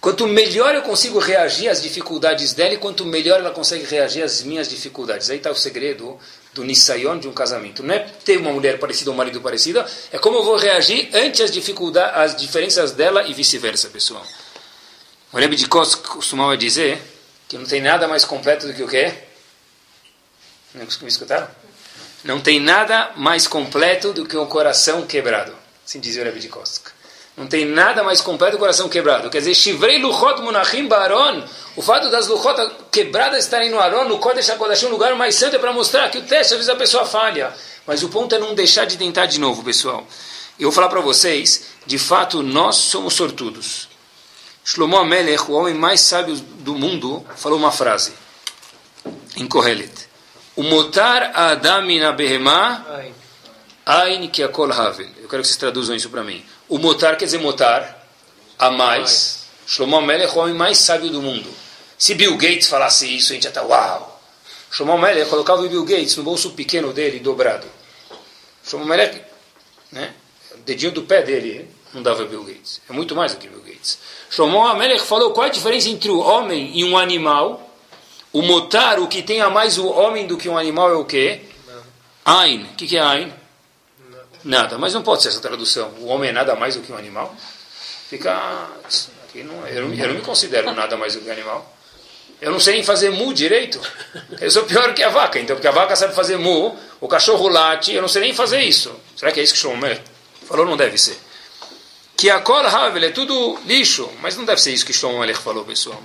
quanto 0.00 0.28
melhor 0.28 0.72
eu 0.76 0.82
consigo 0.82 1.18
reagir 1.18 1.68
às 1.68 1.82
dificuldades 1.82 2.52
dela 2.52 2.74
e 2.74 2.78
quanto 2.78 3.04
melhor 3.04 3.40
ela 3.40 3.50
consegue 3.50 3.84
reagir 3.84 4.22
às 4.22 4.42
minhas 4.42 4.68
dificuldades. 4.68 5.28
Aí 5.28 5.38
está 5.38 5.50
o 5.50 5.56
segredo 5.56 6.16
do 6.54 6.62
nisayon 6.62 7.18
de 7.18 7.26
um 7.26 7.32
casamento. 7.32 7.82
Não 7.82 7.92
é 7.92 7.98
ter 8.24 8.38
uma 8.38 8.52
mulher 8.52 8.78
parecida 8.78 9.10
ou 9.10 9.14
um 9.14 9.16
marido 9.16 9.40
parecido, 9.40 9.84
é 10.12 10.18
como 10.18 10.38
eu 10.38 10.44
vou 10.44 10.56
reagir 10.56 11.10
ante 11.12 11.42
as 11.42 11.50
dificuldades, 11.50 12.16
as 12.16 12.36
diferenças 12.36 12.92
dela 12.92 13.26
e 13.26 13.34
vice-versa, 13.34 13.88
pessoal. 13.88 14.24
O 15.32 15.36
Rebbe 15.36 15.56
de 15.56 15.66
Kos 15.66 15.96
costumava 15.96 16.56
dizer 16.56 17.02
que 17.48 17.58
não 17.58 17.66
tem 17.66 17.82
nada 17.82 18.06
mais 18.06 18.24
completo 18.24 18.68
do 18.68 18.72
que 18.72 18.84
o 18.84 18.88
quê? 18.88 19.12
Não 20.72 20.86
me 21.02 21.08
escutaram? 21.08 21.65
Não 22.26 22.40
tem 22.40 22.58
nada 22.58 23.12
mais 23.16 23.46
completo 23.46 24.12
do 24.12 24.26
que 24.26 24.36
um 24.36 24.46
coração 24.46 25.06
quebrado. 25.06 25.52
Assim 25.86 26.00
dizia 26.00 26.22
o 26.22 26.24
Rebbe 26.24 26.40
de. 26.40 26.50
Não 27.36 27.46
tem 27.46 27.64
nada 27.64 28.02
mais 28.02 28.20
completo 28.20 28.52
do 28.52 28.56
que 28.56 28.62
o 28.62 28.66
coração 28.66 28.88
quebrado. 28.88 29.30
Quer 29.30 29.38
dizer, 29.38 29.54
Shivrei 29.54 30.00
Luchot 30.00 30.42
Munachim 30.42 30.88
Baron, 30.88 31.44
o 31.76 31.82
fato 31.82 32.10
das 32.10 32.26
Luchot 32.26 32.56
quebradas 32.90 33.44
estarem 33.44 33.70
no 33.70 33.78
Aron, 33.78 34.08
no 34.08 34.18
Kodesh 34.18 34.50
HaKodashim, 34.50 34.86
um 34.86 34.90
lugar 34.90 35.14
mais 35.14 35.36
santo, 35.36 35.54
é 35.54 35.58
para 35.58 35.72
mostrar 35.72 36.10
que 36.10 36.18
o 36.18 36.22
teste, 36.22 36.54
às 36.54 36.58
vezes 36.58 36.68
a 36.68 36.74
pessoa 36.74 37.06
falha. 37.06 37.54
Mas 37.86 38.02
o 38.02 38.08
ponto 38.08 38.34
é 38.34 38.38
não 38.40 38.54
deixar 38.56 38.86
de 38.86 38.96
tentar 38.96 39.26
de 39.26 39.38
novo, 39.38 39.62
pessoal. 39.62 40.04
Eu 40.58 40.70
vou 40.70 40.72
falar 40.72 40.88
para 40.88 41.00
vocês, 41.00 41.66
de 41.86 41.98
fato, 41.98 42.42
nós 42.42 42.74
somos 42.74 43.14
sortudos. 43.14 43.88
Shlomo 44.64 44.96
Amelech, 44.96 45.48
o 45.48 45.52
homem 45.52 45.74
mais 45.74 46.00
sábio 46.00 46.34
do 46.34 46.74
mundo, 46.74 47.24
falou 47.36 47.56
uma 47.56 47.70
frase 47.70 48.12
em 49.36 49.46
Kohelet. 49.46 50.05
O 50.56 50.62
motar 50.62 51.32
Adam 51.34 51.86
na 52.00 52.12
behemá, 52.12 52.82
ain 53.84 54.26
que 54.28 54.42
akol 54.42 54.72
havel. 54.72 55.06
Eu 55.18 55.28
quero 55.28 55.42
que 55.42 55.48
vocês 55.48 55.56
traduzam 55.58 55.94
isso 55.94 56.08
para 56.08 56.24
mim. 56.24 56.42
O 56.66 56.78
motar 56.78 57.18
quer 57.18 57.26
dizer 57.26 57.38
motar, 57.38 58.06
a 58.58 58.70
mais. 58.70 59.44
Shlomo 59.66 60.00
Melech 60.00 60.34
é 60.34 60.38
o 60.38 60.42
homem 60.42 60.54
mais 60.54 60.78
sábio 60.78 61.10
do 61.10 61.20
mundo. 61.20 61.48
Se 61.98 62.14
Bill 62.14 62.36
Gates 62.36 62.68
falasse 62.68 63.14
isso, 63.14 63.32
a 63.32 63.34
gente 63.34 63.44
ia 63.44 63.48
estar, 63.48 63.64
uau. 63.64 64.20
Shlomo 64.70 64.96
Melech 64.96 65.28
colocava 65.28 65.62
o 65.62 65.68
Bill 65.68 65.84
Gates 65.84 66.16
no 66.16 66.22
bolso 66.22 66.50
pequeno 66.52 66.92
dele, 66.92 67.20
dobrado. 67.20 67.66
Shlomo 68.64 68.86
Melech, 68.86 69.20
né? 69.92 70.14
O 70.54 70.58
dedinho 70.58 70.92
do 70.92 71.02
pé 71.02 71.22
dele 71.22 71.68
não 71.92 72.02
dava 72.02 72.24
Bill 72.24 72.44
Gates. 72.44 72.80
É 72.88 72.92
muito 72.92 73.14
mais 73.14 73.32
do 73.32 73.38
que 73.38 73.48
Bill 73.48 73.60
Gates. 73.60 73.98
Shlomo 74.30 74.74
Melech 74.74 75.04
falou 75.04 75.32
qual 75.32 75.46
é 75.46 75.50
a 75.50 75.52
diferença 75.52 75.88
entre 75.88 76.10
o 76.10 76.18
homem 76.18 76.70
e 76.74 76.82
um 76.82 76.96
animal 76.96 77.65
o 78.36 78.42
motar, 78.42 79.00
o 79.00 79.08
que 79.08 79.22
tem 79.22 79.40
a 79.40 79.48
mais 79.48 79.78
o 79.78 79.86
homem 79.86 80.26
do 80.26 80.36
que 80.36 80.46
um 80.46 80.58
animal 80.58 80.90
é 80.90 80.94
o 80.94 81.06
quê? 81.06 81.40
Ain. 82.22 82.64
O 82.64 82.76
que, 82.76 82.86
que 82.86 82.98
é 82.98 83.00
Ain? 83.00 83.32
Nada. 84.44 84.76
Mas 84.76 84.92
não 84.92 85.02
pode 85.02 85.22
ser 85.22 85.28
essa 85.28 85.40
tradução. 85.40 85.88
O 86.00 86.08
homem 86.08 86.28
é 86.28 86.32
nada 86.34 86.54
mais 86.54 86.74
do 86.74 86.82
que 86.82 86.92
um 86.92 86.98
animal? 86.98 87.34
Fica. 88.10 88.36
Aqui 89.26 89.42
não, 89.42 89.66
eu, 89.66 89.88
não, 89.88 89.94
eu 89.94 90.08
não 90.08 90.14
me 90.16 90.20
considero 90.20 90.70
nada 90.74 90.98
mais 90.98 91.14
do 91.14 91.22
que 91.22 91.30
um 91.30 91.32
animal. 91.32 91.74
Eu 92.38 92.52
não 92.52 92.60
sei 92.60 92.74
nem 92.74 92.84
fazer 92.84 93.08
mu 93.08 93.32
direito. 93.32 93.80
Eu 94.38 94.50
sou 94.50 94.64
pior 94.64 94.92
que 94.92 95.02
a 95.02 95.08
vaca, 95.08 95.38
então, 95.38 95.56
porque 95.56 95.68
a 95.68 95.72
vaca 95.72 95.96
sabe 95.96 96.14
fazer 96.14 96.36
mu, 96.36 96.78
o 97.00 97.08
cachorro 97.08 97.48
late, 97.48 97.94
eu 97.94 98.02
não 98.02 98.08
sei 98.08 98.20
nem 98.20 98.34
fazer 98.34 98.60
isso. 98.60 98.94
Será 99.16 99.32
que 99.32 99.40
é 99.40 99.42
isso 99.42 99.54
que 99.54 99.60
Shlomo 99.60 99.80
falou? 100.46 100.66
Não 100.66 100.76
deve 100.76 100.98
ser. 100.98 101.18
Que 102.14 102.28
a 102.28 102.40
kol 102.40 102.58
havel 102.66 103.02
é 103.02 103.10
tudo 103.10 103.58
lixo, 103.64 104.10
mas 104.20 104.36
não 104.36 104.44
deve 104.44 104.60
ser 104.60 104.72
isso 104.72 104.84
que 104.84 104.92
Shlomo 104.92 105.34
falou, 105.36 105.64
pessoal 105.64 106.02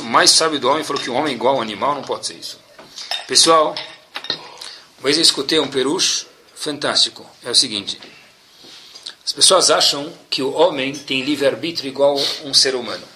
o 0.00 0.04
mais 0.04 0.30
sábio 0.30 0.58
do 0.58 0.68
homem 0.68 0.84
falou 0.84 1.02
que 1.02 1.10
um 1.10 1.16
homem 1.16 1.34
igual 1.34 1.56
a 1.56 1.58
um 1.58 1.62
animal 1.62 1.94
não 1.94 2.02
pode 2.02 2.26
ser 2.26 2.34
isso. 2.34 2.58
Pessoal, 3.26 3.74
uma 4.98 5.04
vez 5.04 5.16
eu 5.16 5.22
escutei 5.22 5.58
um 5.58 5.68
perucho 5.68 6.26
fantástico. 6.54 7.24
É 7.42 7.50
o 7.50 7.54
seguinte: 7.54 7.98
as 9.24 9.32
pessoas 9.32 9.70
acham 9.70 10.12
que 10.28 10.42
o 10.42 10.52
homem 10.52 10.92
tem 10.92 11.22
livre-arbítrio 11.22 11.88
igual 11.88 12.18
a 12.18 12.46
um 12.46 12.52
ser 12.52 12.74
humano. 12.74 13.06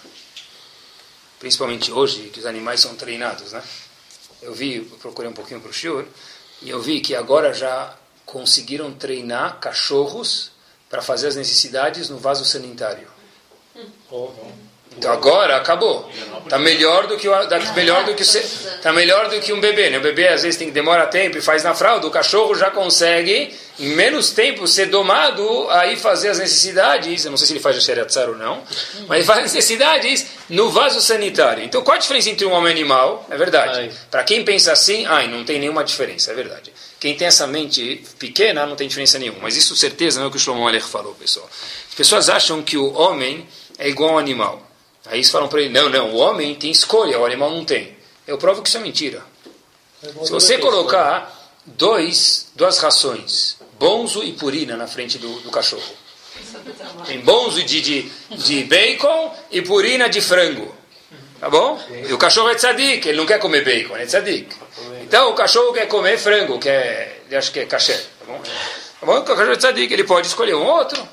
Principalmente 1.38 1.92
hoje, 1.92 2.30
que 2.30 2.40
os 2.40 2.46
animais 2.46 2.80
são 2.80 2.94
treinados, 2.94 3.52
né? 3.52 3.62
Eu 4.40 4.54
vi, 4.54 4.76
eu 4.76 4.98
procurei 4.98 5.30
um 5.30 5.34
pouquinho 5.34 5.60
para 5.60 5.70
o 5.70 5.74
senhor, 5.74 6.06
e 6.62 6.70
eu 6.70 6.80
vi 6.80 7.00
que 7.00 7.14
agora 7.14 7.52
já 7.52 7.94
conseguiram 8.24 8.92
treinar 8.94 9.60
cachorros 9.60 10.50
para 10.88 11.02
fazer 11.02 11.28
as 11.28 11.36
necessidades 11.36 12.08
no 12.08 12.18
vaso 12.18 12.44
sanitário. 12.44 13.08
Oh, 14.10 14.30
então 14.97 15.12
agora 15.12 15.57
acabou. 15.57 16.11
Está 16.45 16.59
melhor 16.59 17.07
do 17.07 17.16
que 17.16 17.26
tá 17.26 17.72
melhor 17.74 18.05
do 18.05 18.14
que 18.14 18.24
tá 18.82 18.92
melhor 18.92 19.28
do 19.30 19.40
que 19.40 19.53
um 19.53 19.61
bebê. 19.61 19.88
Né? 19.88 19.99
O 19.99 20.03
bebê 20.03 20.28
às 20.28 20.42
vezes 20.42 20.59
tem 20.59 20.68
que 20.68 20.74
demora 20.74 21.07
tempo 21.07 21.38
e 21.38 21.40
faz 21.40 21.64
na 21.64 21.74
fralda. 21.74 22.07
O 22.07 22.11
cachorro 22.11 22.55
já 22.55 22.70
consegue 22.70 23.53
em 23.78 23.88
menos 23.88 24.30
tempo 24.30 24.66
ser 24.68 24.86
domado 24.86 25.68
aí 25.70 25.97
fazer 25.97 26.28
as 26.28 26.38
necessidades. 26.38 27.24
Eu 27.24 27.30
não 27.30 27.38
sei 27.38 27.47
se 27.47 27.53
ele 27.55 27.61
faz 27.61 27.76
o 27.76 27.80
xeriatzar 27.80 28.28
ou 28.28 28.36
não, 28.36 28.62
mas 29.09 29.18
ele 29.18 29.26
faz 29.26 29.38
as 29.38 29.53
necessidades 29.53 30.26
no 30.49 30.70
vaso 30.70 31.01
sanitário. 31.01 31.64
Então 31.64 31.82
qual 31.82 31.97
a 31.97 32.01
diferença 32.01 32.28
entre 32.28 32.45
um 32.45 32.53
homem 32.53 32.72
e 32.72 32.74
um 32.74 32.78
animal? 32.78 33.26
É 33.30 33.36
verdade. 33.36 33.90
Para 34.11 34.22
quem 34.22 34.45
pensa 34.45 34.70
assim, 34.72 35.07
ai, 35.07 35.26
não 35.28 35.45
tem 35.45 35.59
nenhuma 35.59 35.82
diferença. 35.82 36.30
É 36.30 36.34
verdade. 36.34 36.72
Quem 37.01 37.16
tem 37.16 37.26
essa 37.26 37.47
mente 37.47 38.05
pequena 38.18 38.66
não 38.66 38.76
tem 38.76 38.86
diferença 38.86 39.18
nenhuma. 39.18 39.40
Mas 39.42 39.57
isso 39.57 39.74
certeza 39.74 40.18
não 40.18 40.26
é 40.26 40.28
o 40.28 40.30
que 40.30 40.36
o 40.36 40.40
Shlomo 40.40 40.68
Aler 40.68 40.82
falou, 40.82 41.14
pessoal. 41.14 41.49
As 41.88 41.95
pessoas 41.95 42.28
acham 42.28 42.62
que 42.62 42.76
o 42.76 42.92
homem 42.92 43.47
é 43.78 43.88
igual 43.88 44.11
ao 44.11 44.18
animal. 44.18 44.73
Aí 45.07 45.18
eles 45.18 45.30
falam 45.30 45.48
para 45.48 45.61
ele: 45.61 45.70
não, 45.70 45.88
não, 45.88 46.12
o 46.12 46.16
homem 46.16 46.55
tem 46.55 46.70
escolha, 46.70 47.18
o 47.18 47.24
animal 47.24 47.50
não 47.50 47.64
tem. 47.64 47.96
Eu 48.26 48.38
provo 48.38 48.62
que 48.62 48.68
isso 48.68 48.78
é 48.78 48.80
mentira. 48.80 49.22
Se 50.22 50.30
você 50.30 50.59
colocar 50.59 51.32
dois, 51.64 52.50
duas 52.55 52.78
rações, 52.78 53.57
bonzo 53.78 54.22
e 54.22 54.32
purina, 54.32 54.76
na 54.76 54.86
frente 54.86 55.18
do, 55.18 55.40
do 55.40 55.50
cachorro, 55.50 55.82
tem 57.07 57.20
bonzo 57.20 57.62
de, 57.62 57.80
de, 57.80 58.02
de 58.30 58.64
bacon 58.64 59.34
e 59.50 59.62
purina 59.62 60.09
de 60.09 60.20
frango. 60.20 60.74
Tá 61.40 61.50
bom? 61.50 61.78
E 62.09 62.12
o 62.12 62.18
cachorro 62.18 62.48
é 62.48 62.55
tzadik, 62.55 63.07
ele 63.07 63.18
não 63.18 63.26
quer 63.26 63.38
comer 63.38 63.64
bacon, 63.64 63.96
é 63.96 64.07
tzadik. 64.07 64.55
Então 65.02 65.30
o 65.30 65.34
cachorro 65.34 65.72
quer 65.74 65.86
comer 65.86 66.18
frango, 66.18 66.59
que 66.59 66.68
é, 66.68 67.20
acha 67.32 67.50
que 67.50 67.61
é 67.61 67.66
caché. 67.66 67.94
Tá 67.94 68.26
bom? 68.26 68.40
Tá 69.00 69.07
bom? 69.07 69.18
O 69.18 69.22
cachorro 69.22 69.52
é 69.52 69.57
tzadik, 69.57 69.92
ele 69.92 70.05
pode 70.05 70.26
escolher 70.26 70.55
um 70.55 70.64
outro. 70.64 71.07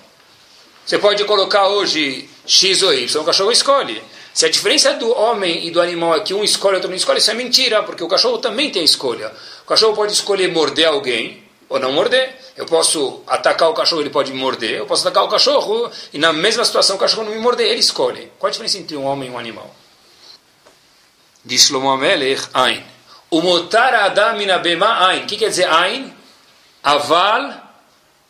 Você 0.86 0.98
pode 0.98 1.24
colocar 1.26 1.68
hoje 1.68 2.30
X 2.52 2.84
ou 2.84 2.94
Y, 2.94 3.22
o 3.22 3.24
cachorro 3.24 3.50
escolhe. 3.50 4.04
Se 4.34 4.46
a 4.46 4.50
diferença 4.50 4.94
do 4.96 5.10
homem 5.18 5.66
e 5.66 5.72
do 5.72 5.80
animal 5.80 6.16
é 6.16 6.20
que 6.20 6.34
um 6.34 6.44
escolhe 6.44 6.74
e 6.74 6.76
outro 6.76 6.90
não 6.90 6.98
escolhe, 6.98 7.20
isso 7.20 7.32
é 7.32 7.34
mentira, 7.34 7.82
porque 7.84 8.04
o 8.04 8.10
cachorro 8.10 8.40
também 8.40 8.70
tem 8.70 8.84
escolha. 8.84 9.32
O 9.64 9.66
cachorro 9.66 9.96
pode 9.96 10.12
escolher 10.12 10.52
morder 10.52 10.90
alguém 10.90 11.42
ou 11.70 11.80
não 11.80 11.94
morder. 11.94 12.36
Eu 12.58 12.66
posso 12.66 13.24
atacar 13.26 13.70
o 13.70 13.74
cachorro, 13.74 14.02
ele 14.02 14.10
pode 14.10 14.34
me 14.34 14.38
morder. 14.38 14.72
Eu 14.72 14.86
posso 14.86 15.08
atacar 15.08 15.24
o 15.24 15.30
cachorro 15.30 15.90
e 16.12 16.18
na 16.18 16.34
mesma 16.34 16.66
situação 16.66 16.98
o 16.98 17.00
cachorro 17.00 17.24
não 17.24 17.32
me 17.32 17.40
morder, 17.40 17.68
ele 17.68 17.80
escolhe. 17.80 18.30
Qual 18.38 18.50
a 18.50 18.52
diferença 18.52 18.78
entre 18.78 18.98
um 18.98 19.06
homem 19.06 19.30
e 19.30 19.32
um 19.32 19.40
animal? 19.40 19.74
Diz 21.46 21.68
Shlomo 21.68 21.90
Amelech, 21.90 22.50
Ain. 22.54 22.84
O 23.30 23.42
motar 23.42 23.94
adam 23.94 24.38
bema 24.62 25.08
Ain. 25.08 25.24
O 25.24 25.26
que 25.26 25.38
quer 25.38 25.48
dizer 25.48 25.70
Ain? 25.70 26.14
Aval 26.84 27.54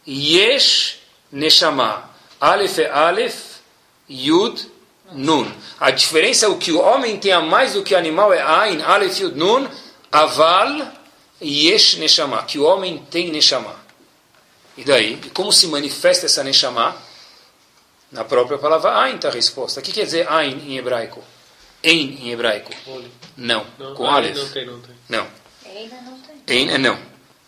yesh 0.07 0.99
neshama. 1.31 2.07
Aleph 2.39 2.79
é 2.79 2.89
Aleph, 2.89 3.50
Yud, 4.11 4.67
Nun. 5.13 5.49
A 5.79 5.91
diferença 5.91 6.45
é 6.45 6.49
o 6.49 6.57
que 6.57 6.71
o 6.71 6.79
homem 6.79 7.17
tem 7.17 7.31
a 7.31 7.41
mais 7.41 7.73
do 7.73 7.83
que 7.83 7.93
o 7.93 7.97
animal 7.97 8.33
é 8.33 8.41
Ain, 8.41 8.81
Aleph, 8.81 9.19
Yud, 9.19 9.37
Nun, 9.37 9.67
Aval, 10.11 10.91
Yesh, 11.41 11.95
Neshama. 11.95 12.43
Que 12.43 12.59
o 12.59 12.63
homem 12.63 13.05
tem 13.09 13.31
Neshama. 13.31 13.75
E 14.77 14.83
daí? 14.83 15.19
E 15.25 15.29
como 15.29 15.51
se 15.51 15.67
manifesta 15.67 16.25
essa 16.25 16.43
Neshama? 16.43 16.95
Na 18.11 18.25
própria 18.25 18.57
palavra 18.57 18.97
Ain 18.99 19.15
está 19.15 19.29
a 19.29 19.31
resposta. 19.31 19.79
O 19.79 19.83
que 19.83 19.91
quer 19.91 20.05
dizer 20.05 20.29
Ain 20.29 20.61
em 20.67 20.77
hebraico? 20.77 21.23
Ein 21.83 22.19
em 22.21 22.31
hebraico? 22.31 22.71
Não. 23.37 23.65
não. 23.79 23.95
Com 23.95 24.05
Aleph. 24.05 24.37
Não 24.37 24.49
tem, 24.49 24.65
não 24.65 24.79
tem. 24.81 24.95
Não. 25.09 25.27
Ein 26.47 26.69
é 26.69 26.77
não. 26.77 26.99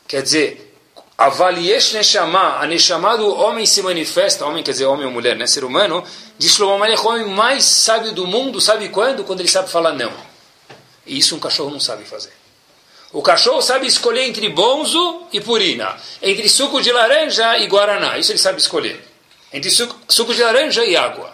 Quer 0.07 0.21
dizer, 0.21 0.73
Avaliesh 1.17 1.93
Neshama, 1.93 2.57
a 2.57 2.65
Neshama 2.65 3.17
do 3.17 3.33
homem 3.35 3.65
se 3.65 3.81
manifesta, 3.81 4.45
homem 4.45 4.63
quer 4.63 4.71
dizer 4.71 4.85
homem 4.85 5.05
ou 5.05 5.11
mulher, 5.11 5.35
né? 5.35 5.45
ser 5.45 5.63
humano, 5.63 6.03
diz 6.37 6.59
o 6.59 6.67
homem 6.67 6.95
mais 7.27 7.63
sábio 7.63 8.13
do 8.13 8.27
mundo, 8.27 8.59
sabe 8.59 8.89
quando? 8.89 9.23
Quando 9.23 9.39
ele 9.39 9.49
sabe 9.49 9.69
falar 9.69 9.93
não. 9.93 10.11
E 11.05 11.17
isso 11.17 11.35
um 11.35 11.39
cachorro 11.39 11.69
não 11.69 11.79
sabe 11.79 12.05
fazer. 12.05 12.33
O 13.11 13.21
cachorro 13.21 13.61
sabe 13.61 13.85
escolher 13.85 14.23
entre 14.23 14.49
bonzo 14.49 15.27
e 15.31 15.39
purina, 15.39 15.95
entre 16.21 16.49
suco 16.49 16.81
de 16.81 16.91
laranja 16.91 17.59
e 17.59 17.67
guaraná, 17.67 18.17
isso 18.17 18.31
ele 18.31 18.39
sabe 18.39 18.59
escolher. 18.59 18.99
Entre 19.51 19.69
suco, 19.69 19.95
suco 20.07 20.33
de 20.33 20.41
laranja 20.41 20.83
e 20.83 20.95
água. 20.95 21.31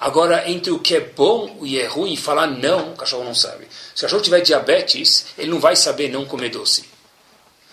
Agora, 0.00 0.48
entre 0.48 0.70
o 0.70 0.78
que 0.78 0.94
é 0.94 1.00
bom 1.00 1.58
e 1.62 1.78
é 1.78 1.86
ruim, 1.86 2.16
falar 2.16 2.46
não, 2.46 2.92
o 2.92 2.96
cachorro 2.96 3.24
não 3.24 3.34
sabe. 3.34 3.66
Se 3.94 4.02
o 4.02 4.06
cachorro 4.06 4.22
tiver 4.22 4.40
diabetes, 4.40 5.26
ele 5.36 5.50
não 5.50 5.60
vai 5.60 5.76
saber 5.76 6.08
não 6.08 6.24
comer 6.24 6.50
doce. 6.50 6.84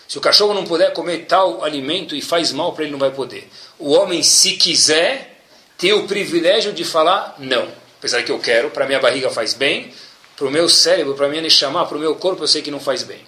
Se 0.08 0.18
o 0.18 0.20
cachorro 0.20 0.52
não 0.52 0.64
puder 0.64 0.92
comer 0.92 1.26
tal 1.26 1.64
alimento 1.64 2.14
e 2.14 2.20
faz 2.20 2.52
mal 2.52 2.72
para 2.72 2.82
ele, 2.82 2.92
não 2.92 2.98
vai 2.98 3.10
poder. 3.10 3.48
O 3.78 3.92
homem, 3.92 4.22
se 4.22 4.52
quiser, 4.56 5.35
tem 5.78 5.92
o 5.92 6.06
privilégio 6.06 6.72
de 6.72 6.84
falar 6.84 7.34
não. 7.38 7.68
Apesar 7.98 8.22
que 8.22 8.30
eu 8.30 8.38
quero, 8.38 8.70
para 8.70 8.86
minha 8.86 9.00
barriga 9.00 9.30
faz 9.30 9.54
bem, 9.54 9.92
para 10.36 10.46
o 10.46 10.50
meu 10.50 10.68
cérebro, 10.68 11.14
para 11.14 11.28
minha 11.28 11.48
chamar, 11.48 11.86
para 11.86 11.96
o 11.96 12.00
meu 12.00 12.14
corpo, 12.16 12.42
eu 12.42 12.48
sei 12.48 12.62
que 12.62 12.70
não 12.70 12.80
faz 12.80 13.02
bem. 13.02 13.20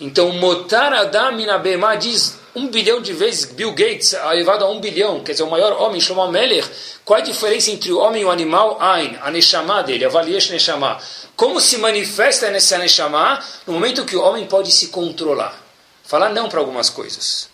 Então, 0.00 0.30
Motar 0.32 0.92
Adam 0.92 1.32
Minabema 1.32 1.96
diz 1.96 2.38
um 2.54 2.68
bilhão 2.68 3.00
de 3.00 3.12
vezes, 3.12 3.46
Bill 3.46 3.72
Gates, 3.72 4.12
elevado 4.12 4.64
a 4.64 4.70
um 4.70 4.80
bilhão, 4.80 5.22
quer 5.22 5.32
dizer, 5.32 5.44
o 5.44 5.50
maior 5.50 5.72
homem, 5.80 6.00
Shlomo 6.00 6.30
Meller, 6.30 6.64
qual 7.04 7.18
a 7.18 7.22
diferença 7.22 7.70
entre 7.70 7.92
o 7.92 7.98
homem 7.98 8.22
e 8.22 8.24
o 8.24 8.30
animal? 8.30 8.78
Ain, 8.80 9.16
a 9.22 9.30
Neshama 9.30 9.82
dele, 9.82 10.04
a 10.04 10.08
Valiesh 10.08 10.50
Neshama. 10.50 10.98
Como 11.34 11.60
se 11.60 11.78
manifesta 11.78 12.50
nessa 12.50 12.78
Neshama 12.78 13.42
no 13.66 13.72
momento 13.72 14.04
que 14.04 14.16
o 14.16 14.22
homem 14.22 14.46
pode 14.46 14.70
se 14.72 14.88
controlar? 14.88 15.66
falar 16.06 16.30
não 16.30 16.48
para 16.48 16.60
algumas 16.60 16.88
coisas. 16.88 17.48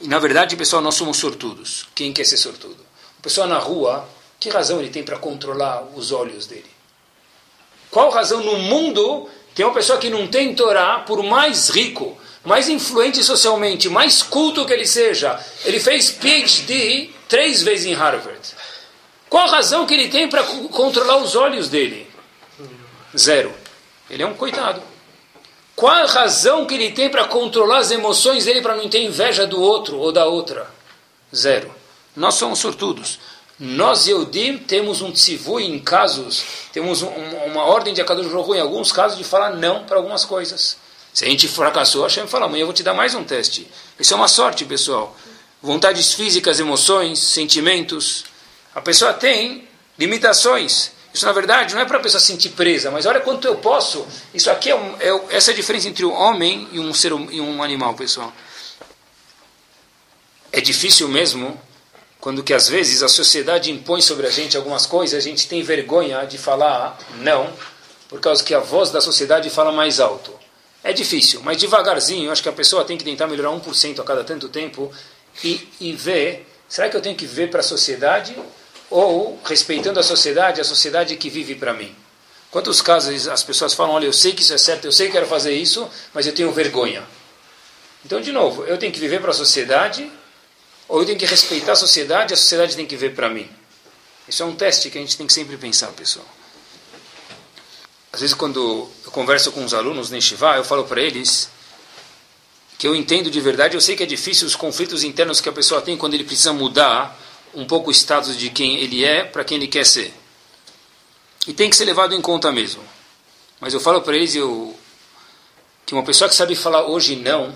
E 0.00 0.08
na 0.08 0.18
verdade, 0.18 0.56
pessoal, 0.56 0.82
nós 0.82 0.96
somos 0.96 1.16
sortudos. 1.16 1.86
Quem 1.94 2.12
quer 2.12 2.24
ser 2.24 2.36
sortudo? 2.36 2.76
O 3.24 3.26
pessoal 3.26 3.48
na 3.48 3.56
rua, 3.56 4.06
que 4.38 4.50
razão 4.50 4.80
ele 4.80 4.90
tem 4.90 5.02
para 5.02 5.16
controlar 5.16 5.82
os 5.96 6.12
olhos 6.12 6.46
dele? 6.46 6.70
Qual 7.90 8.10
razão 8.10 8.42
no 8.42 8.58
mundo 8.58 9.26
tem 9.54 9.64
uma 9.64 9.72
pessoa 9.72 9.98
que 9.98 10.10
não 10.10 10.26
tem 10.26 10.54
Torá, 10.54 10.98
por 10.98 11.22
mais 11.22 11.70
rico, 11.70 12.18
mais 12.44 12.68
influente 12.68 13.24
socialmente, 13.24 13.88
mais 13.88 14.22
culto 14.22 14.66
que 14.66 14.74
ele 14.74 14.86
seja, 14.86 15.42
ele 15.64 15.80
fez 15.80 16.10
PhD 16.10 17.08
três 17.26 17.62
vezes 17.62 17.86
em 17.86 17.94
Harvard. 17.94 18.40
Qual 19.30 19.48
razão 19.48 19.86
que 19.86 19.94
ele 19.94 20.08
tem 20.08 20.28
para 20.28 20.44
controlar 20.44 21.16
os 21.16 21.34
olhos 21.34 21.70
dele? 21.70 22.06
Zero. 23.16 23.54
Ele 24.10 24.22
é 24.22 24.26
um 24.26 24.34
coitado. 24.34 24.82
Qual 25.74 25.90
a 25.94 26.04
razão 26.04 26.66
que 26.66 26.74
ele 26.74 26.92
tem 26.92 27.08
para 27.08 27.24
controlar 27.24 27.78
as 27.78 27.90
emoções 27.90 28.44
dele 28.44 28.60
para 28.60 28.76
não 28.76 28.86
ter 28.86 29.02
inveja 29.02 29.46
do 29.46 29.62
outro 29.62 29.96
ou 29.96 30.12
da 30.12 30.26
outra? 30.26 30.68
Zero. 31.34 31.74
Nós 32.16 32.34
somos 32.34 32.58
sortudos. 32.58 33.18
Nós, 33.58 34.08
Eudim, 34.08 34.58
temos 34.58 35.00
um 35.00 35.12
tzivui 35.12 35.64
em 35.64 35.78
casos, 35.78 36.44
temos 36.72 37.02
um, 37.02 37.08
uma 37.08 37.64
ordem 37.64 37.94
de 37.94 38.00
Akadosh 38.00 38.26
Baruch 38.26 38.50
em 38.52 38.60
alguns 38.60 38.90
casos 38.90 39.16
de 39.16 39.22
falar 39.22 39.50
não 39.50 39.84
para 39.84 39.96
algumas 39.96 40.24
coisas. 40.24 40.76
Se 41.12 41.24
a 41.24 41.28
gente 41.28 41.46
fracassou, 41.46 42.02
a 42.02 42.08
Hashem 42.08 42.26
fala, 42.26 42.46
amanhã 42.46 42.62
eu 42.62 42.66
vou 42.66 42.74
te 42.74 42.82
dar 42.82 42.94
mais 42.94 43.14
um 43.14 43.22
teste. 43.22 43.70
Isso 43.98 44.12
é 44.12 44.16
uma 44.16 44.26
sorte, 44.26 44.64
pessoal. 44.64 45.16
Vontades 45.62 46.12
físicas, 46.12 46.58
emoções, 46.58 47.20
sentimentos. 47.20 48.24
A 48.74 48.80
pessoa 48.80 49.12
tem 49.12 49.68
limitações. 49.96 50.90
Isso, 51.14 51.24
na 51.24 51.30
verdade, 51.30 51.72
não 51.74 51.80
é 51.80 51.84
para 51.84 51.98
a 51.98 52.00
pessoa 52.00 52.20
se 52.20 52.26
sentir 52.26 52.48
presa, 52.50 52.90
mas 52.90 53.06
olha 53.06 53.20
quanto 53.20 53.46
eu 53.46 53.54
posso. 53.54 54.04
Isso 54.34 54.50
aqui 54.50 54.70
é, 54.70 54.74
um, 54.74 54.96
é 54.98 55.36
essa 55.36 55.52
é 55.52 55.54
a 55.54 55.56
diferença 55.56 55.88
entre 55.88 56.04
um 56.04 56.12
homem 56.12 56.68
e 56.72 56.80
um, 56.80 56.92
ser, 56.92 57.12
e 57.12 57.40
um 57.40 57.62
animal, 57.62 57.94
pessoal. 57.94 58.32
É 60.50 60.60
difícil 60.60 61.06
mesmo 61.06 61.56
quando 62.24 62.42
que 62.42 62.54
às 62.54 62.66
vezes 62.70 63.02
a 63.02 63.08
sociedade 63.08 63.70
impõe 63.70 64.00
sobre 64.00 64.26
a 64.26 64.30
gente 64.30 64.56
algumas 64.56 64.86
coisas, 64.86 65.14
a 65.14 65.20
gente 65.20 65.46
tem 65.46 65.62
vergonha 65.62 66.24
de 66.24 66.38
falar 66.38 66.98
não, 67.20 67.52
por 68.08 68.18
causa 68.18 68.42
que 68.42 68.54
a 68.54 68.60
voz 68.60 68.90
da 68.90 68.98
sociedade 68.98 69.50
fala 69.50 69.70
mais 69.70 70.00
alto. 70.00 70.32
É 70.82 70.90
difícil, 70.90 71.42
mas 71.44 71.58
devagarzinho, 71.58 72.32
acho 72.32 72.42
que 72.42 72.48
a 72.48 72.52
pessoa 72.52 72.82
tem 72.82 72.96
que 72.96 73.04
tentar 73.04 73.26
melhorar 73.26 73.50
1% 73.50 74.00
a 74.00 74.04
cada 74.04 74.24
tanto 74.24 74.48
tempo 74.48 74.90
e, 75.44 75.68
e 75.78 75.92
ver, 75.92 76.48
será 76.66 76.88
que 76.88 76.96
eu 76.96 77.02
tenho 77.02 77.14
que 77.14 77.26
ver 77.26 77.50
para 77.50 77.60
a 77.60 77.62
sociedade 77.62 78.34
ou 78.88 79.38
respeitando 79.44 80.00
a 80.00 80.02
sociedade, 80.02 80.62
a 80.62 80.64
sociedade 80.64 81.16
que 81.16 81.28
vive 81.28 81.54
para 81.54 81.74
mim. 81.74 81.94
Quantos 82.50 82.80
casos 82.80 83.28
as 83.28 83.42
pessoas 83.42 83.74
falam, 83.74 83.96
olha, 83.96 84.06
eu 84.06 84.14
sei 84.14 84.32
que 84.32 84.40
isso 84.40 84.54
é 84.54 84.58
certo, 84.58 84.86
eu 84.86 84.92
sei 84.92 85.08
que 85.08 85.12
quero 85.12 85.26
fazer 85.26 85.52
isso, 85.52 85.86
mas 86.14 86.26
eu 86.26 86.34
tenho 86.34 86.50
vergonha. 86.52 87.02
Então, 88.02 88.18
de 88.18 88.32
novo, 88.32 88.64
eu 88.64 88.78
tenho 88.78 88.94
que 88.94 89.00
viver 89.00 89.20
para 89.20 89.30
a 89.30 89.34
sociedade, 89.34 90.10
ou 90.88 91.00
eu 91.00 91.06
tenho 91.06 91.18
que 91.18 91.26
respeitar 91.26 91.72
a 91.72 91.76
sociedade, 91.76 92.34
a 92.34 92.36
sociedade 92.36 92.76
tem 92.76 92.86
que 92.86 92.96
ver 92.96 93.14
para 93.14 93.28
mim. 93.28 93.48
Isso 94.28 94.42
é 94.42 94.46
um 94.46 94.54
teste 94.54 94.90
que 94.90 94.98
a 94.98 95.00
gente 95.00 95.16
tem 95.16 95.26
que 95.26 95.32
sempre 95.32 95.56
pensar, 95.56 95.88
pessoal. 95.88 96.26
Às 98.12 98.20
vezes, 98.20 98.34
quando 98.34 98.88
eu 99.04 99.10
converso 99.10 99.50
com 99.52 99.64
os 99.64 99.74
alunos 99.74 100.10
no 100.10 100.20
Shivá, 100.20 100.56
eu 100.56 100.64
falo 100.64 100.84
para 100.84 101.00
eles 101.00 101.50
que 102.78 102.86
eu 102.86 102.94
entendo 102.94 103.30
de 103.30 103.40
verdade, 103.40 103.76
eu 103.76 103.80
sei 103.80 103.96
que 103.96 104.02
é 104.02 104.06
difícil 104.06 104.46
os 104.46 104.56
conflitos 104.56 105.04
internos 105.04 105.40
que 105.40 105.48
a 105.48 105.52
pessoa 105.52 105.80
tem 105.80 105.96
quando 105.96 106.14
ele 106.14 106.24
precisa 106.24 106.52
mudar 106.52 107.18
um 107.54 107.66
pouco 107.66 107.88
o 107.88 107.92
status 107.92 108.36
de 108.36 108.50
quem 108.50 108.78
ele 108.78 109.04
é 109.04 109.24
para 109.24 109.44
quem 109.44 109.56
ele 109.56 109.68
quer 109.68 109.86
ser. 109.86 110.12
E 111.46 111.52
tem 111.52 111.68
que 111.70 111.76
ser 111.76 111.84
levado 111.84 112.14
em 112.14 112.20
conta 112.20 112.50
mesmo. 112.50 112.82
Mas 113.60 113.74
eu 113.74 113.80
falo 113.80 114.00
para 114.02 114.16
eles 114.16 114.34
eu, 114.34 114.76
que 115.86 115.94
uma 115.94 116.02
pessoa 116.02 116.28
que 116.28 116.34
sabe 116.34 116.54
falar 116.54 116.86
hoje 116.86 117.16
não, 117.16 117.54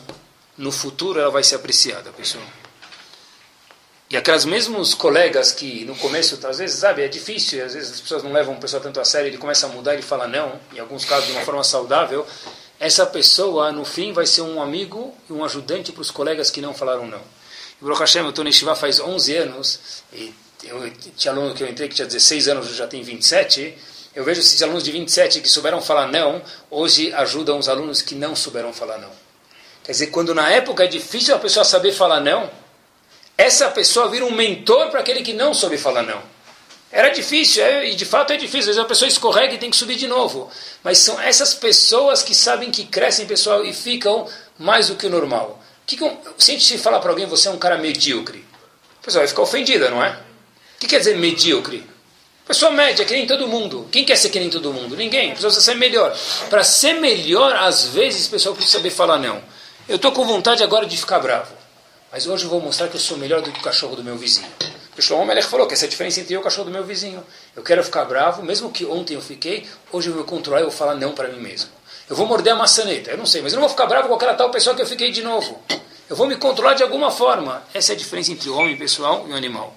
no 0.57 0.71
futuro 0.71 1.21
ela 1.21 1.31
vai 1.31 1.43
ser 1.43 1.57
apreciada, 1.57 2.11
pessoal. 2.13 2.45
E 4.11 4.17
aquelas 4.17 4.47
mesmos 4.47 4.95
colegas 4.95 5.53
que 5.53 5.85
no 5.85 5.95
começo, 5.97 6.39
às 6.47 6.57
vezes, 6.57 6.79
sabe, 6.79 7.03
é 7.03 7.09
difícil, 7.09 7.63
às 7.63 7.75
vezes 7.75 7.93
as 7.93 8.01
pessoas 8.01 8.23
não 8.23 8.33
levam 8.33 8.55
uma 8.55 8.61
pessoa 8.61 8.83
tanto 8.83 8.99
a 8.99 9.05
sério, 9.05 9.29
ele 9.29 9.37
começa 9.37 9.67
a 9.67 9.69
mudar, 9.69 9.93
ele 9.93 10.03
fala 10.03 10.27
não, 10.27 10.59
em 10.75 10.79
alguns 10.79 11.05
casos 11.05 11.27
de 11.27 11.33
uma 11.33 11.43
forma 11.43 11.63
saudável, 11.63 12.27
essa 12.81 13.05
pessoa, 13.05 13.71
no 13.71 13.85
fim, 13.85 14.15
vai 14.15 14.25
ser 14.25 14.41
um 14.41 14.63
amigo 14.63 15.15
e 15.29 15.33
um 15.33 15.45
ajudante 15.45 15.93
para 15.93 16.01
os 16.01 16.11
colegas 16.11 16.51
que 16.51 16.61
não 16.63 16.73
falaram 16.73 17.07
não. 17.07 17.21
Baruch 17.83 18.01
Hashem, 18.01 18.23
eu 18.23 18.31
estou 18.31 18.43
no 18.43 18.49
Yeshiva 18.49 18.75
faz 18.75 18.99
11 18.99 19.37
anos, 19.37 19.81
e 20.13 20.33
eu 20.65 20.91
tinha 21.15 21.33
aluno 21.33 21.55
que 21.55 21.63
eu 21.63 21.69
entrei 21.69 21.87
que 21.87 21.95
tinha 21.95 22.07
16 22.07 22.49
anos, 22.49 22.75
já 22.75 22.87
tem 22.87 23.03
27, 23.03 23.77
eu 24.15 24.25
vejo 24.25 24.41
esses 24.41 24.63
alunos 24.63 24.83
de 24.83 24.91
27 24.91 25.43
que 25.43 25.49
souberam 25.51 25.83
falar 25.83 26.09
não, 26.09 26.43
hoje 26.71 27.13
ajudam 27.13 27.59
os 27.59 27.69
alunos 27.69 28.01
que 28.01 28.15
não 28.15 28.35
souberam 28.35 28.73
falar 28.73 28.97
não. 28.99 29.11
Quer 29.85 29.93
dizer, 29.93 30.07
quando 30.09 30.35
na 30.35 30.51
época 30.51 30.85
é 30.85 30.87
difícil 30.87 31.35
a 31.35 31.39
pessoa 31.39 31.63
saber 31.63 31.93
falar 31.93 32.21
não, 32.21 32.51
essa 33.39 33.71
pessoa 33.71 34.09
vira 34.09 34.25
um 34.25 34.33
mentor 34.33 34.91
para 34.91 34.99
aquele 34.99 35.23
que 35.23 35.33
não 35.33 35.55
soube 35.55 35.79
falar 35.79 36.03
não. 36.03 36.21
Era 36.91 37.11
difícil, 37.11 37.63
é, 37.63 37.91
e 37.91 37.95
de 37.95 38.05
fato 38.05 38.33
é 38.33 38.37
difícil. 38.37 38.61
Às 38.61 38.67
vezes 38.67 38.81
a 38.81 38.85
pessoa 38.85 39.09
escorrega 39.09 39.55
e 39.55 39.59
tem 39.59 39.71
que 39.71 39.77
subir 39.77 39.95
de 39.95 40.09
novo. 40.09 40.51
Mas 40.83 40.99
são 40.99 41.21
essas 41.21 41.55
pessoas 41.55 42.23
que 42.23 42.35
sabem 42.35 42.73
que 42.73 42.85
crescem, 42.85 43.27
pessoal, 43.27 43.65
e 43.65 43.73
ficam 43.73 44.27
mais 44.59 44.89
do 44.89 44.97
que 44.97 45.07
o 45.07 45.11
normal. 45.11 45.63
Que 45.87 45.97
que 45.97 46.03
um, 46.03 46.17
se 46.37 46.51
a 46.51 46.55
gente 46.55 46.79
falar 46.79 46.99
para 46.99 47.11
alguém, 47.11 47.27
você 47.27 47.47
é 47.47 47.51
um 47.51 47.59
cara 47.59 47.79
medíocre, 47.79 48.45
a 49.01 49.05
pessoa 49.05 49.21
vai 49.21 49.29
ficar 49.29 49.43
ofendida, 49.43 49.89
não 49.89 50.03
é? 50.03 50.11
O 50.77 50.81
que 50.81 50.89
quer 50.89 50.99
dizer 50.99 51.17
medíocre? 51.17 51.89
Pessoa 52.47 52.73
média, 52.73 53.05
que 53.05 53.13
nem 53.13 53.27
todo 53.27 53.47
mundo. 53.47 53.87
Quem 53.93 54.05
quer 54.05 54.17
ser 54.17 54.31
que 54.31 54.41
nem 54.41 54.51
todo 54.51 54.73
mundo? 54.73 54.97
Ninguém. 54.97 55.33
A 55.33 55.35
pessoa 55.35 55.53
precisa 55.53 55.73
ser 55.73 55.79
melhor. 55.79 56.17
Para 56.49 56.65
ser 56.65 56.95
melhor, 56.95 57.55
às 57.55 57.85
vezes, 57.85 58.27
pessoal 58.27 58.55
precisa 58.55 58.79
saber 58.79 58.91
falar 58.91 59.19
não. 59.19 59.43
Eu 59.87 59.97
estou 59.97 60.11
com 60.11 60.25
vontade 60.25 60.63
agora 60.63 60.87
de 60.87 60.97
ficar 60.97 61.19
bravo. 61.19 61.58
Mas 62.11 62.27
hoje 62.27 62.45
eu 62.45 62.51
vou 62.51 62.61
mostrar 62.61 62.89
que 62.89 62.97
eu 62.97 63.01
sou 63.01 63.19
melhor 63.19 63.43
do 63.43 63.53
que 63.53 63.61
o 63.61 63.63
cachorro 63.63 63.95
do 63.95 64.03
meu 64.03 64.17
vizinho. 64.17 64.49
O 64.97 65.03
Shlomo 65.03 65.27
Melech 65.27 65.47
falou 65.47 65.67
que 65.67 65.75
essa 65.75 65.85
é 65.85 65.87
a 65.87 65.91
diferença 65.91 66.21
entre 66.21 66.35
eu 66.35 66.39
e 66.39 66.41
o 66.41 66.45
cachorro 66.45 66.65
do 66.65 66.71
meu 66.71 66.83
vizinho. 66.83 67.23
Eu 67.55 67.63
quero 67.63 67.85
ficar 67.85 68.05
bravo, 68.05 68.43
mesmo 68.43 68.73
que 68.73 68.85
ontem 68.85 69.15
eu 69.15 69.21
fiquei, 69.21 69.69
hoje 69.93 70.09
eu 70.09 70.15
vou 70.15 70.25
controlar 70.25 70.61
e 70.61 70.63
vou 70.65 70.73
falar 70.73 70.95
não 70.95 71.13
para 71.13 71.29
mim 71.29 71.41
mesmo. 71.41 71.71
Eu 72.09 72.17
vou 72.17 72.27
morder 72.27 72.55
a 72.55 72.57
maçaneta, 72.57 73.11
eu 73.11 73.19
não 73.19 73.27
sei, 73.27 73.43
mas 73.43 73.53
eu 73.53 73.57
não 73.57 73.69
vou 73.69 73.71
ficar 73.71 73.87
bravo 73.87 74.09
com 74.09 74.15
aquela 74.15 74.35
tal 74.35 74.51
pessoa 74.51 74.75
que 74.75 74.83
eu 74.83 74.87
fiquei 74.87 75.13
de 75.13 75.23
novo. 75.23 75.63
Eu 76.09 76.17
vou 76.17 76.27
me 76.27 76.37
controlar 76.37 76.75
de 76.75 76.83
alguma 76.83 77.11
forma. 77.11 77.63
Essa 77.75 77.93
é 77.93 77.95
a 77.95 77.99
diferença 77.99 78.33
entre 78.33 78.49
o 78.49 78.57
homem 78.57 78.77
pessoal 78.77 79.27
e 79.29 79.33
o 79.33 79.37
animal. 79.37 79.77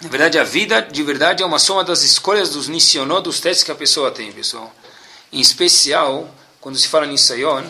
Na 0.00 0.08
verdade, 0.08 0.38
a 0.38 0.44
vida 0.44 0.80
de 0.80 1.02
verdade 1.02 1.42
é 1.42 1.46
uma 1.46 1.58
soma 1.58 1.84
das 1.84 2.02
escolhas 2.02 2.50
dos 2.50 2.66
nisionó, 2.66 3.20
dos 3.20 3.40
testes 3.40 3.62
que 3.62 3.70
a 3.70 3.74
pessoa 3.74 4.10
tem, 4.10 4.32
pessoal. 4.32 4.72
Em 5.30 5.40
especial, 5.40 6.28
quando 6.60 6.78
se 6.78 6.88
fala 6.88 7.04
em 7.04 7.10
Nisayon, 7.10 7.64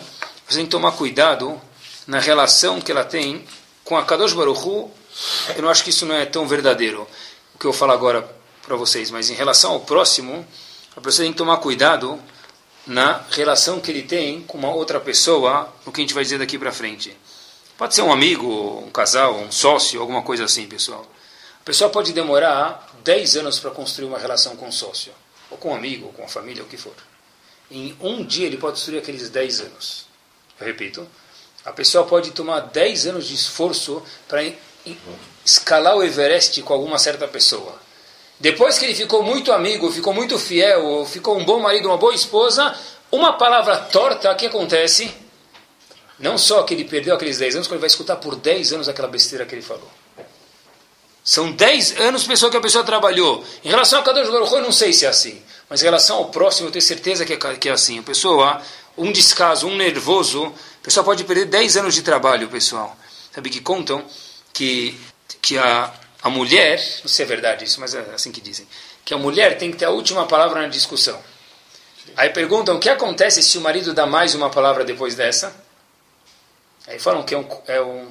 você 0.47 0.57
tem 0.57 0.65
que 0.65 0.71
tomar 0.71 0.93
cuidado 0.93 1.61
na 2.09 2.19
relação 2.19 2.81
que 2.81 2.91
ela 2.91 3.05
tem 3.05 3.45
com 3.85 3.95
a 3.95 4.03
Kadosh 4.03 4.33
Baruch 4.33 4.67
Hu. 4.67 4.91
Eu 5.55 5.61
não 5.61 5.69
acho 5.69 5.83
que 5.83 5.91
isso 5.91 6.07
não 6.07 6.15
é 6.15 6.25
tão 6.25 6.47
verdadeiro, 6.47 7.07
o 7.53 7.59
que 7.59 7.65
eu 7.65 7.71
falo 7.71 7.91
agora 7.91 8.27
para 8.63 8.75
vocês, 8.75 9.11
mas 9.11 9.29
em 9.29 9.35
relação 9.35 9.73
ao 9.73 9.81
próximo, 9.81 10.45
a 10.97 11.01
pessoa 11.01 11.23
tem 11.23 11.31
que 11.31 11.37
tomar 11.37 11.57
cuidado 11.57 12.19
na 12.87 13.23
relação 13.29 13.79
que 13.79 13.91
ele 13.91 14.01
tem 14.01 14.41
com 14.41 14.57
uma 14.57 14.73
outra 14.73 14.99
pessoa, 14.99 15.71
o 15.85 15.91
que 15.91 16.01
a 16.01 16.03
gente 16.03 16.15
vai 16.15 16.23
dizer 16.23 16.39
daqui 16.39 16.57
para 16.57 16.71
frente. 16.71 17.15
Pode 17.77 17.93
ser 17.93 18.01
um 18.01 18.11
amigo, 18.11 18.83
um 18.85 18.89
casal, 18.89 19.35
um 19.35 19.51
sócio, 19.51 20.01
alguma 20.01 20.23
coisa 20.23 20.45
assim, 20.45 20.65
pessoal. 20.65 21.05
A 21.61 21.63
pessoa 21.63 21.91
pode 21.91 22.11
demorar 22.11 22.89
10 23.03 23.37
anos 23.37 23.59
para 23.59 23.69
construir 23.69 24.07
uma 24.07 24.17
relação 24.17 24.55
com 24.55 24.67
um 24.67 24.71
sócio, 24.71 25.13
ou 25.51 25.59
com 25.59 25.69
um 25.69 25.75
amigo, 25.75 26.07
ou 26.07 26.13
com 26.13 26.23
a 26.23 26.27
família, 26.27 26.63
o 26.63 26.65
que 26.65 26.75
for. 26.75 26.95
Em 27.69 27.95
um 28.01 28.25
dia 28.25 28.47
ele 28.47 28.57
pode 28.57 28.77
destruir 28.77 28.97
aqueles 28.97 29.29
10 29.29 29.61
anos. 29.61 30.07
Eu 30.59 30.65
repito, 30.65 31.07
a 31.69 31.71
pessoa 31.71 32.03
pode 32.03 32.31
tomar 32.31 32.61
10 32.61 33.05
anos 33.05 33.27
de 33.27 33.35
esforço 33.35 34.01
para 34.27 34.43
escalar 35.45 35.95
o 35.95 36.03
Everest 36.03 36.59
com 36.63 36.73
alguma 36.73 36.97
certa 36.97 37.27
pessoa. 37.27 37.79
Depois 38.39 38.79
que 38.79 38.85
ele 38.85 38.95
ficou 38.95 39.21
muito 39.21 39.51
amigo, 39.51 39.91
ficou 39.91 40.11
muito 40.11 40.39
fiel, 40.39 41.05
ficou 41.05 41.37
um 41.37 41.45
bom 41.45 41.59
marido, 41.59 41.87
uma 41.87 41.97
boa 41.97 42.15
esposa, 42.15 42.75
uma 43.11 43.33
palavra 43.33 43.77
torta, 43.77 44.31
o 44.31 44.35
que 44.35 44.47
acontece? 44.47 45.13
Não 46.17 46.39
só 46.39 46.63
que 46.63 46.73
ele 46.73 46.85
perdeu 46.85 47.13
aqueles 47.13 47.37
10 47.37 47.55
anos, 47.55 47.67
como 47.67 47.75
ele 47.75 47.81
vai 47.81 47.87
escutar 47.87 48.15
por 48.15 48.35
10 48.35 48.73
anos 48.73 48.89
aquela 48.89 49.07
besteira 49.07 49.45
que 49.45 49.53
ele 49.53 49.61
falou. 49.61 49.89
São 51.23 51.51
10 51.51 51.99
anos 51.99 52.23
pessoa 52.23 52.49
que 52.49 52.57
a 52.57 52.61
pessoa 52.61 52.83
trabalhou. 52.83 53.45
Em 53.63 53.69
relação 53.69 53.99
a 53.99 54.01
Kadosh 54.01 54.29
Baruch 54.29 54.53
eu 54.53 54.61
não 54.61 54.71
sei 54.71 54.91
se 54.91 55.05
é 55.05 55.09
assim. 55.09 55.39
Mas 55.69 55.83
em 55.83 55.85
relação 55.85 56.17
ao 56.17 56.29
próximo, 56.29 56.67
eu 56.67 56.71
tenho 56.71 56.81
certeza 56.81 57.23
que 57.25 57.33
é, 57.33 57.37
que 57.37 57.69
é 57.69 57.71
assim. 57.71 57.99
A 57.99 58.01
pessoa, 58.01 58.59
um 58.97 59.11
descaso, 59.11 59.67
um 59.67 59.75
nervoso, 59.75 60.51
a 60.81 60.83
pessoa 60.83 61.03
pode 61.03 61.23
perder 61.23 61.45
10 61.45 61.77
anos 61.77 61.93
de 61.93 62.01
trabalho, 62.01 62.47
pessoal. 62.47 62.97
Sabe 63.33 63.49
que 63.49 63.61
contam 63.61 64.03
que, 64.53 64.99
que 65.41 65.57
a, 65.57 65.93
a 66.21 66.29
mulher, 66.29 66.77
não 66.77 67.07
sei 67.07 67.09
se 67.09 67.23
é 67.23 67.25
verdade 67.25 67.65
isso, 67.65 67.79
mas 67.79 67.93
é 67.93 67.99
assim 68.13 68.31
que 68.31 68.41
dizem, 68.41 68.67
que 69.03 69.13
a 69.13 69.17
mulher 69.17 69.57
tem 69.57 69.71
que 69.71 69.77
ter 69.77 69.85
a 69.85 69.89
última 69.89 70.25
palavra 70.25 70.61
na 70.61 70.67
discussão. 70.67 71.19
Aí 72.15 72.29
perguntam 72.29 72.75
o 72.75 72.79
que 72.79 72.89
acontece 72.89 73.43
se 73.43 73.57
o 73.57 73.61
marido 73.61 73.93
dá 73.93 74.05
mais 74.05 74.33
uma 74.35 74.49
palavra 74.49 74.83
depois 74.83 75.15
dessa? 75.15 75.53
Aí 76.87 76.97
falam 76.99 77.23
que 77.23 77.35
é 77.35 77.37
um. 77.37 77.47
É 77.67 77.81
um... 77.81 78.07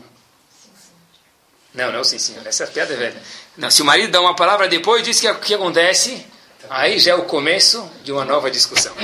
Não, 1.75 1.93
não, 1.93 2.05
sim, 2.05 2.19
sim, 2.19 2.37
essa 2.45 2.67
piada 2.67 2.95
é 2.95 2.97
velha. 2.97 3.23
Não, 3.57 3.71
se 3.71 3.83
o 3.83 3.85
marido 3.85 4.11
dá 4.11 4.21
uma 4.21 4.35
palavra 4.37 4.69
depois, 4.69 5.03
diz 5.03 5.21
que 5.21 5.29
o 5.29 5.39
que 5.39 5.55
acontece? 5.55 6.25
Aí 6.71 6.99
já 6.99 7.13
é 7.13 7.15
o 7.15 7.25
começo 7.25 7.89
de 8.05 8.13
uma 8.13 8.25
nova 8.25 8.51
discussão. 8.51 8.95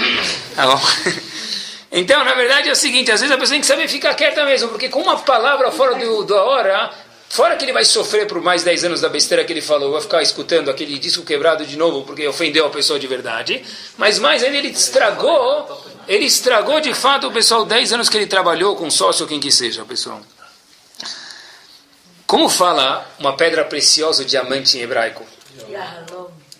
Tá 0.55 0.67
bom? 0.67 0.81
Então, 1.97 2.25
na 2.25 2.35
verdade, 2.35 2.69
é 2.69 2.73
o 2.73 2.77
seguinte: 2.77 3.13
às 3.13 3.21
vezes 3.21 3.35
a 3.35 3.39
pessoa 3.39 3.55
tem 3.55 3.61
que 3.61 3.67
saber 3.69 3.89
ficar 3.89 4.15
quieta 4.15 4.45
mesmo, 4.45 4.69
porque 4.69 4.89
com 4.89 5.01
uma 5.01 5.17
palavra 5.17 5.71
fora 5.71 5.95
do, 5.95 6.25
da 6.25 6.43
hora, 6.43 6.91
fora 7.29 7.57
que 7.57 7.65
ele 7.65 7.73
vai 7.73 7.85
sofrer 7.85 8.27
por 8.27 8.43
mais 8.43 8.65
10 8.65 8.85
anos 8.87 9.01
da 9.01 9.09
besteira 9.09 9.45
que 9.45 9.53
ele 9.53 9.63
falou, 9.63 9.93
vai 9.93 10.01
ficar 10.01 10.21
escutando 10.21 10.71
aquele 10.71 10.99
disco 10.99 11.23
quebrado 11.23 11.65
de 11.65 11.77
novo 11.77 12.03
porque 12.03 12.27
ofendeu 12.27 12.67
a 12.67 12.71
pessoa 12.71 12.99
de 12.99 13.07
verdade, 13.07 13.65
mas 13.97 14.19
mais 14.19 14.43
ainda 14.43 14.57
ele 14.57 14.71
estragou, 14.71 15.85
ele 16.09 16.25
estragou 16.25 16.81
de 16.81 16.93
fato 16.93 17.29
o 17.29 17.33
pessoal 17.33 17.65
10 17.65 17.93
anos 17.93 18.09
que 18.09 18.17
ele 18.17 18.27
trabalhou 18.27 18.75
com 18.75 18.91
sócio 18.91 19.25
quem 19.29 19.39
que 19.39 19.53
seja, 19.53 19.85
pessoal. 19.85 20.21
Como 22.27 22.49
fala 22.49 23.09
uma 23.21 23.37
pedra 23.37 23.65
preciosa, 23.65 24.23
o 24.23 24.27
diamante 24.27 24.77
em 24.77 24.81
hebraico? 24.81 25.25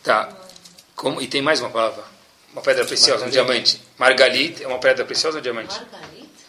Tá. 0.01 0.29
Como, 0.95 1.21
e 1.21 1.27
tem 1.27 1.43
mais 1.43 1.59
uma 1.59 1.71
palavra. 1.71 2.05
Uma 2.53 2.63
pedra 2.63 2.85
preciosa, 2.85 3.27
um 3.27 3.31
diamante. 3.31 3.81
Margalit 3.99 4.63
é 4.63 4.67
uma 4.67 4.79
pedra 4.79 5.05
preciosa 5.05 5.39
ou 5.39 5.43
diamante? 5.43 5.81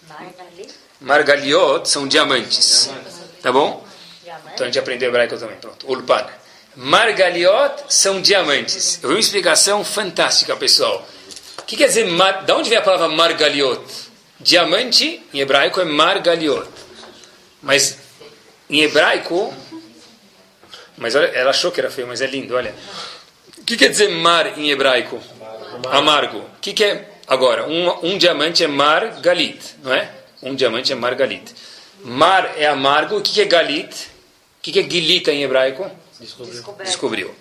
Margalit? 0.07 0.73
Margaliot 1.01 1.87
são 1.89 2.07
diamantes. 2.07 2.89
Tá 3.41 3.51
bom? 3.51 3.85
Então 4.53 4.63
a 4.63 4.65
gente 4.65 4.79
aprendeu 4.79 5.09
hebraico 5.09 5.37
também. 5.37 5.57
Pronto. 5.57 5.87
Ulpan. 5.87 6.25
Margaliot 6.75 7.83
são 7.89 8.21
diamantes. 8.21 8.99
Eu 9.01 9.09
vi 9.09 9.15
uma 9.15 9.19
explicação 9.19 9.83
fantástica, 9.83 10.55
pessoal. 10.55 11.07
O 11.59 11.63
que 11.63 11.77
quer 11.77 11.87
dizer, 11.87 12.05
mar... 12.05 12.43
da 12.43 12.55
onde 12.55 12.69
vem 12.69 12.77
a 12.77 12.81
palavra 12.81 13.07
margaliot? 13.09 13.83
Diamante, 14.39 15.23
em 15.33 15.39
hebraico, 15.39 15.79
é 15.79 15.85
margaliot. 15.85 16.67
Mas, 17.61 17.97
em 18.69 18.81
hebraico, 18.81 19.53
mas 20.97 21.15
olha, 21.15 21.27
ela 21.27 21.49
achou 21.49 21.71
que 21.71 21.79
era 21.79 21.89
feio, 21.89 22.07
mas 22.07 22.21
é 22.21 22.27
lindo, 22.27 22.55
olha. 22.55 22.73
O 23.57 23.63
que 23.63 23.77
quer 23.77 23.89
dizer 23.89 24.09
mar 24.09 24.57
em 24.57 24.69
hebraico? 24.69 25.21
Amargo. 25.91 26.39
O 26.39 26.59
que, 26.61 26.73
que 26.73 26.83
é, 26.83 27.09
agora, 27.27 27.67
um, 27.67 28.11
um 28.11 28.17
diamante 28.17 28.63
é 28.63 28.67
margalit, 28.67 29.75
não 29.83 29.93
é? 29.93 30.11
Um 30.41 30.55
diamante 30.55 30.91
é 30.91 30.95
margalit. 30.95 31.53
Mar 32.03 32.53
é 32.57 32.67
amargo, 32.67 33.17
o 33.17 33.21
que, 33.21 33.41
é 33.41 33.45
galit? 33.45 34.07
O 34.59 34.61
que, 34.61 34.79
é 34.79 34.83
gilita 34.83 35.31
em 35.31 35.43
hebraico? 35.43 35.89
Descobriu. 36.19 36.63
Descobriu. 36.83 37.35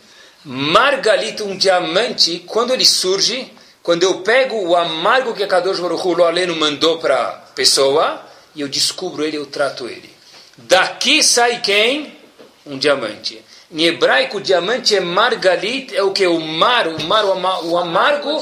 Margalita, 0.44 1.44
um 1.44 1.56
diamante, 1.56 2.42
quando 2.46 2.72
ele 2.72 2.84
surge, 2.84 3.52
quando 3.82 4.02
eu 4.02 4.20
pego 4.20 4.56
o 4.56 4.76
amargo 4.76 5.34
que 5.34 5.42
a 5.42 5.46
Kadosh 5.46 5.80
Baruch 5.80 6.06
Hu, 6.06 6.24
Aleno 6.24 6.56
mandou 6.56 6.98
para 6.98 7.22
a 7.22 7.32
pessoa, 7.54 8.24
e 8.54 8.60
eu 8.60 8.68
descubro 8.68 9.24
ele, 9.24 9.36
eu 9.36 9.46
trato 9.46 9.88
ele. 9.88 10.10
Daqui 10.56 11.22
sai 11.22 11.60
quem? 11.60 12.16
Um 12.64 12.78
diamante. 12.78 13.44
Em 13.70 13.84
hebraico, 13.86 14.40
diamante 14.40 14.94
é 14.94 15.00
margalit, 15.00 15.94
é 15.96 16.02
o 16.02 16.12
que? 16.12 16.26
O 16.26 16.38
mar, 16.38 16.86
o 16.86 17.02
mar, 17.04 17.24
o, 17.24 17.32
ama, 17.32 17.60
o 17.64 17.78
amargo 17.78 18.40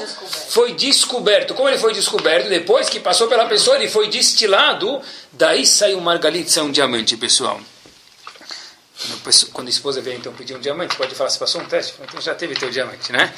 foi 0.48 0.74
descoberto. 0.74 1.54
Como 1.54 1.68
ele 1.68 1.78
foi 1.78 1.94
descoberto? 1.94 2.48
Depois 2.48 2.88
que 2.88 3.00
passou 3.00 3.28
pela 3.28 3.46
pessoa, 3.46 3.76
ele 3.76 3.88
foi 3.88 4.08
destilado, 4.08 5.00
daí 5.32 5.64
sai 5.64 5.94
o 5.94 6.00
margalit, 6.00 6.50
sai 6.50 6.64
um 6.64 6.70
diamante, 6.70 7.16
pessoal. 7.16 7.60
Quando 9.52 9.68
a 9.68 9.70
esposa 9.70 10.00
vem 10.00 10.16
então 10.16 10.32
pedir 10.32 10.54
um 10.54 10.60
diamante, 10.60 10.96
pode 10.96 11.14
falar, 11.14 11.30
se 11.30 11.38
passou 11.38 11.60
um 11.60 11.64
teste? 11.64 11.94
Então 12.02 12.20
já 12.20 12.34
teve 12.34 12.54
teu 12.54 12.70
diamante, 12.70 13.10
né? 13.10 13.32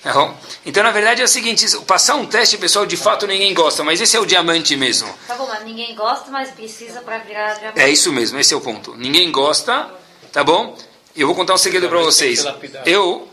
Então, 0.00 0.36
então, 0.64 0.82
na 0.82 0.90
verdade, 0.90 1.20
é 1.20 1.24
o 1.24 1.28
seguinte, 1.28 1.66
passar 1.80 2.14
um 2.14 2.26
teste, 2.26 2.56
pessoal, 2.58 2.86
de 2.86 2.96
fato 2.96 3.26
ninguém 3.26 3.52
gosta, 3.52 3.82
mas 3.82 4.00
esse 4.00 4.16
é 4.16 4.20
o 4.20 4.26
diamante 4.26 4.76
mesmo. 4.76 5.12
Tá 5.26 5.34
bom, 5.34 5.46
mas 5.46 5.64
ninguém 5.64 5.94
gosta, 5.94 6.30
mas 6.30 6.50
precisa 6.50 7.00
para 7.00 7.18
virar 7.18 7.54
diamante. 7.54 7.80
É 7.80 7.88
isso 7.88 8.12
mesmo, 8.12 8.38
esse 8.38 8.54
é 8.54 8.56
o 8.56 8.60
ponto. 8.60 8.94
Ninguém 8.96 9.30
gosta, 9.32 9.90
tá 10.32 10.44
bom? 10.44 10.76
Eu 11.16 11.26
vou 11.26 11.34
contar 11.34 11.54
um 11.54 11.58
segredo 11.58 11.88
para 11.88 11.98
vocês. 11.98 12.44
Eu, 12.84 13.28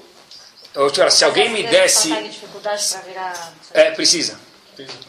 eu, 0.74 1.12
se 1.12 1.26
alguém 1.26 1.50
me 1.50 1.64
desse... 1.64 2.14
dificuldade 2.24 2.88
para 2.90 3.02
virar... 3.02 3.54
É, 3.74 3.92
precisa. 3.92 4.40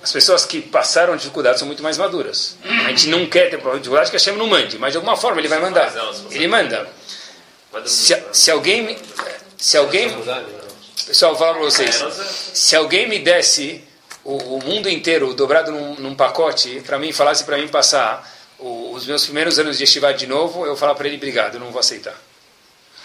As 0.03 0.13
pessoas 0.13 0.45
que 0.45 0.61
passaram 0.61 1.17
dificuldade 1.17 1.59
são 1.59 1.67
muito 1.67 1.83
mais 1.83 1.97
maduras. 1.97 2.57
A 2.65 2.89
gente 2.91 3.09
não 3.09 3.27
quer 3.27 3.49
ter 3.49 3.57
dificuldade 3.57 4.11
que 4.11 4.17
a 4.17 4.19
Hashem 4.19 4.37
não 4.37 4.47
mande, 4.47 4.79
mas 4.79 4.93
de 4.93 4.99
alguma 4.99 5.17
forma 5.17 5.41
ele 5.41 5.49
vai 5.49 5.61
mandar. 5.61 5.93
Ele 6.31 6.49
manda. 6.49 6.87
Se, 7.87 8.23
se 8.33 8.51
alguém... 8.51 8.99
Se 9.57 9.77
alguém... 9.77 10.11
Pessoal, 11.07 11.33
vou 11.33 11.39
falar 11.39 11.55
para 11.55 11.63
vocês. 11.63 11.95
Se 12.53 12.75
alguém 12.75 13.09
me 13.09 13.19
desse 13.19 13.85
o, 14.25 14.37
o 14.37 14.65
mundo 14.65 14.89
inteiro 14.89 15.33
dobrado 15.35 15.71
num, 15.71 15.95
num 15.97 16.15
pacote, 16.15 16.81
para 16.81 16.99
mim, 16.99 17.13
falasse 17.13 17.45
para 17.45 17.59
mim 17.59 17.69
passar 17.69 18.29
o, 18.59 18.93
os 18.93 19.07
meus 19.07 19.25
primeiros 19.25 19.59
anos 19.59 19.79
de 19.79 19.85
estivar 19.85 20.15
de 20.15 20.27
novo, 20.27 20.67
eu 20.67 20.77
falar 20.77 20.95
para 20.95 21.07
ele, 21.07 21.17
obrigado, 21.17 21.55
eu 21.55 21.61
não 21.61 21.71
vou 21.71 21.81
aceitar. 21.81 22.15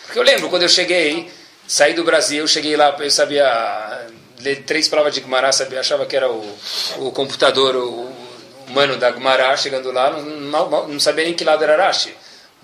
Porque 0.09 0.17
eu 0.17 0.23
lembro, 0.23 0.49
quando 0.49 0.63
eu 0.63 0.69
cheguei, 0.69 1.31
saí 1.67 1.93
do 1.93 2.03
Brasil, 2.03 2.47
cheguei 2.47 2.75
lá, 2.75 2.95
eu 2.99 3.11
sabia 3.11 4.07
ler 4.39 4.63
três 4.63 4.87
palavras 4.87 5.13
de 5.13 5.21
Gumará, 5.21 5.51
sabia, 5.51 5.81
achava 5.81 6.03
que 6.07 6.15
era 6.15 6.27
o, 6.27 6.57
o 6.97 7.11
computador, 7.11 7.75
o, 7.75 8.11
humano 8.67 8.97
da 8.97 9.11
Gumará, 9.11 9.55
chegando 9.55 9.91
lá, 9.91 10.09
não, 10.09 10.67
não, 10.67 10.87
não, 10.87 10.99
sabia 10.99 11.25
nem 11.25 11.35
que 11.35 11.43
lado 11.43 11.63
era 11.63 11.77
Rashi. 11.77 12.11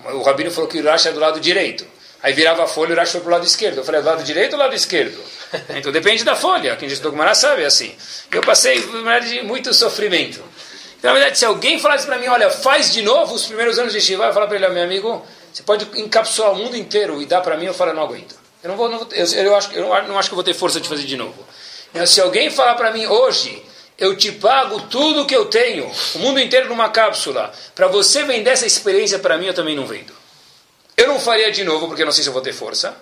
O 0.06 0.22
Rabino 0.22 0.50
falou 0.50 0.68
que 0.68 0.80
o 0.80 0.84
Rashi 0.84 1.06
é 1.06 1.12
do 1.12 1.20
lado 1.20 1.38
direito. 1.38 1.86
Aí 2.20 2.32
virava 2.32 2.64
a 2.64 2.66
folha 2.66 2.90
e 2.90 2.94
o 2.94 2.96
Rashi 2.96 3.12
foi 3.12 3.20
para 3.20 3.28
o 3.28 3.32
lado 3.34 3.46
esquerdo. 3.46 3.78
Eu 3.78 3.84
falei, 3.84 4.00
do 4.00 4.08
lado 4.08 4.24
direito 4.24 4.54
ou 4.54 4.58
lado 4.58 4.74
esquerdo? 4.74 5.16
Então 5.70 5.92
depende 5.92 6.24
da 6.24 6.34
folha. 6.34 6.74
Quem 6.74 6.88
estudou 6.88 7.12
Gumará 7.12 7.32
sabe, 7.32 7.62
é 7.62 7.66
assim. 7.66 7.94
Eu 8.32 8.42
passei 8.42 8.82
de 9.28 9.42
muito 9.44 9.72
sofrimento. 9.72 10.42
Então, 10.98 11.10
na 11.10 11.12
verdade, 11.12 11.38
se 11.38 11.44
alguém 11.44 11.78
falasse 11.78 12.04
para 12.04 12.18
mim, 12.18 12.26
olha, 12.26 12.50
faz 12.50 12.92
de 12.92 13.02
novo 13.02 13.36
os 13.36 13.46
primeiros 13.46 13.78
anos 13.78 13.92
de 13.92 14.00
Shiva, 14.00 14.24
eu 14.24 14.34
falar 14.34 14.48
para 14.48 14.56
ele, 14.56 14.68
meu 14.70 14.82
amigo, 14.82 15.24
você 15.56 15.62
pode 15.62 15.88
encapsular 15.98 16.52
o 16.52 16.56
mundo 16.56 16.76
inteiro 16.76 17.22
e 17.22 17.24
dar 17.24 17.40
para 17.40 17.56
mim, 17.56 17.64
eu 17.64 17.72
falo, 17.72 17.94
não 17.94 18.02
aguento. 18.02 18.36
Eu 18.62 18.68
não, 18.68 18.76
vou, 18.76 18.90
não, 18.90 19.08
eu, 19.12 19.26
eu, 19.26 19.56
acho, 19.56 19.72
eu 19.72 19.86
não 20.06 20.18
acho 20.18 20.28
que 20.28 20.34
eu 20.34 20.36
vou 20.36 20.44
ter 20.44 20.52
força 20.52 20.78
de 20.78 20.86
fazer 20.86 21.04
de 21.04 21.16
novo. 21.16 21.46
Então, 21.90 22.06
se 22.06 22.20
alguém 22.20 22.50
falar 22.50 22.74
para 22.74 22.92
mim 22.92 23.06
hoje, 23.06 23.64
eu 23.96 24.14
te 24.14 24.30
pago 24.32 24.82
tudo 24.82 25.24
que 25.24 25.34
eu 25.34 25.46
tenho, 25.46 25.90
o 26.14 26.18
mundo 26.18 26.38
inteiro 26.40 26.68
numa 26.68 26.90
cápsula, 26.90 27.50
para 27.74 27.86
você 27.86 28.22
vender 28.24 28.50
essa 28.50 28.66
experiência 28.66 29.18
para 29.18 29.38
mim, 29.38 29.46
eu 29.46 29.54
também 29.54 29.74
não 29.74 29.86
vendo. 29.86 30.12
Eu 30.94 31.08
não 31.08 31.18
faria 31.18 31.50
de 31.50 31.64
novo, 31.64 31.86
porque 31.86 32.02
eu 32.02 32.06
não 32.06 32.12
sei 32.12 32.22
se 32.22 32.28
eu 32.28 32.34
vou 32.34 32.42
ter 32.42 32.52
força. 32.52 32.94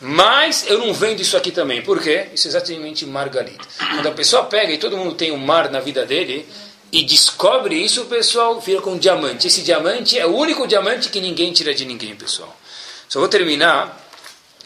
Mas 0.00 0.68
eu 0.68 0.78
não 0.78 0.94
vendo 0.94 1.20
isso 1.20 1.36
aqui 1.36 1.50
também. 1.50 1.82
Por 1.82 2.00
quê? 2.00 2.28
Isso 2.32 2.46
é 2.46 2.50
exatamente 2.50 3.04
margarita. 3.04 3.66
Quando 3.76 4.06
a 4.06 4.12
pessoa 4.12 4.44
pega 4.44 4.72
e 4.72 4.78
todo 4.78 4.96
mundo 4.96 5.16
tem 5.16 5.32
um 5.32 5.36
mar 5.36 5.68
na 5.68 5.80
vida 5.80 6.06
dele 6.06 6.46
e 6.92 7.02
descobre 7.02 7.74
isso, 7.74 8.04
pessoal 8.06 8.62
com 8.82 8.92
um 8.92 8.98
diamante. 8.98 9.46
Esse 9.46 9.62
diamante 9.62 10.18
é 10.18 10.26
o 10.26 10.34
único 10.34 10.66
diamante 10.66 11.08
que 11.08 11.20
ninguém 11.20 11.52
tira 11.52 11.74
de 11.74 11.84
ninguém, 11.84 12.14
pessoal. 12.14 12.54
Só 13.08 13.18
vou 13.18 13.28
terminar 13.28 14.00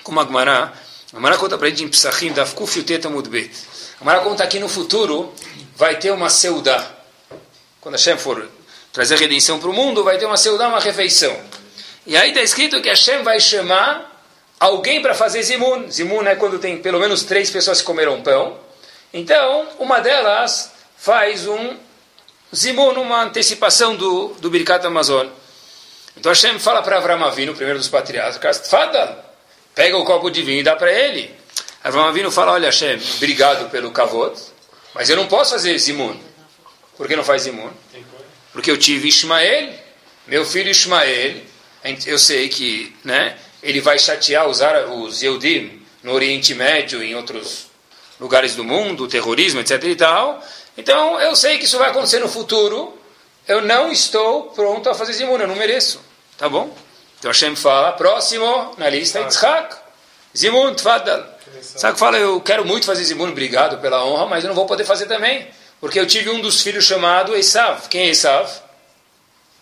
com 0.02 0.12
uma 0.12 0.24
Gemara. 0.24 0.72
A 1.12 1.16
Gemara 1.16 1.36
conta 1.36 1.56
para 1.58 1.66
a 1.66 1.70
gente 1.70 1.84
em 1.84 1.88
Psachim, 1.88 2.32
da 2.32 2.46
Fkufyuteta 2.46 3.08
Mudbet. 3.08 3.50
A 3.96 3.98
Gemara 4.04 4.20
conta 4.20 4.46
que 4.46 4.58
no 4.58 4.68
futuro 4.68 5.32
vai 5.76 5.98
ter 5.98 6.10
uma 6.10 6.28
seudá. 6.30 6.90
Quando 7.80 7.94
Hashem 7.94 8.18
for 8.18 8.48
trazer 8.92 9.16
redenção 9.16 9.58
para 9.58 9.70
o 9.70 9.72
mundo, 9.72 10.04
vai 10.04 10.18
ter 10.18 10.26
uma 10.26 10.36
seudá, 10.36 10.68
uma 10.68 10.80
refeição. 10.80 11.36
E 12.06 12.16
aí 12.16 12.30
está 12.30 12.42
escrito 12.42 12.80
que 12.80 12.88
Hashem 12.88 13.22
vai 13.22 13.40
chamar 13.40 14.24
alguém 14.58 15.00
para 15.00 15.14
fazer 15.14 15.42
zimun. 15.42 15.90
Zimun 15.90 16.22
é 16.22 16.36
quando 16.36 16.58
tem 16.58 16.76
pelo 16.78 17.00
menos 17.00 17.22
três 17.22 17.50
pessoas 17.50 17.80
que 17.80 17.86
comeram 17.86 18.22
pão. 18.22 18.58
Então, 19.12 19.68
uma 19.78 20.00
delas 20.00 20.72
faz 20.96 21.46
um 21.46 21.76
zimun, 22.54 23.00
uma 23.00 23.22
antecipação 23.22 23.96
do, 23.96 24.28
do 24.40 24.50
Birkat 24.50 24.86
Amazon. 24.86 25.28
Então 26.16 26.30
Hashem 26.30 26.58
fala 26.58 26.82
para 26.82 26.96
Avram 26.96 27.24
Avinu, 27.24 27.54
primeiro 27.54 27.78
dos 27.78 27.88
patriarcas, 27.88 28.68
fada, 28.68 29.24
pega 29.74 29.96
o 29.96 30.04
copo 30.04 30.30
de 30.30 30.42
vinho 30.42 30.60
e 30.60 30.62
dá 30.62 30.76
para 30.76 30.92
ele. 30.92 31.34
Avram 31.82 32.04
Avinu 32.04 32.30
fala, 32.30 32.52
olha 32.52 32.66
Hashem, 32.66 33.00
obrigado 33.16 33.70
pelo 33.70 33.90
kavod, 33.90 34.38
mas 34.94 35.08
eu 35.08 35.16
não 35.16 35.26
posso 35.26 35.52
fazer 35.52 35.78
zimun. 35.78 36.18
Por 36.96 37.08
que 37.08 37.16
não 37.16 37.24
faz 37.24 37.42
zimun? 37.42 37.70
Porque 38.52 38.70
eu 38.70 38.76
tive 38.76 39.08
Ismael, 39.08 39.72
meu 40.26 40.44
filho 40.44 40.70
Ismael, 40.70 41.36
eu 42.04 42.18
sei 42.18 42.48
que 42.48 42.94
né, 43.04 43.38
ele 43.62 43.80
vai 43.80 43.98
chatear 43.98 44.46
os, 44.48 44.60
os 44.60 45.22
Yehudim 45.22 45.80
no 46.02 46.12
Oriente 46.12 46.54
Médio 46.54 47.02
em 47.02 47.14
outros 47.14 47.70
lugares 48.18 48.54
do 48.54 48.64
mundo, 48.64 49.08
terrorismo, 49.08 49.60
etc. 49.60 49.82
e 49.84 49.96
tal. 49.96 50.44
Então 50.76 51.20
eu 51.20 51.34
sei 51.36 51.58
que 51.58 51.64
isso 51.64 51.78
vai 51.78 51.90
acontecer 51.90 52.18
no 52.18 52.28
futuro. 52.28 52.96
Eu 53.46 53.62
não 53.62 53.90
estou 53.90 54.44
pronto 54.50 54.88
a 54.88 54.94
fazer 54.94 55.12
zimun, 55.12 55.38
eu 55.38 55.48
não 55.48 55.56
mereço. 55.56 56.00
Tá 56.36 56.48
bom? 56.48 56.74
Então 57.18 57.30
Hashem 57.30 57.54
fala, 57.56 57.92
próximo 57.92 58.74
na 58.78 58.88
lista, 58.88 59.20
Yitzhak. 59.20 59.76
Zimun, 60.36 60.74
tfadal. 60.74 61.24
Sabe 61.60 61.94
que 61.94 61.98
fala, 61.98 62.18
eu 62.18 62.40
quero 62.40 62.64
muito 62.64 62.86
fazer 62.86 63.04
zimun, 63.04 63.30
obrigado 63.30 63.78
pela 63.78 64.04
honra, 64.04 64.26
mas 64.26 64.44
eu 64.44 64.48
não 64.48 64.54
vou 64.54 64.66
poder 64.66 64.84
fazer 64.84 65.06
também. 65.06 65.48
Porque 65.80 65.98
eu 65.98 66.06
tive 66.06 66.30
um 66.30 66.40
dos 66.40 66.62
filhos 66.62 66.84
chamado 66.84 67.34
Esav. 67.34 67.88
Quem 67.88 68.02
é 68.02 68.08
Esav? 68.10 68.50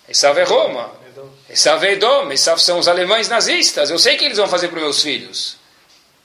Esav 0.09 0.39
é 0.39 0.45
Roma. 0.45 0.91
Esav 1.49 1.85
é 1.85 1.93
Edom. 1.93 2.31
Esav 2.33 2.61
são 2.61 2.79
os 2.79 2.89
alemães 2.89 3.29
nazistas. 3.29 3.91
Eu 3.91 3.99
sei 3.99 4.17
que 4.17 4.25
eles 4.25 4.37
vão 4.37 4.49
fazer 4.49 4.69
para 4.69 4.81
meus 4.81 5.03
filhos. 5.03 5.57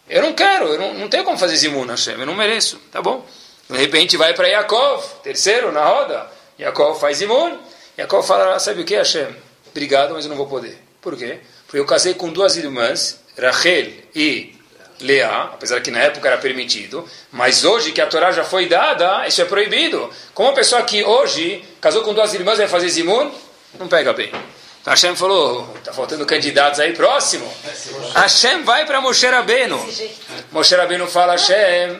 Eu 0.10 0.22
não 0.22 0.34
quero, 0.34 0.66
eu 0.68 0.80
não, 0.80 0.94
não 0.94 1.08
tenho 1.08 1.24
como 1.24 1.38
fazer 1.38 1.56
zimun, 1.56 1.86
Hashem, 1.86 2.20
eu 2.20 2.26
não 2.26 2.36
mereço. 2.36 2.78
Tá 2.92 3.02
bom? 3.02 3.26
De 3.70 3.78
repente 3.78 4.18
vai 4.18 4.34
para 4.34 4.48
Yaakov, 4.48 5.04
terceiro 5.24 5.72
na 5.72 5.86
roda. 5.86 6.30
Yaakov 6.60 7.00
faz 7.00 7.18
zimun. 7.18 7.58
Yaakov 7.98 8.26
fala, 8.26 8.60
sabe 8.60 8.82
o 8.82 8.86
que, 8.86 8.96
Hashem? 8.96 9.36
Obrigado, 9.72 10.14
mas 10.14 10.26
eu 10.26 10.30
não 10.30 10.38
vou 10.38 10.48
poder. 10.48 10.78
Por 11.02 11.18
quê? 11.18 11.40
Porque 11.66 11.80
eu 11.80 11.86
casei 11.86 12.14
com 12.14 12.30
duas 12.30 12.56
irmãs, 12.58 13.20
Rachel 13.38 13.92
e 14.16 14.56
Leá, 15.00 15.44
apesar 15.54 15.82
que 15.82 15.92
na 15.92 16.00
época 16.00 16.28
era 16.28 16.38
permitido, 16.38 17.08
mas 17.32 17.66
hoje 17.66 17.92
que 17.92 18.00
a 18.00 18.08
Torá 18.08 18.32
já 18.32 18.44
foi 18.44 18.68
dada, 18.68 19.28
isso 19.28 19.42
é 19.42 19.46
proibido. 19.46 20.10
Como 20.34 20.48
uma 20.48 20.56
pessoa 20.56 20.82
que 20.84 21.04
hoje 21.04 21.64
casou 21.82 22.04
com 22.04 22.14
duas 22.14 22.34
irmãs 22.34 22.58
vai 22.58 22.68
fazer 22.68 22.90
zimun, 22.90 23.32
não 23.78 23.88
pega 23.88 24.14
bem. 24.14 24.28
Então 24.82 24.92
Hashem 24.92 25.16
falou, 25.16 25.74
está 25.78 25.94
faltando 25.94 26.26
candidatos 26.26 26.80
aí 26.80 26.94
próximo. 26.94 27.52
Hashem 28.16 28.64
vai 28.64 28.86
para 28.86 29.02
Moshe 29.02 29.26
Rabbeinu. 29.26 29.80
Moshe 30.52 30.76
Rabbeinu 30.76 31.08
fala, 31.08 31.34
Hashem, 31.34 32.00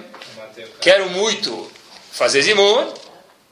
quero 0.80 1.10
muito 1.10 1.72
fazer 2.12 2.42
zimun, 2.42 2.94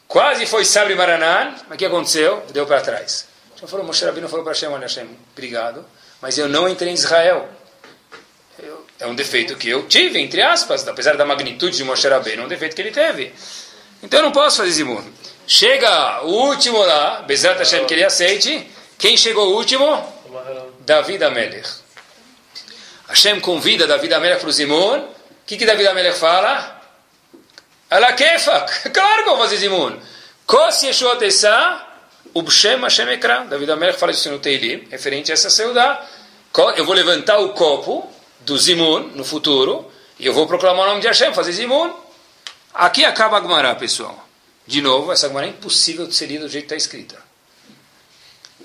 quase 0.08 0.46
foi 0.46 0.66
Sabri 0.66 0.96
Maranan, 0.96 1.56
mas 1.68 1.76
o 1.76 1.78
que 1.78 1.86
aconteceu? 1.86 2.44
Deu 2.52 2.66
para 2.66 2.82
trás. 2.82 3.28
Hashem 3.54 3.68
falou, 3.68 3.86
Moshe 3.86 4.06
Rabbeinu 4.06 4.28
falou 4.28 4.44
para 4.44 4.54
Hashem, 4.54 4.70
olha 4.70 4.82
Hashem, 4.82 5.08
obrigado, 5.34 5.86
mas 6.22 6.38
eu 6.38 6.48
não 6.48 6.68
entrei 6.68 6.92
em 6.92 6.96
Israel. 6.96 7.48
É 9.00 9.08
um 9.08 9.16
defeito 9.16 9.56
que 9.56 9.70
eu 9.70 9.88
tive, 9.88 10.20
entre 10.20 10.42
aspas, 10.42 10.88
apesar 10.88 11.18
da 11.18 11.26
magnitude 11.26 11.76
de 11.76 11.84
Moshe 11.84 12.08
Rabbeinu, 12.08 12.44
é 12.44 12.46
um 12.46 12.50
defeito 12.50 12.76
que 12.76 12.82
ele 12.82 12.92
teve. 12.92 13.34
Então 14.04 14.20
eu 14.20 14.26
não 14.26 14.32
posso 14.32 14.58
fazer 14.58 14.72
zimun. 14.72 15.04
Chega 15.48 16.22
o 16.24 16.48
último 16.48 16.80
lá, 16.80 17.22
Bezat 17.24 17.58
Hashem 17.58 17.86
que 17.86 17.94
ele 17.94 18.04
aceite. 18.04 18.70
Quem 18.98 19.18
chegou 19.18 19.50
o 19.50 19.56
último? 19.56 20.02
David 20.82 21.24
Amelech. 21.24 21.70
Hashem 23.08 23.40
convida 23.40 23.88
David 23.88 24.14
Amelech 24.14 24.40
para 24.40 24.50
o 24.50 24.52
zimun. 24.52 25.00
O 25.00 25.10
que, 25.46 25.58
que 25.58 25.66
David 25.66 25.88
Amelech 25.88 26.18
fala? 26.18 26.81
Ala 27.92 28.14
kefak. 28.14 28.90
Claro 28.90 29.24
que 29.24 29.30
eu 29.30 29.36
vou 29.36 29.44
fazer 29.44 29.58
zimun. 29.58 30.00
Kos 30.46 30.82
Yeshua 30.82 31.18
Essa, 31.22 31.86
Ubshem 32.34 32.80
Hashem 32.80 33.10
Ekra. 33.10 33.46
David 33.50 33.70
Amelech 33.70 34.00
fala 34.00 34.14
isso 34.14 34.32
no 34.32 34.40
Teilim, 34.40 34.88
referente 34.90 35.30
a 35.30 35.34
essa 35.34 35.50
seudá. 35.50 36.02
Eu 36.78 36.86
vou 36.86 36.96
levantar 36.96 37.40
o 37.40 37.50
copo 37.50 38.10
do 38.42 38.58
Zimun 38.58 39.12
no 39.14 39.26
futuro, 39.26 39.92
e 40.18 40.26
eu 40.26 40.34
vou 40.34 40.48
proclamar 40.48 40.86
o 40.86 40.90
nome 40.90 41.02
de 41.02 41.08
Hashem, 41.08 41.34
fazer 41.34 41.52
Zimun. 41.52 41.94
Aqui 42.74 43.04
acaba 43.04 43.38
a 43.38 43.42
Gemara, 43.42 43.76
pessoal. 43.76 44.26
De 44.66 44.82
novo, 44.82 45.12
essa 45.12 45.28
Gemara 45.28 45.48
é 45.48 45.50
impossível 45.50 46.08
de 46.08 46.16
ser 46.16 46.28
lida 46.28 46.46
do 46.46 46.50
jeito 46.50 46.68
que 46.68 46.74
está 46.74 46.78
escrita. 46.78 47.22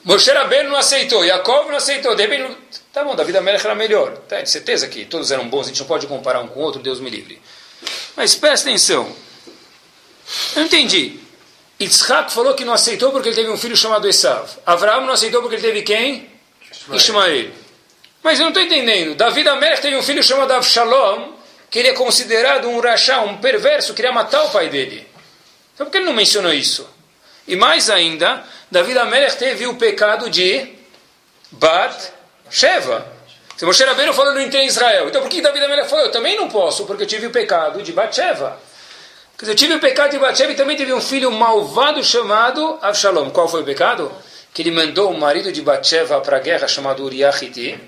Moshe 0.05 0.31
Rabbeinu 0.31 0.71
não 0.71 0.77
aceitou, 0.77 1.25
Yaakov 1.25 1.69
não 1.69 1.79
aceitou, 1.79 2.15
de 2.15 2.25
repente, 2.25 2.57
tá 2.93 3.03
bom, 3.03 3.17
Davi 3.17 3.37
Amelech 3.37 3.65
era 3.65 3.75
melhor. 3.75 4.17
Tá, 4.29 4.41
de 4.41 4.49
certeza 4.49 4.87
que 4.87 5.05
todos 5.05 5.33
eram 5.33 5.49
bons, 5.49 5.67
a 5.67 5.69
gente 5.71 5.81
não 5.81 5.87
pode 5.87 6.07
comparar 6.07 6.41
um 6.41 6.47
com 6.47 6.61
o 6.61 6.63
outro, 6.63 6.81
Deus 6.81 7.01
me 7.01 7.11
livre. 7.11 7.43
Mas 8.17 8.35
presta 8.35 8.69
atenção. 8.69 9.05
Eu 10.55 10.61
não 10.61 10.67
entendi. 10.67 11.21
Yitzhak 11.79 12.33
falou 12.33 12.55
que 12.55 12.65
não 12.65 12.73
aceitou 12.73 13.13
porque 13.13 13.29
ele 13.29 13.37
teve 13.37 13.51
um 13.51 13.59
filho 13.59 13.77
chamado 13.77 14.09
Esav. 14.09 14.49
Abraão 14.65 15.05
não 15.05 15.13
aceitou 15.13 15.43
porque 15.43 15.57
ele 15.57 15.63
teve 15.63 15.83
quem? 15.83 16.31
Ishmael. 16.93 17.51
Mas 18.23 18.39
eu 18.39 18.45
não 18.45 18.51
estou 18.51 18.63
entendendo. 18.63 19.15
Davi 19.15 19.47
Amelech 19.47 19.83
teve 19.83 19.97
um 19.97 20.03
filho 20.03 20.23
chamado 20.23 20.53
Avshalom, 20.53 21.33
que 21.71 21.79
ele 21.79 21.89
é 21.89 21.93
considerado 21.93 22.69
um 22.69 22.81
rachá, 22.81 23.21
um 23.21 23.37
perverso, 23.37 23.95
queria 23.95 24.11
matar 24.11 24.45
o 24.45 24.51
pai 24.51 24.69
dele. 24.69 25.07
Então 25.75 25.87
por 25.87 25.93
que 25.93 25.99
ele 25.99 26.07
não 26.07 26.15
mencionou 26.15 26.53
isso? 26.53 26.89
E 27.47 27.55
mais 27.55 27.91
ainda, 27.91 28.43
Davi 28.71 28.99
Amelech 28.99 29.37
teve 29.37 29.67
o 29.67 29.77
pecado 29.77 30.31
de 30.31 30.75
Bat 31.53 32.13
Sheva. 32.51 33.16
Se 33.57 33.65
Moshe 33.65 33.83
Rabbeinu 33.85 34.13
falou 34.13 34.35
não 34.35 34.51
tem 34.51 34.67
Israel. 34.67 35.09
Então 35.09 35.23
por 35.23 35.31
que 35.31 35.41
Davi 35.41 35.63
Amelech 35.63 35.89
falou? 35.89 36.05
Eu 36.05 36.13
também 36.13 36.37
não 36.37 36.49
posso, 36.49 36.85
porque 36.85 37.05
eu 37.05 37.07
tive 37.07 37.27
o 37.27 37.31
pecado 37.31 37.83
de 37.83 37.93
Bat 37.93 38.15
Sheva. 38.15 38.59
Quer 39.39 39.45
dizer, 39.45 39.53
eu 39.53 39.57
tive 39.57 39.75
o 39.75 39.81
pecado 39.81 40.11
de 40.11 40.19
Bat 40.19 40.37
Sheva 40.37 40.53
e 40.53 40.55
também 40.55 40.77
teve 40.77 40.93
um 40.93 41.01
filho 41.01 41.31
malvado 41.33 42.03
chamado 42.05 42.79
Avshalom. 42.83 43.31
Qual 43.31 43.49
foi 43.49 43.63
o 43.63 43.65
pecado? 43.65 44.13
Que 44.53 44.63
ele 44.63 44.71
mandou 44.71 45.11
o 45.11 45.19
marido 45.19 45.51
de 45.51 45.63
Batsheva 45.63 46.21
para 46.21 46.37
a 46.37 46.41
guerra 46.41 46.69
chamado 46.69 47.03
Uriachiti 47.03 47.79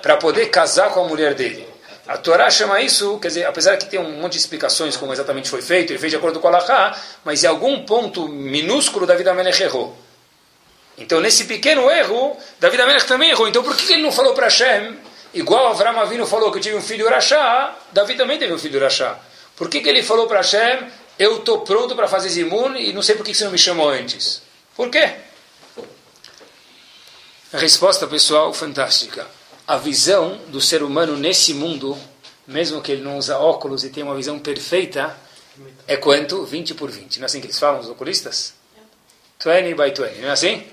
para 0.00 0.16
poder 0.16 0.46
casar 0.46 0.90
com 0.90 1.04
a 1.04 1.08
mulher 1.08 1.34
dele. 1.34 1.68
A 2.08 2.16
Torá 2.16 2.50
chama 2.50 2.80
isso, 2.80 3.18
quer 3.18 3.28
dizer, 3.28 3.46
apesar 3.46 3.76
que 3.76 3.86
tem 3.86 4.00
um 4.00 4.20
monte 4.20 4.32
de 4.32 4.38
explicações 4.38 4.96
como 4.96 5.12
exatamente 5.12 5.48
foi 5.48 5.62
feito, 5.62 5.92
ele 5.92 5.98
fez 5.98 6.10
de 6.10 6.16
acordo 6.16 6.40
com 6.40 6.48
a 6.48 6.50
Laha, 6.50 6.98
mas 7.24 7.44
em 7.44 7.46
algum 7.46 7.84
ponto 7.84 8.26
minúsculo 8.26 9.06
Davi 9.06 9.28
Amelech 9.28 9.62
errou. 9.62 9.96
Então, 10.98 11.20
nesse 11.20 11.44
pequeno 11.44 11.90
erro, 11.90 12.36
Davi 12.58 12.80
Amelech 12.80 13.06
também 13.06 13.30
errou. 13.30 13.48
Então, 13.48 13.62
por 13.62 13.76
que 13.76 13.92
ele 13.92 14.02
não 14.02 14.10
falou 14.10 14.34
para 14.34 14.46
Hashem, 14.46 14.98
igual 15.34 15.68
Avram 15.68 15.98
Avinu 16.00 16.26
falou 16.26 16.50
que 16.50 16.58
eu 16.58 16.62
tive 16.62 16.76
um 16.76 16.82
filho 16.82 17.06
Urachá, 17.06 17.76
Davi 17.92 18.14
também 18.14 18.38
teve 18.38 18.52
um 18.52 18.58
filho 18.58 18.78
Urachá. 18.78 19.18
Por 19.56 19.68
que, 19.68 19.80
que 19.80 19.88
ele 19.88 20.02
falou 20.02 20.26
para 20.26 20.38
Hashem, 20.38 20.88
eu 21.18 21.38
estou 21.38 21.60
pronto 21.60 21.94
para 21.94 22.08
fazer 22.08 22.30
Zimun 22.30 22.76
e 22.76 22.92
não 22.92 23.02
sei 23.02 23.14
por 23.14 23.24
que 23.24 23.34
você 23.34 23.44
não 23.44 23.52
me 23.52 23.58
chamou 23.58 23.90
antes? 23.90 24.42
Por 24.74 24.88
quê? 24.90 25.14
A 27.52 27.58
resposta, 27.58 28.06
pessoal, 28.06 28.54
fantástica 28.54 29.26
a 29.70 29.76
visão 29.76 30.36
do 30.48 30.60
ser 30.60 30.82
humano 30.82 31.16
nesse 31.16 31.54
mundo, 31.54 31.96
mesmo 32.44 32.82
que 32.82 32.90
ele 32.90 33.02
não 33.02 33.16
usa 33.16 33.38
óculos 33.38 33.84
e 33.84 33.88
tenha 33.88 34.04
uma 34.04 34.16
visão 34.16 34.36
perfeita, 34.36 35.16
é 35.86 35.96
quanto? 35.96 36.44
20 36.44 36.74
por 36.74 36.90
20. 36.90 37.18
Não 37.18 37.24
é 37.24 37.26
assim 37.26 37.40
que 37.40 37.46
eles 37.46 37.56
falam, 37.56 37.78
os 37.78 37.88
oculistas? 37.88 38.52
20 39.38 39.74
by 39.74 39.90
20, 39.90 40.22
não 40.22 40.28
é 40.28 40.32
assim? 40.32 40.66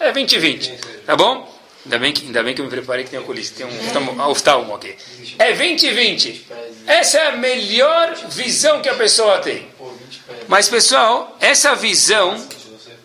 É 0.00 0.10
20 0.10 0.32
e 0.32 0.38
20. 0.38 0.78
Tá 1.04 1.14
bom? 1.14 1.57
Ainda 1.84 1.98
bem 1.98 2.12
que, 2.12 2.26
ainda 2.26 2.42
bem 2.42 2.54
que 2.54 2.60
eu 2.60 2.64
me 2.64 2.70
preparei 2.70 3.04
que 3.04 3.10
tem 3.10 3.18
oculista, 3.18 3.56
tem 3.56 3.66
um 3.66 4.20
oftalmo 4.28 4.74
aqui. 4.74 4.94
É 5.38 5.52
20 5.52 5.82
e 5.84 5.90
20. 5.92 6.46
Essa 6.86 7.18
é 7.18 7.26
a 7.28 7.36
melhor 7.36 8.14
visão 8.28 8.82
que 8.82 8.88
a 8.88 8.94
pessoa 8.94 9.38
tem. 9.38 9.68
Mas, 10.46 10.68
pessoal, 10.68 11.36
essa 11.40 11.74
visão, 11.74 12.36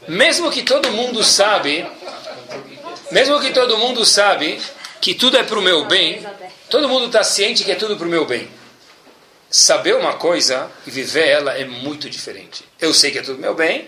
mesmo 0.07 0.51
que 0.51 0.63
todo 0.63 0.91
mundo 0.91 1.23
sabe, 1.23 1.85
mesmo 3.11 3.39
que 3.39 3.51
todo 3.51 3.77
mundo 3.77 4.05
sabe 4.05 4.59
que 4.99 5.13
tudo 5.13 5.37
é 5.37 5.43
para 5.43 5.59
o 5.59 5.61
meu 5.61 5.85
bem, 5.85 6.25
todo 6.69 6.89
mundo 6.89 7.05
está 7.07 7.23
ciente 7.23 7.63
que 7.63 7.71
é 7.71 7.75
tudo 7.75 7.95
para 7.95 8.07
o 8.07 8.09
meu 8.09 8.25
bem. 8.25 8.49
Saber 9.49 9.95
uma 9.95 10.13
coisa 10.13 10.71
e 10.87 10.89
viver 10.89 11.27
ela 11.27 11.53
é 11.53 11.63
muito 11.63 12.09
diferente. 12.09 12.65
Eu 12.79 12.93
sei 12.93 13.11
que 13.11 13.19
é 13.19 13.21
tudo 13.21 13.39
meu 13.39 13.53
bem, 13.53 13.87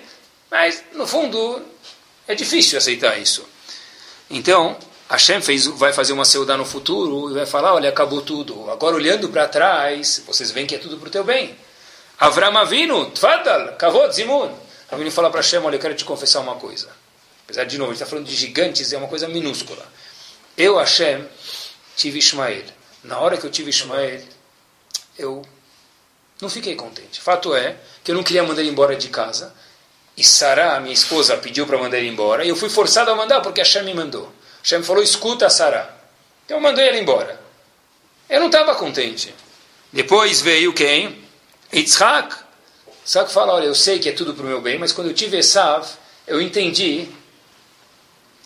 mas 0.51 0.83
no 0.93 1.07
fundo 1.07 1.61
é 2.27 2.35
difícil 2.35 2.77
aceitar 2.77 3.19
isso. 3.19 3.54
Então, 4.29 4.77
Hashem 5.09 5.41
fez, 5.41 5.67
vai 5.67 5.93
fazer 5.93 6.13
uma 6.13 6.25
seudá 6.25 6.57
no 6.57 6.65
futuro 6.65 7.29
e 7.29 7.33
vai 7.33 7.45
falar, 7.45 7.73
olha, 7.73 7.89
acabou 7.89 8.21
tudo. 8.21 8.69
Agora 8.71 8.95
olhando 8.95 9.29
para 9.29 9.47
trás, 9.47 10.23
vocês 10.25 10.51
veem 10.51 10.65
que 10.65 10.75
é 10.75 10.77
tudo 10.79 10.97
para 10.97 11.07
o 11.07 11.11
teu 11.11 11.23
bem. 11.23 11.55
Avram 12.19 12.57
Avinu, 12.57 13.11
tfadal, 13.11 13.73
kavod, 13.73 14.15
zimun. 14.15 14.51
Avinu 14.89 15.11
fala 15.11 15.29
para 15.29 15.41
Hashem, 15.41 15.59
olha, 15.59 15.75
eu 15.75 15.79
quero 15.79 15.95
te 15.95 16.05
confessar 16.05 16.39
uma 16.39 16.55
coisa. 16.55 16.89
Apesar 17.43 17.65
de 17.65 17.77
novo, 17.77 17.91
ele 17.91 17.95
está 17.95 18.05
falando 18.05 18.25
de 18.25 18.35
gigantes, 18.35 18.91
é 18.91 18.97
uma 18.97 19.07
coisa 19.07 19.27
minúscula. 19.27 19.85
Eu, 20.57 20.77
Hashem, 20.77 21.23
tive 21.95 22.17
Ismael. 22.17 22.63
Na 23.03 23.19
hora 23.19 23.37
que 23.37 23.45
eu 23.45 23.51
tive 23.51 23.69
Ismael, 23.69 24.21
eu 25.17 25.43
não 26.41 26.49
fiquei 26.49 26.75
contente. 26.75 27.21
Fato 27.21 27.53
é 27.53 27.77
que 28.03 28.11
eu 28.11 28.15
não 28.15 28.23
queria 28.23 28.43
mandar 28.43 28.61
ele 28.61 28.71
embora 28.71 28.95
de 28.95 29.09
casa. 29.09 29.53
E 30.17 30.23
Sarah, 30.23 30.79
minha 30.79 30.93
esposa, 30.93 31.35
pediu 31.37 31.67
para 31.67 31.77
mandar 31.77 31.97
ele 31.97 32.07
embora. 32.07 32.45
E 32.45 32.49
eu 32.49 32.55
fui 32.55 32.69
forçado 32.69 33.11
a 33.11 33.15
mandar 33.15 33.41
porque 33.41 33.59
Hashem 33.59 33.83
me 33.83 33.93
mandou. 33.93 34.31
Hashem 34.63 34.81
falou, 34.83 35.03
escuta 35.03 35.49
Sarah. 35.49 35.93
Então 36.45 36.57
eu 36.57 36.61
mandei 36.61 36.87
ele 36.87 36.99
embora. 36.99 37.39
Eu 38.29 38.39
não 38.39 38.47
estava 38.47 38.75
contente. 38.75 39.33
Depois 39.91 40.41
veio 40.41 40.73
quem? 40.73 41.23
Yitzhak. 41.73 42.35
Yitzhak 43.01 43.31
fala, 43.31 43.53
olha, 43.53 43.65
eu 43.65 43.75
sei 43.75 43.99
que 43.99 44.09
é 44.09 44.11
tudo 44.11 44.33
para 44.33 44.45
o 44.45 44.47
meu 44.47 44.61
bem, 44.61 44.79
mas 44.79 44.91
quando 44.91 45.07
eu 45.07 45.13
tive 45.13 45.37
Esav, 45.37 45.87
eu 46.25 46.41
entendi 46.41 47.07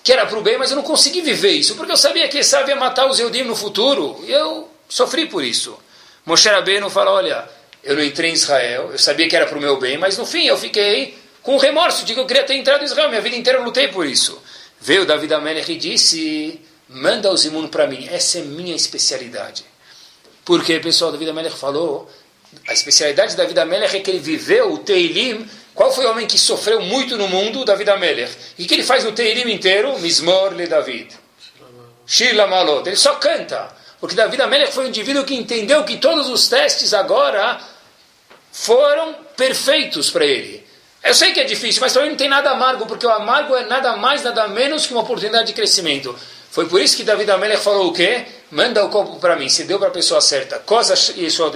que 0.04 0.12
era 0.12 0.26
para 0.26 0.40
o 0.40 0.42
bem, 0.42 0.58
mas 0.58 0.72
eu 0.72 0.76
não 0.76 0.84
consegui 0.84 1.22
viver 1.22 1.52
isso, 1.52 1.76
porque 1.76 1.92
eu 1.92 1.98
sabia 1.98 2.28
que 2.28 2.40
Esav 2.40 2.68
ia 2.68 2.76
matar 2.76 3.06
os 3.06 3.20
Eudim 3.20 3.44
no 3.44 3.56
futuro, 3.56 4.24
e 4.26 4.32
eu 4.32 4.70
sofri 4.88 5.28
por 5.28 5.44
isso. 5.44 5.78
Moshe 6.26 6.50
Rabbeinu 6.50 6.90
fala, 6.90 7.12
olha, 7.12 7.50
eu 7.84 7.96
não 7.96 8.04
entrei 8.04 8.32
em 8.32 8.34
Israel, 8.34 8.90
eu 8.92 8.98
sabia 9.00 9.28
que 9.28 9.36
era 9.36 9.46
para 9.46 9.58
o 9.58 9.62
meu 9.62 9.78
bem, 9.78 9.98
mas 9.98 10.18
no 10.18 10.26
fim 10.26 10.46
eu 10.46 10.58
fiquei 10.58 11.19
com 11.42 11.58
remorso 11.58 12.06
de 12.06 12.14
que 12.14 12.20
eu 12.20 12.26
queria 12.26 12.44
ter 12.44 12.56
entrado 12.56 12.82
em 12.82 12.86
Israel, 12.86 13.10
minha 13.10 13.22
vida 13.22 13.36
inteira 13.36 13.60
eu 13.60 13.64
lutei 13.64 13.88
por 13.88 14.06
isso. 14.06 14.42
Veio 14.80 15.06
David 15.06 15.34
Amelech 15.34 15.72
e 15.72 15.78
disse, 15.78 16.62
manda 16.88 17.32
os 17.32 17.46
imunos 17.46 17.70
para 17.70 17.88
mim, 17.88 18.08
essa 18.12 18.40
é 18.40 18.42
minha 18.42 18.76
especialidade. 18.76 19.66
Porque, 20.46 20.80
pessoal, 20.80 21.12
David 21.12 21.30
Amelech 21.30 21.58
falou, 21.58 22.10
a 22.68 22.74
especialidade 22.74 23.36
da 23.36 23.46
vida 23.46 23.62
Amelech 23.62 23.96
é 23.96 24.00
que 24.00 24.10
ele 24.10 24.20
viveu 24.20 24.74
o 24.74 24.78
Teilim. 24.80 25.48
Qual 25.76 25.94
foi 25.94 26.06
o 26.06 26.12
homem 26.12 26.26
que 26.26 26.38
sofreu 26.38 26.82
muito 26.82 27.18
no 27.18 27.28
mundo? 27.28 27.64
David 27.64 27.90
Amelech. 27.90 28.36
E 28.58 28.66
que 28.66 28.74
ele 28.74 28.84
faz 28.84 29.06
o 29.06 29.12
Teilim 29.12 29.52
inteiro? 29.52 29.98
Mismor 30.00 30.54
le 30.54 30.68
David. 30.68 31.16
Shir 32.06 32.36
Lamalot. 32.36 32.88
Ele 32.88 32.96
só 32.96 33.16
canta. 33.16 33.70
Porque 34.00 34.16
David 34.16 34.42
Amelech 34.42 34.72
foi 34.72 34.86
um 34.86 34.88
indivíduo 34.88 35.24
que 35.24 35.36
entendeu 35.36 35.84
que 35.84 35.98
todos 35.98 36.28
os 36.28 36.48
testes 36.48 36.94
agora 36.94 37.62
foram 38.52 39.14
perfeitos 39.38 40.10
para 40.10 40.26
ele. 40.26 40.59
Eu 41.04 41.14
sei 41.14 41.32
que 41.32 41.40
é 41.40 41.44
difícil, 41.44 41.82
mas 41.82 41.96
mim 41.96 42.10
não 42.10 42.16
tem 42.16 42.30
nada 42.30 42.52
amargo, 42.52 42.86
porque 42.86 43.06
o 43.06 43.10
amargo 43.10 43.56
é 43.56 43.66
nada 43.66 43.96
mais, 43.96 44.24
nada 44.24 44.48
menos 44.48 44.86
que 44.86 44.94
uma 44.94 45.02
oportunidade 45.02 45.48
de 45.48 45.54
crescimento. 45.54 46.16
Foi 46.52 46.68
por 46.68 46.82
isso 46.82 46.98
que 46.98 47.04
David 47.04 47.32
Amelech 47.32 47.62
falou 47.62 47.88
o 47.88 47.94
quê? 47.94 48.26
Manda 48.52 48.84
o 48.84 48.90
copo 48.90 49.20
para 49.20 49.36
mim, 49.36 49.48
se 49.50 49.64
deu 49.64 49.80
para 49.80 49.90
a 49.90 49.92
pessoa 49.92 50.20
certa. 50.20 50.60
Cosa 50.60 50.96
Yeshua 51.18 51.52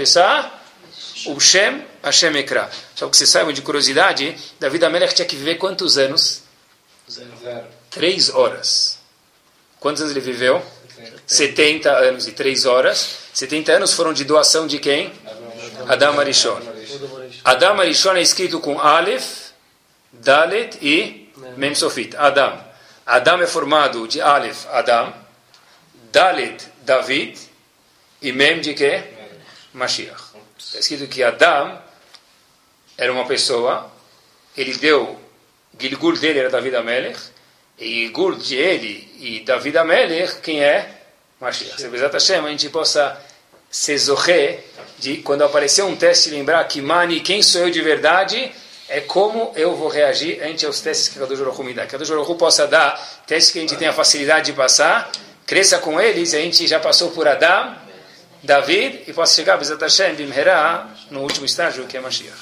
o 1.25 1.39
Shem 1.39 1.85
Hashem 2.03 2.35
Ekra. 2.37 2.69
Só 2.95 3.07
que 3.07 3.17
você 3.17 3.25
saiba 3.25 3.51
de 3.51 3.61
curiosidade, 3.61 4.35
David 4.59 4.85
Amelech 4.85 5.15
tinha 5.15 5.25
que 5.25 5.35
viver 5.35 5.55
quantos 5.55 5.97
anos? 5.97 6.43
Zero. 7.09 7.65
Três 7.89 8.29
horas. 8.29 8.99
Quantos 9.79 10.01
anos 10.01 10.15
ele 10.15 10.23
viveu? 10.23 10.61
70 11.25 11.89
anos 11.89 12.27
e 12.27 12.31
três 12.31 12.65
horas. 12.65 13.17
70 13.33 13.71
anos 13.71 13.93
foram 13.93 14.13
de 14.13 14.23
doação 14.23 14.67
de 14.67 14.79
quem? 14.79 15.11
Adam 15.87 16.19
Arishon. 16.19 16.59
Adam 17.43 17.79
Arishon 17.79 18.15
é 18.15 18.21
escrito 18.21 18.59
com 18.59 18.79
Aleph, 18.79 19.51
Dalet 20.11 20.77
e 20.81 21.31
Mem 21.57 21.75
Sofit. 21.75 22.15
Adam. 22.15 22.63
Adam 23.05 23.41
é 23.41 23.47
formado 23.47 24.07
de 24.07 24.21
Aleph, 24.21 24.65
Adam, 24.71 25.13
Dalet, 26.11 26.69
David 26.83 27.37
e 28.21 28.31
Mem 28.31 28.61
de 28.61 28.73
quê? 28.73 29.03
Mashiach. 29.73 30.33
Está 30.57 30.79
escrito 30.79 31.07
que 31.07 31.21
Adam 31.21 31.81
era 32.97 33.11
uma 33.11 33.25
pessoa, 33.25 33.91
ele 34.55 34.73
deu, 34.75 35.19
Gilgul 35.77 36.17
dele 36.17 36.39
era 36.39 36.49
David 36.49 36.75
Amelech, 36.75 37.19
e 37.77 38.05
Gilgul 38.05 38.35
de 38.35 38.55
ele 38.55 39.11
e 39.19 39.39
David 39.41 39.77
Amelech, 39.77 40.39
quem 40.41 40.63
é? 40.63 41.01
Mashiach. 41.41 41.81
Se 41.81 41.89
Bezat 41.89 42.13
Hashem, 42.13 42.45
a 42.45 42.49
gente 42.49 42.69
possa 42.69 43.19
se 43.73 43.97
zorrer 43.97 44.63
de 44.99 45.17
quando 45.17 45.43
aparecer 45.43 45.81
um 45.81 45.95
teste, 45.95 46.29
lembrar 46.29 46.63
que 46.65 46.79
Mani, 46.79 47.19
quem 47.21 47.41
sou 47.41 47.61
eu 47.61 47.71
de 47.71 47.81
verdade, 47.81 48.51
é 48.87 49.01
como 49.01 49.51
eu 49.55 49.75
vou 49.75 49.87
reagir 49.87 50.43
ante 50.43 50.63
os 50.67 50.79
testes 50.79 51.09
que 51.09 51.17
Kadosh 51.17 51.39
Baruch 51.39 51.63
me 51.63 51.73
dá. 51.73 51.87
Kadosh 51.87 52.11
possa 52.37 52.67
dar 52.67 52.95
testes 53.25 53.51
que 53.51 53.57
a 53.57 53.61
gente 53.61 53.75
tenha 53.75 53.91
facilidade 53.91 54.45
de 54.45 54.53
passar, 54.53 55.11
cresça 55.43 55.79
com 55.79 55.99
eles, 55.99 56.35
a 56.35 56.37
gente 56.37 56.67
já 56.67 56.79
passou 56.79 57.09
por 57.09 57.27
Adam, 57.27 57.75
David, 58.43 59.05
e 59.07 59.13
possa 59.13 59.33
chegar, 59.33 59.57
Bezat 59.57 59.81
Hashem, 59.81 60.13
Bimherá, 60.13 60.87
no 61.09 61.21
último 61.21 61.47
estágio, 61.47 61.87
que 61.87 61.97
é 61.97 61.99
Mashiach. 61.99 62.37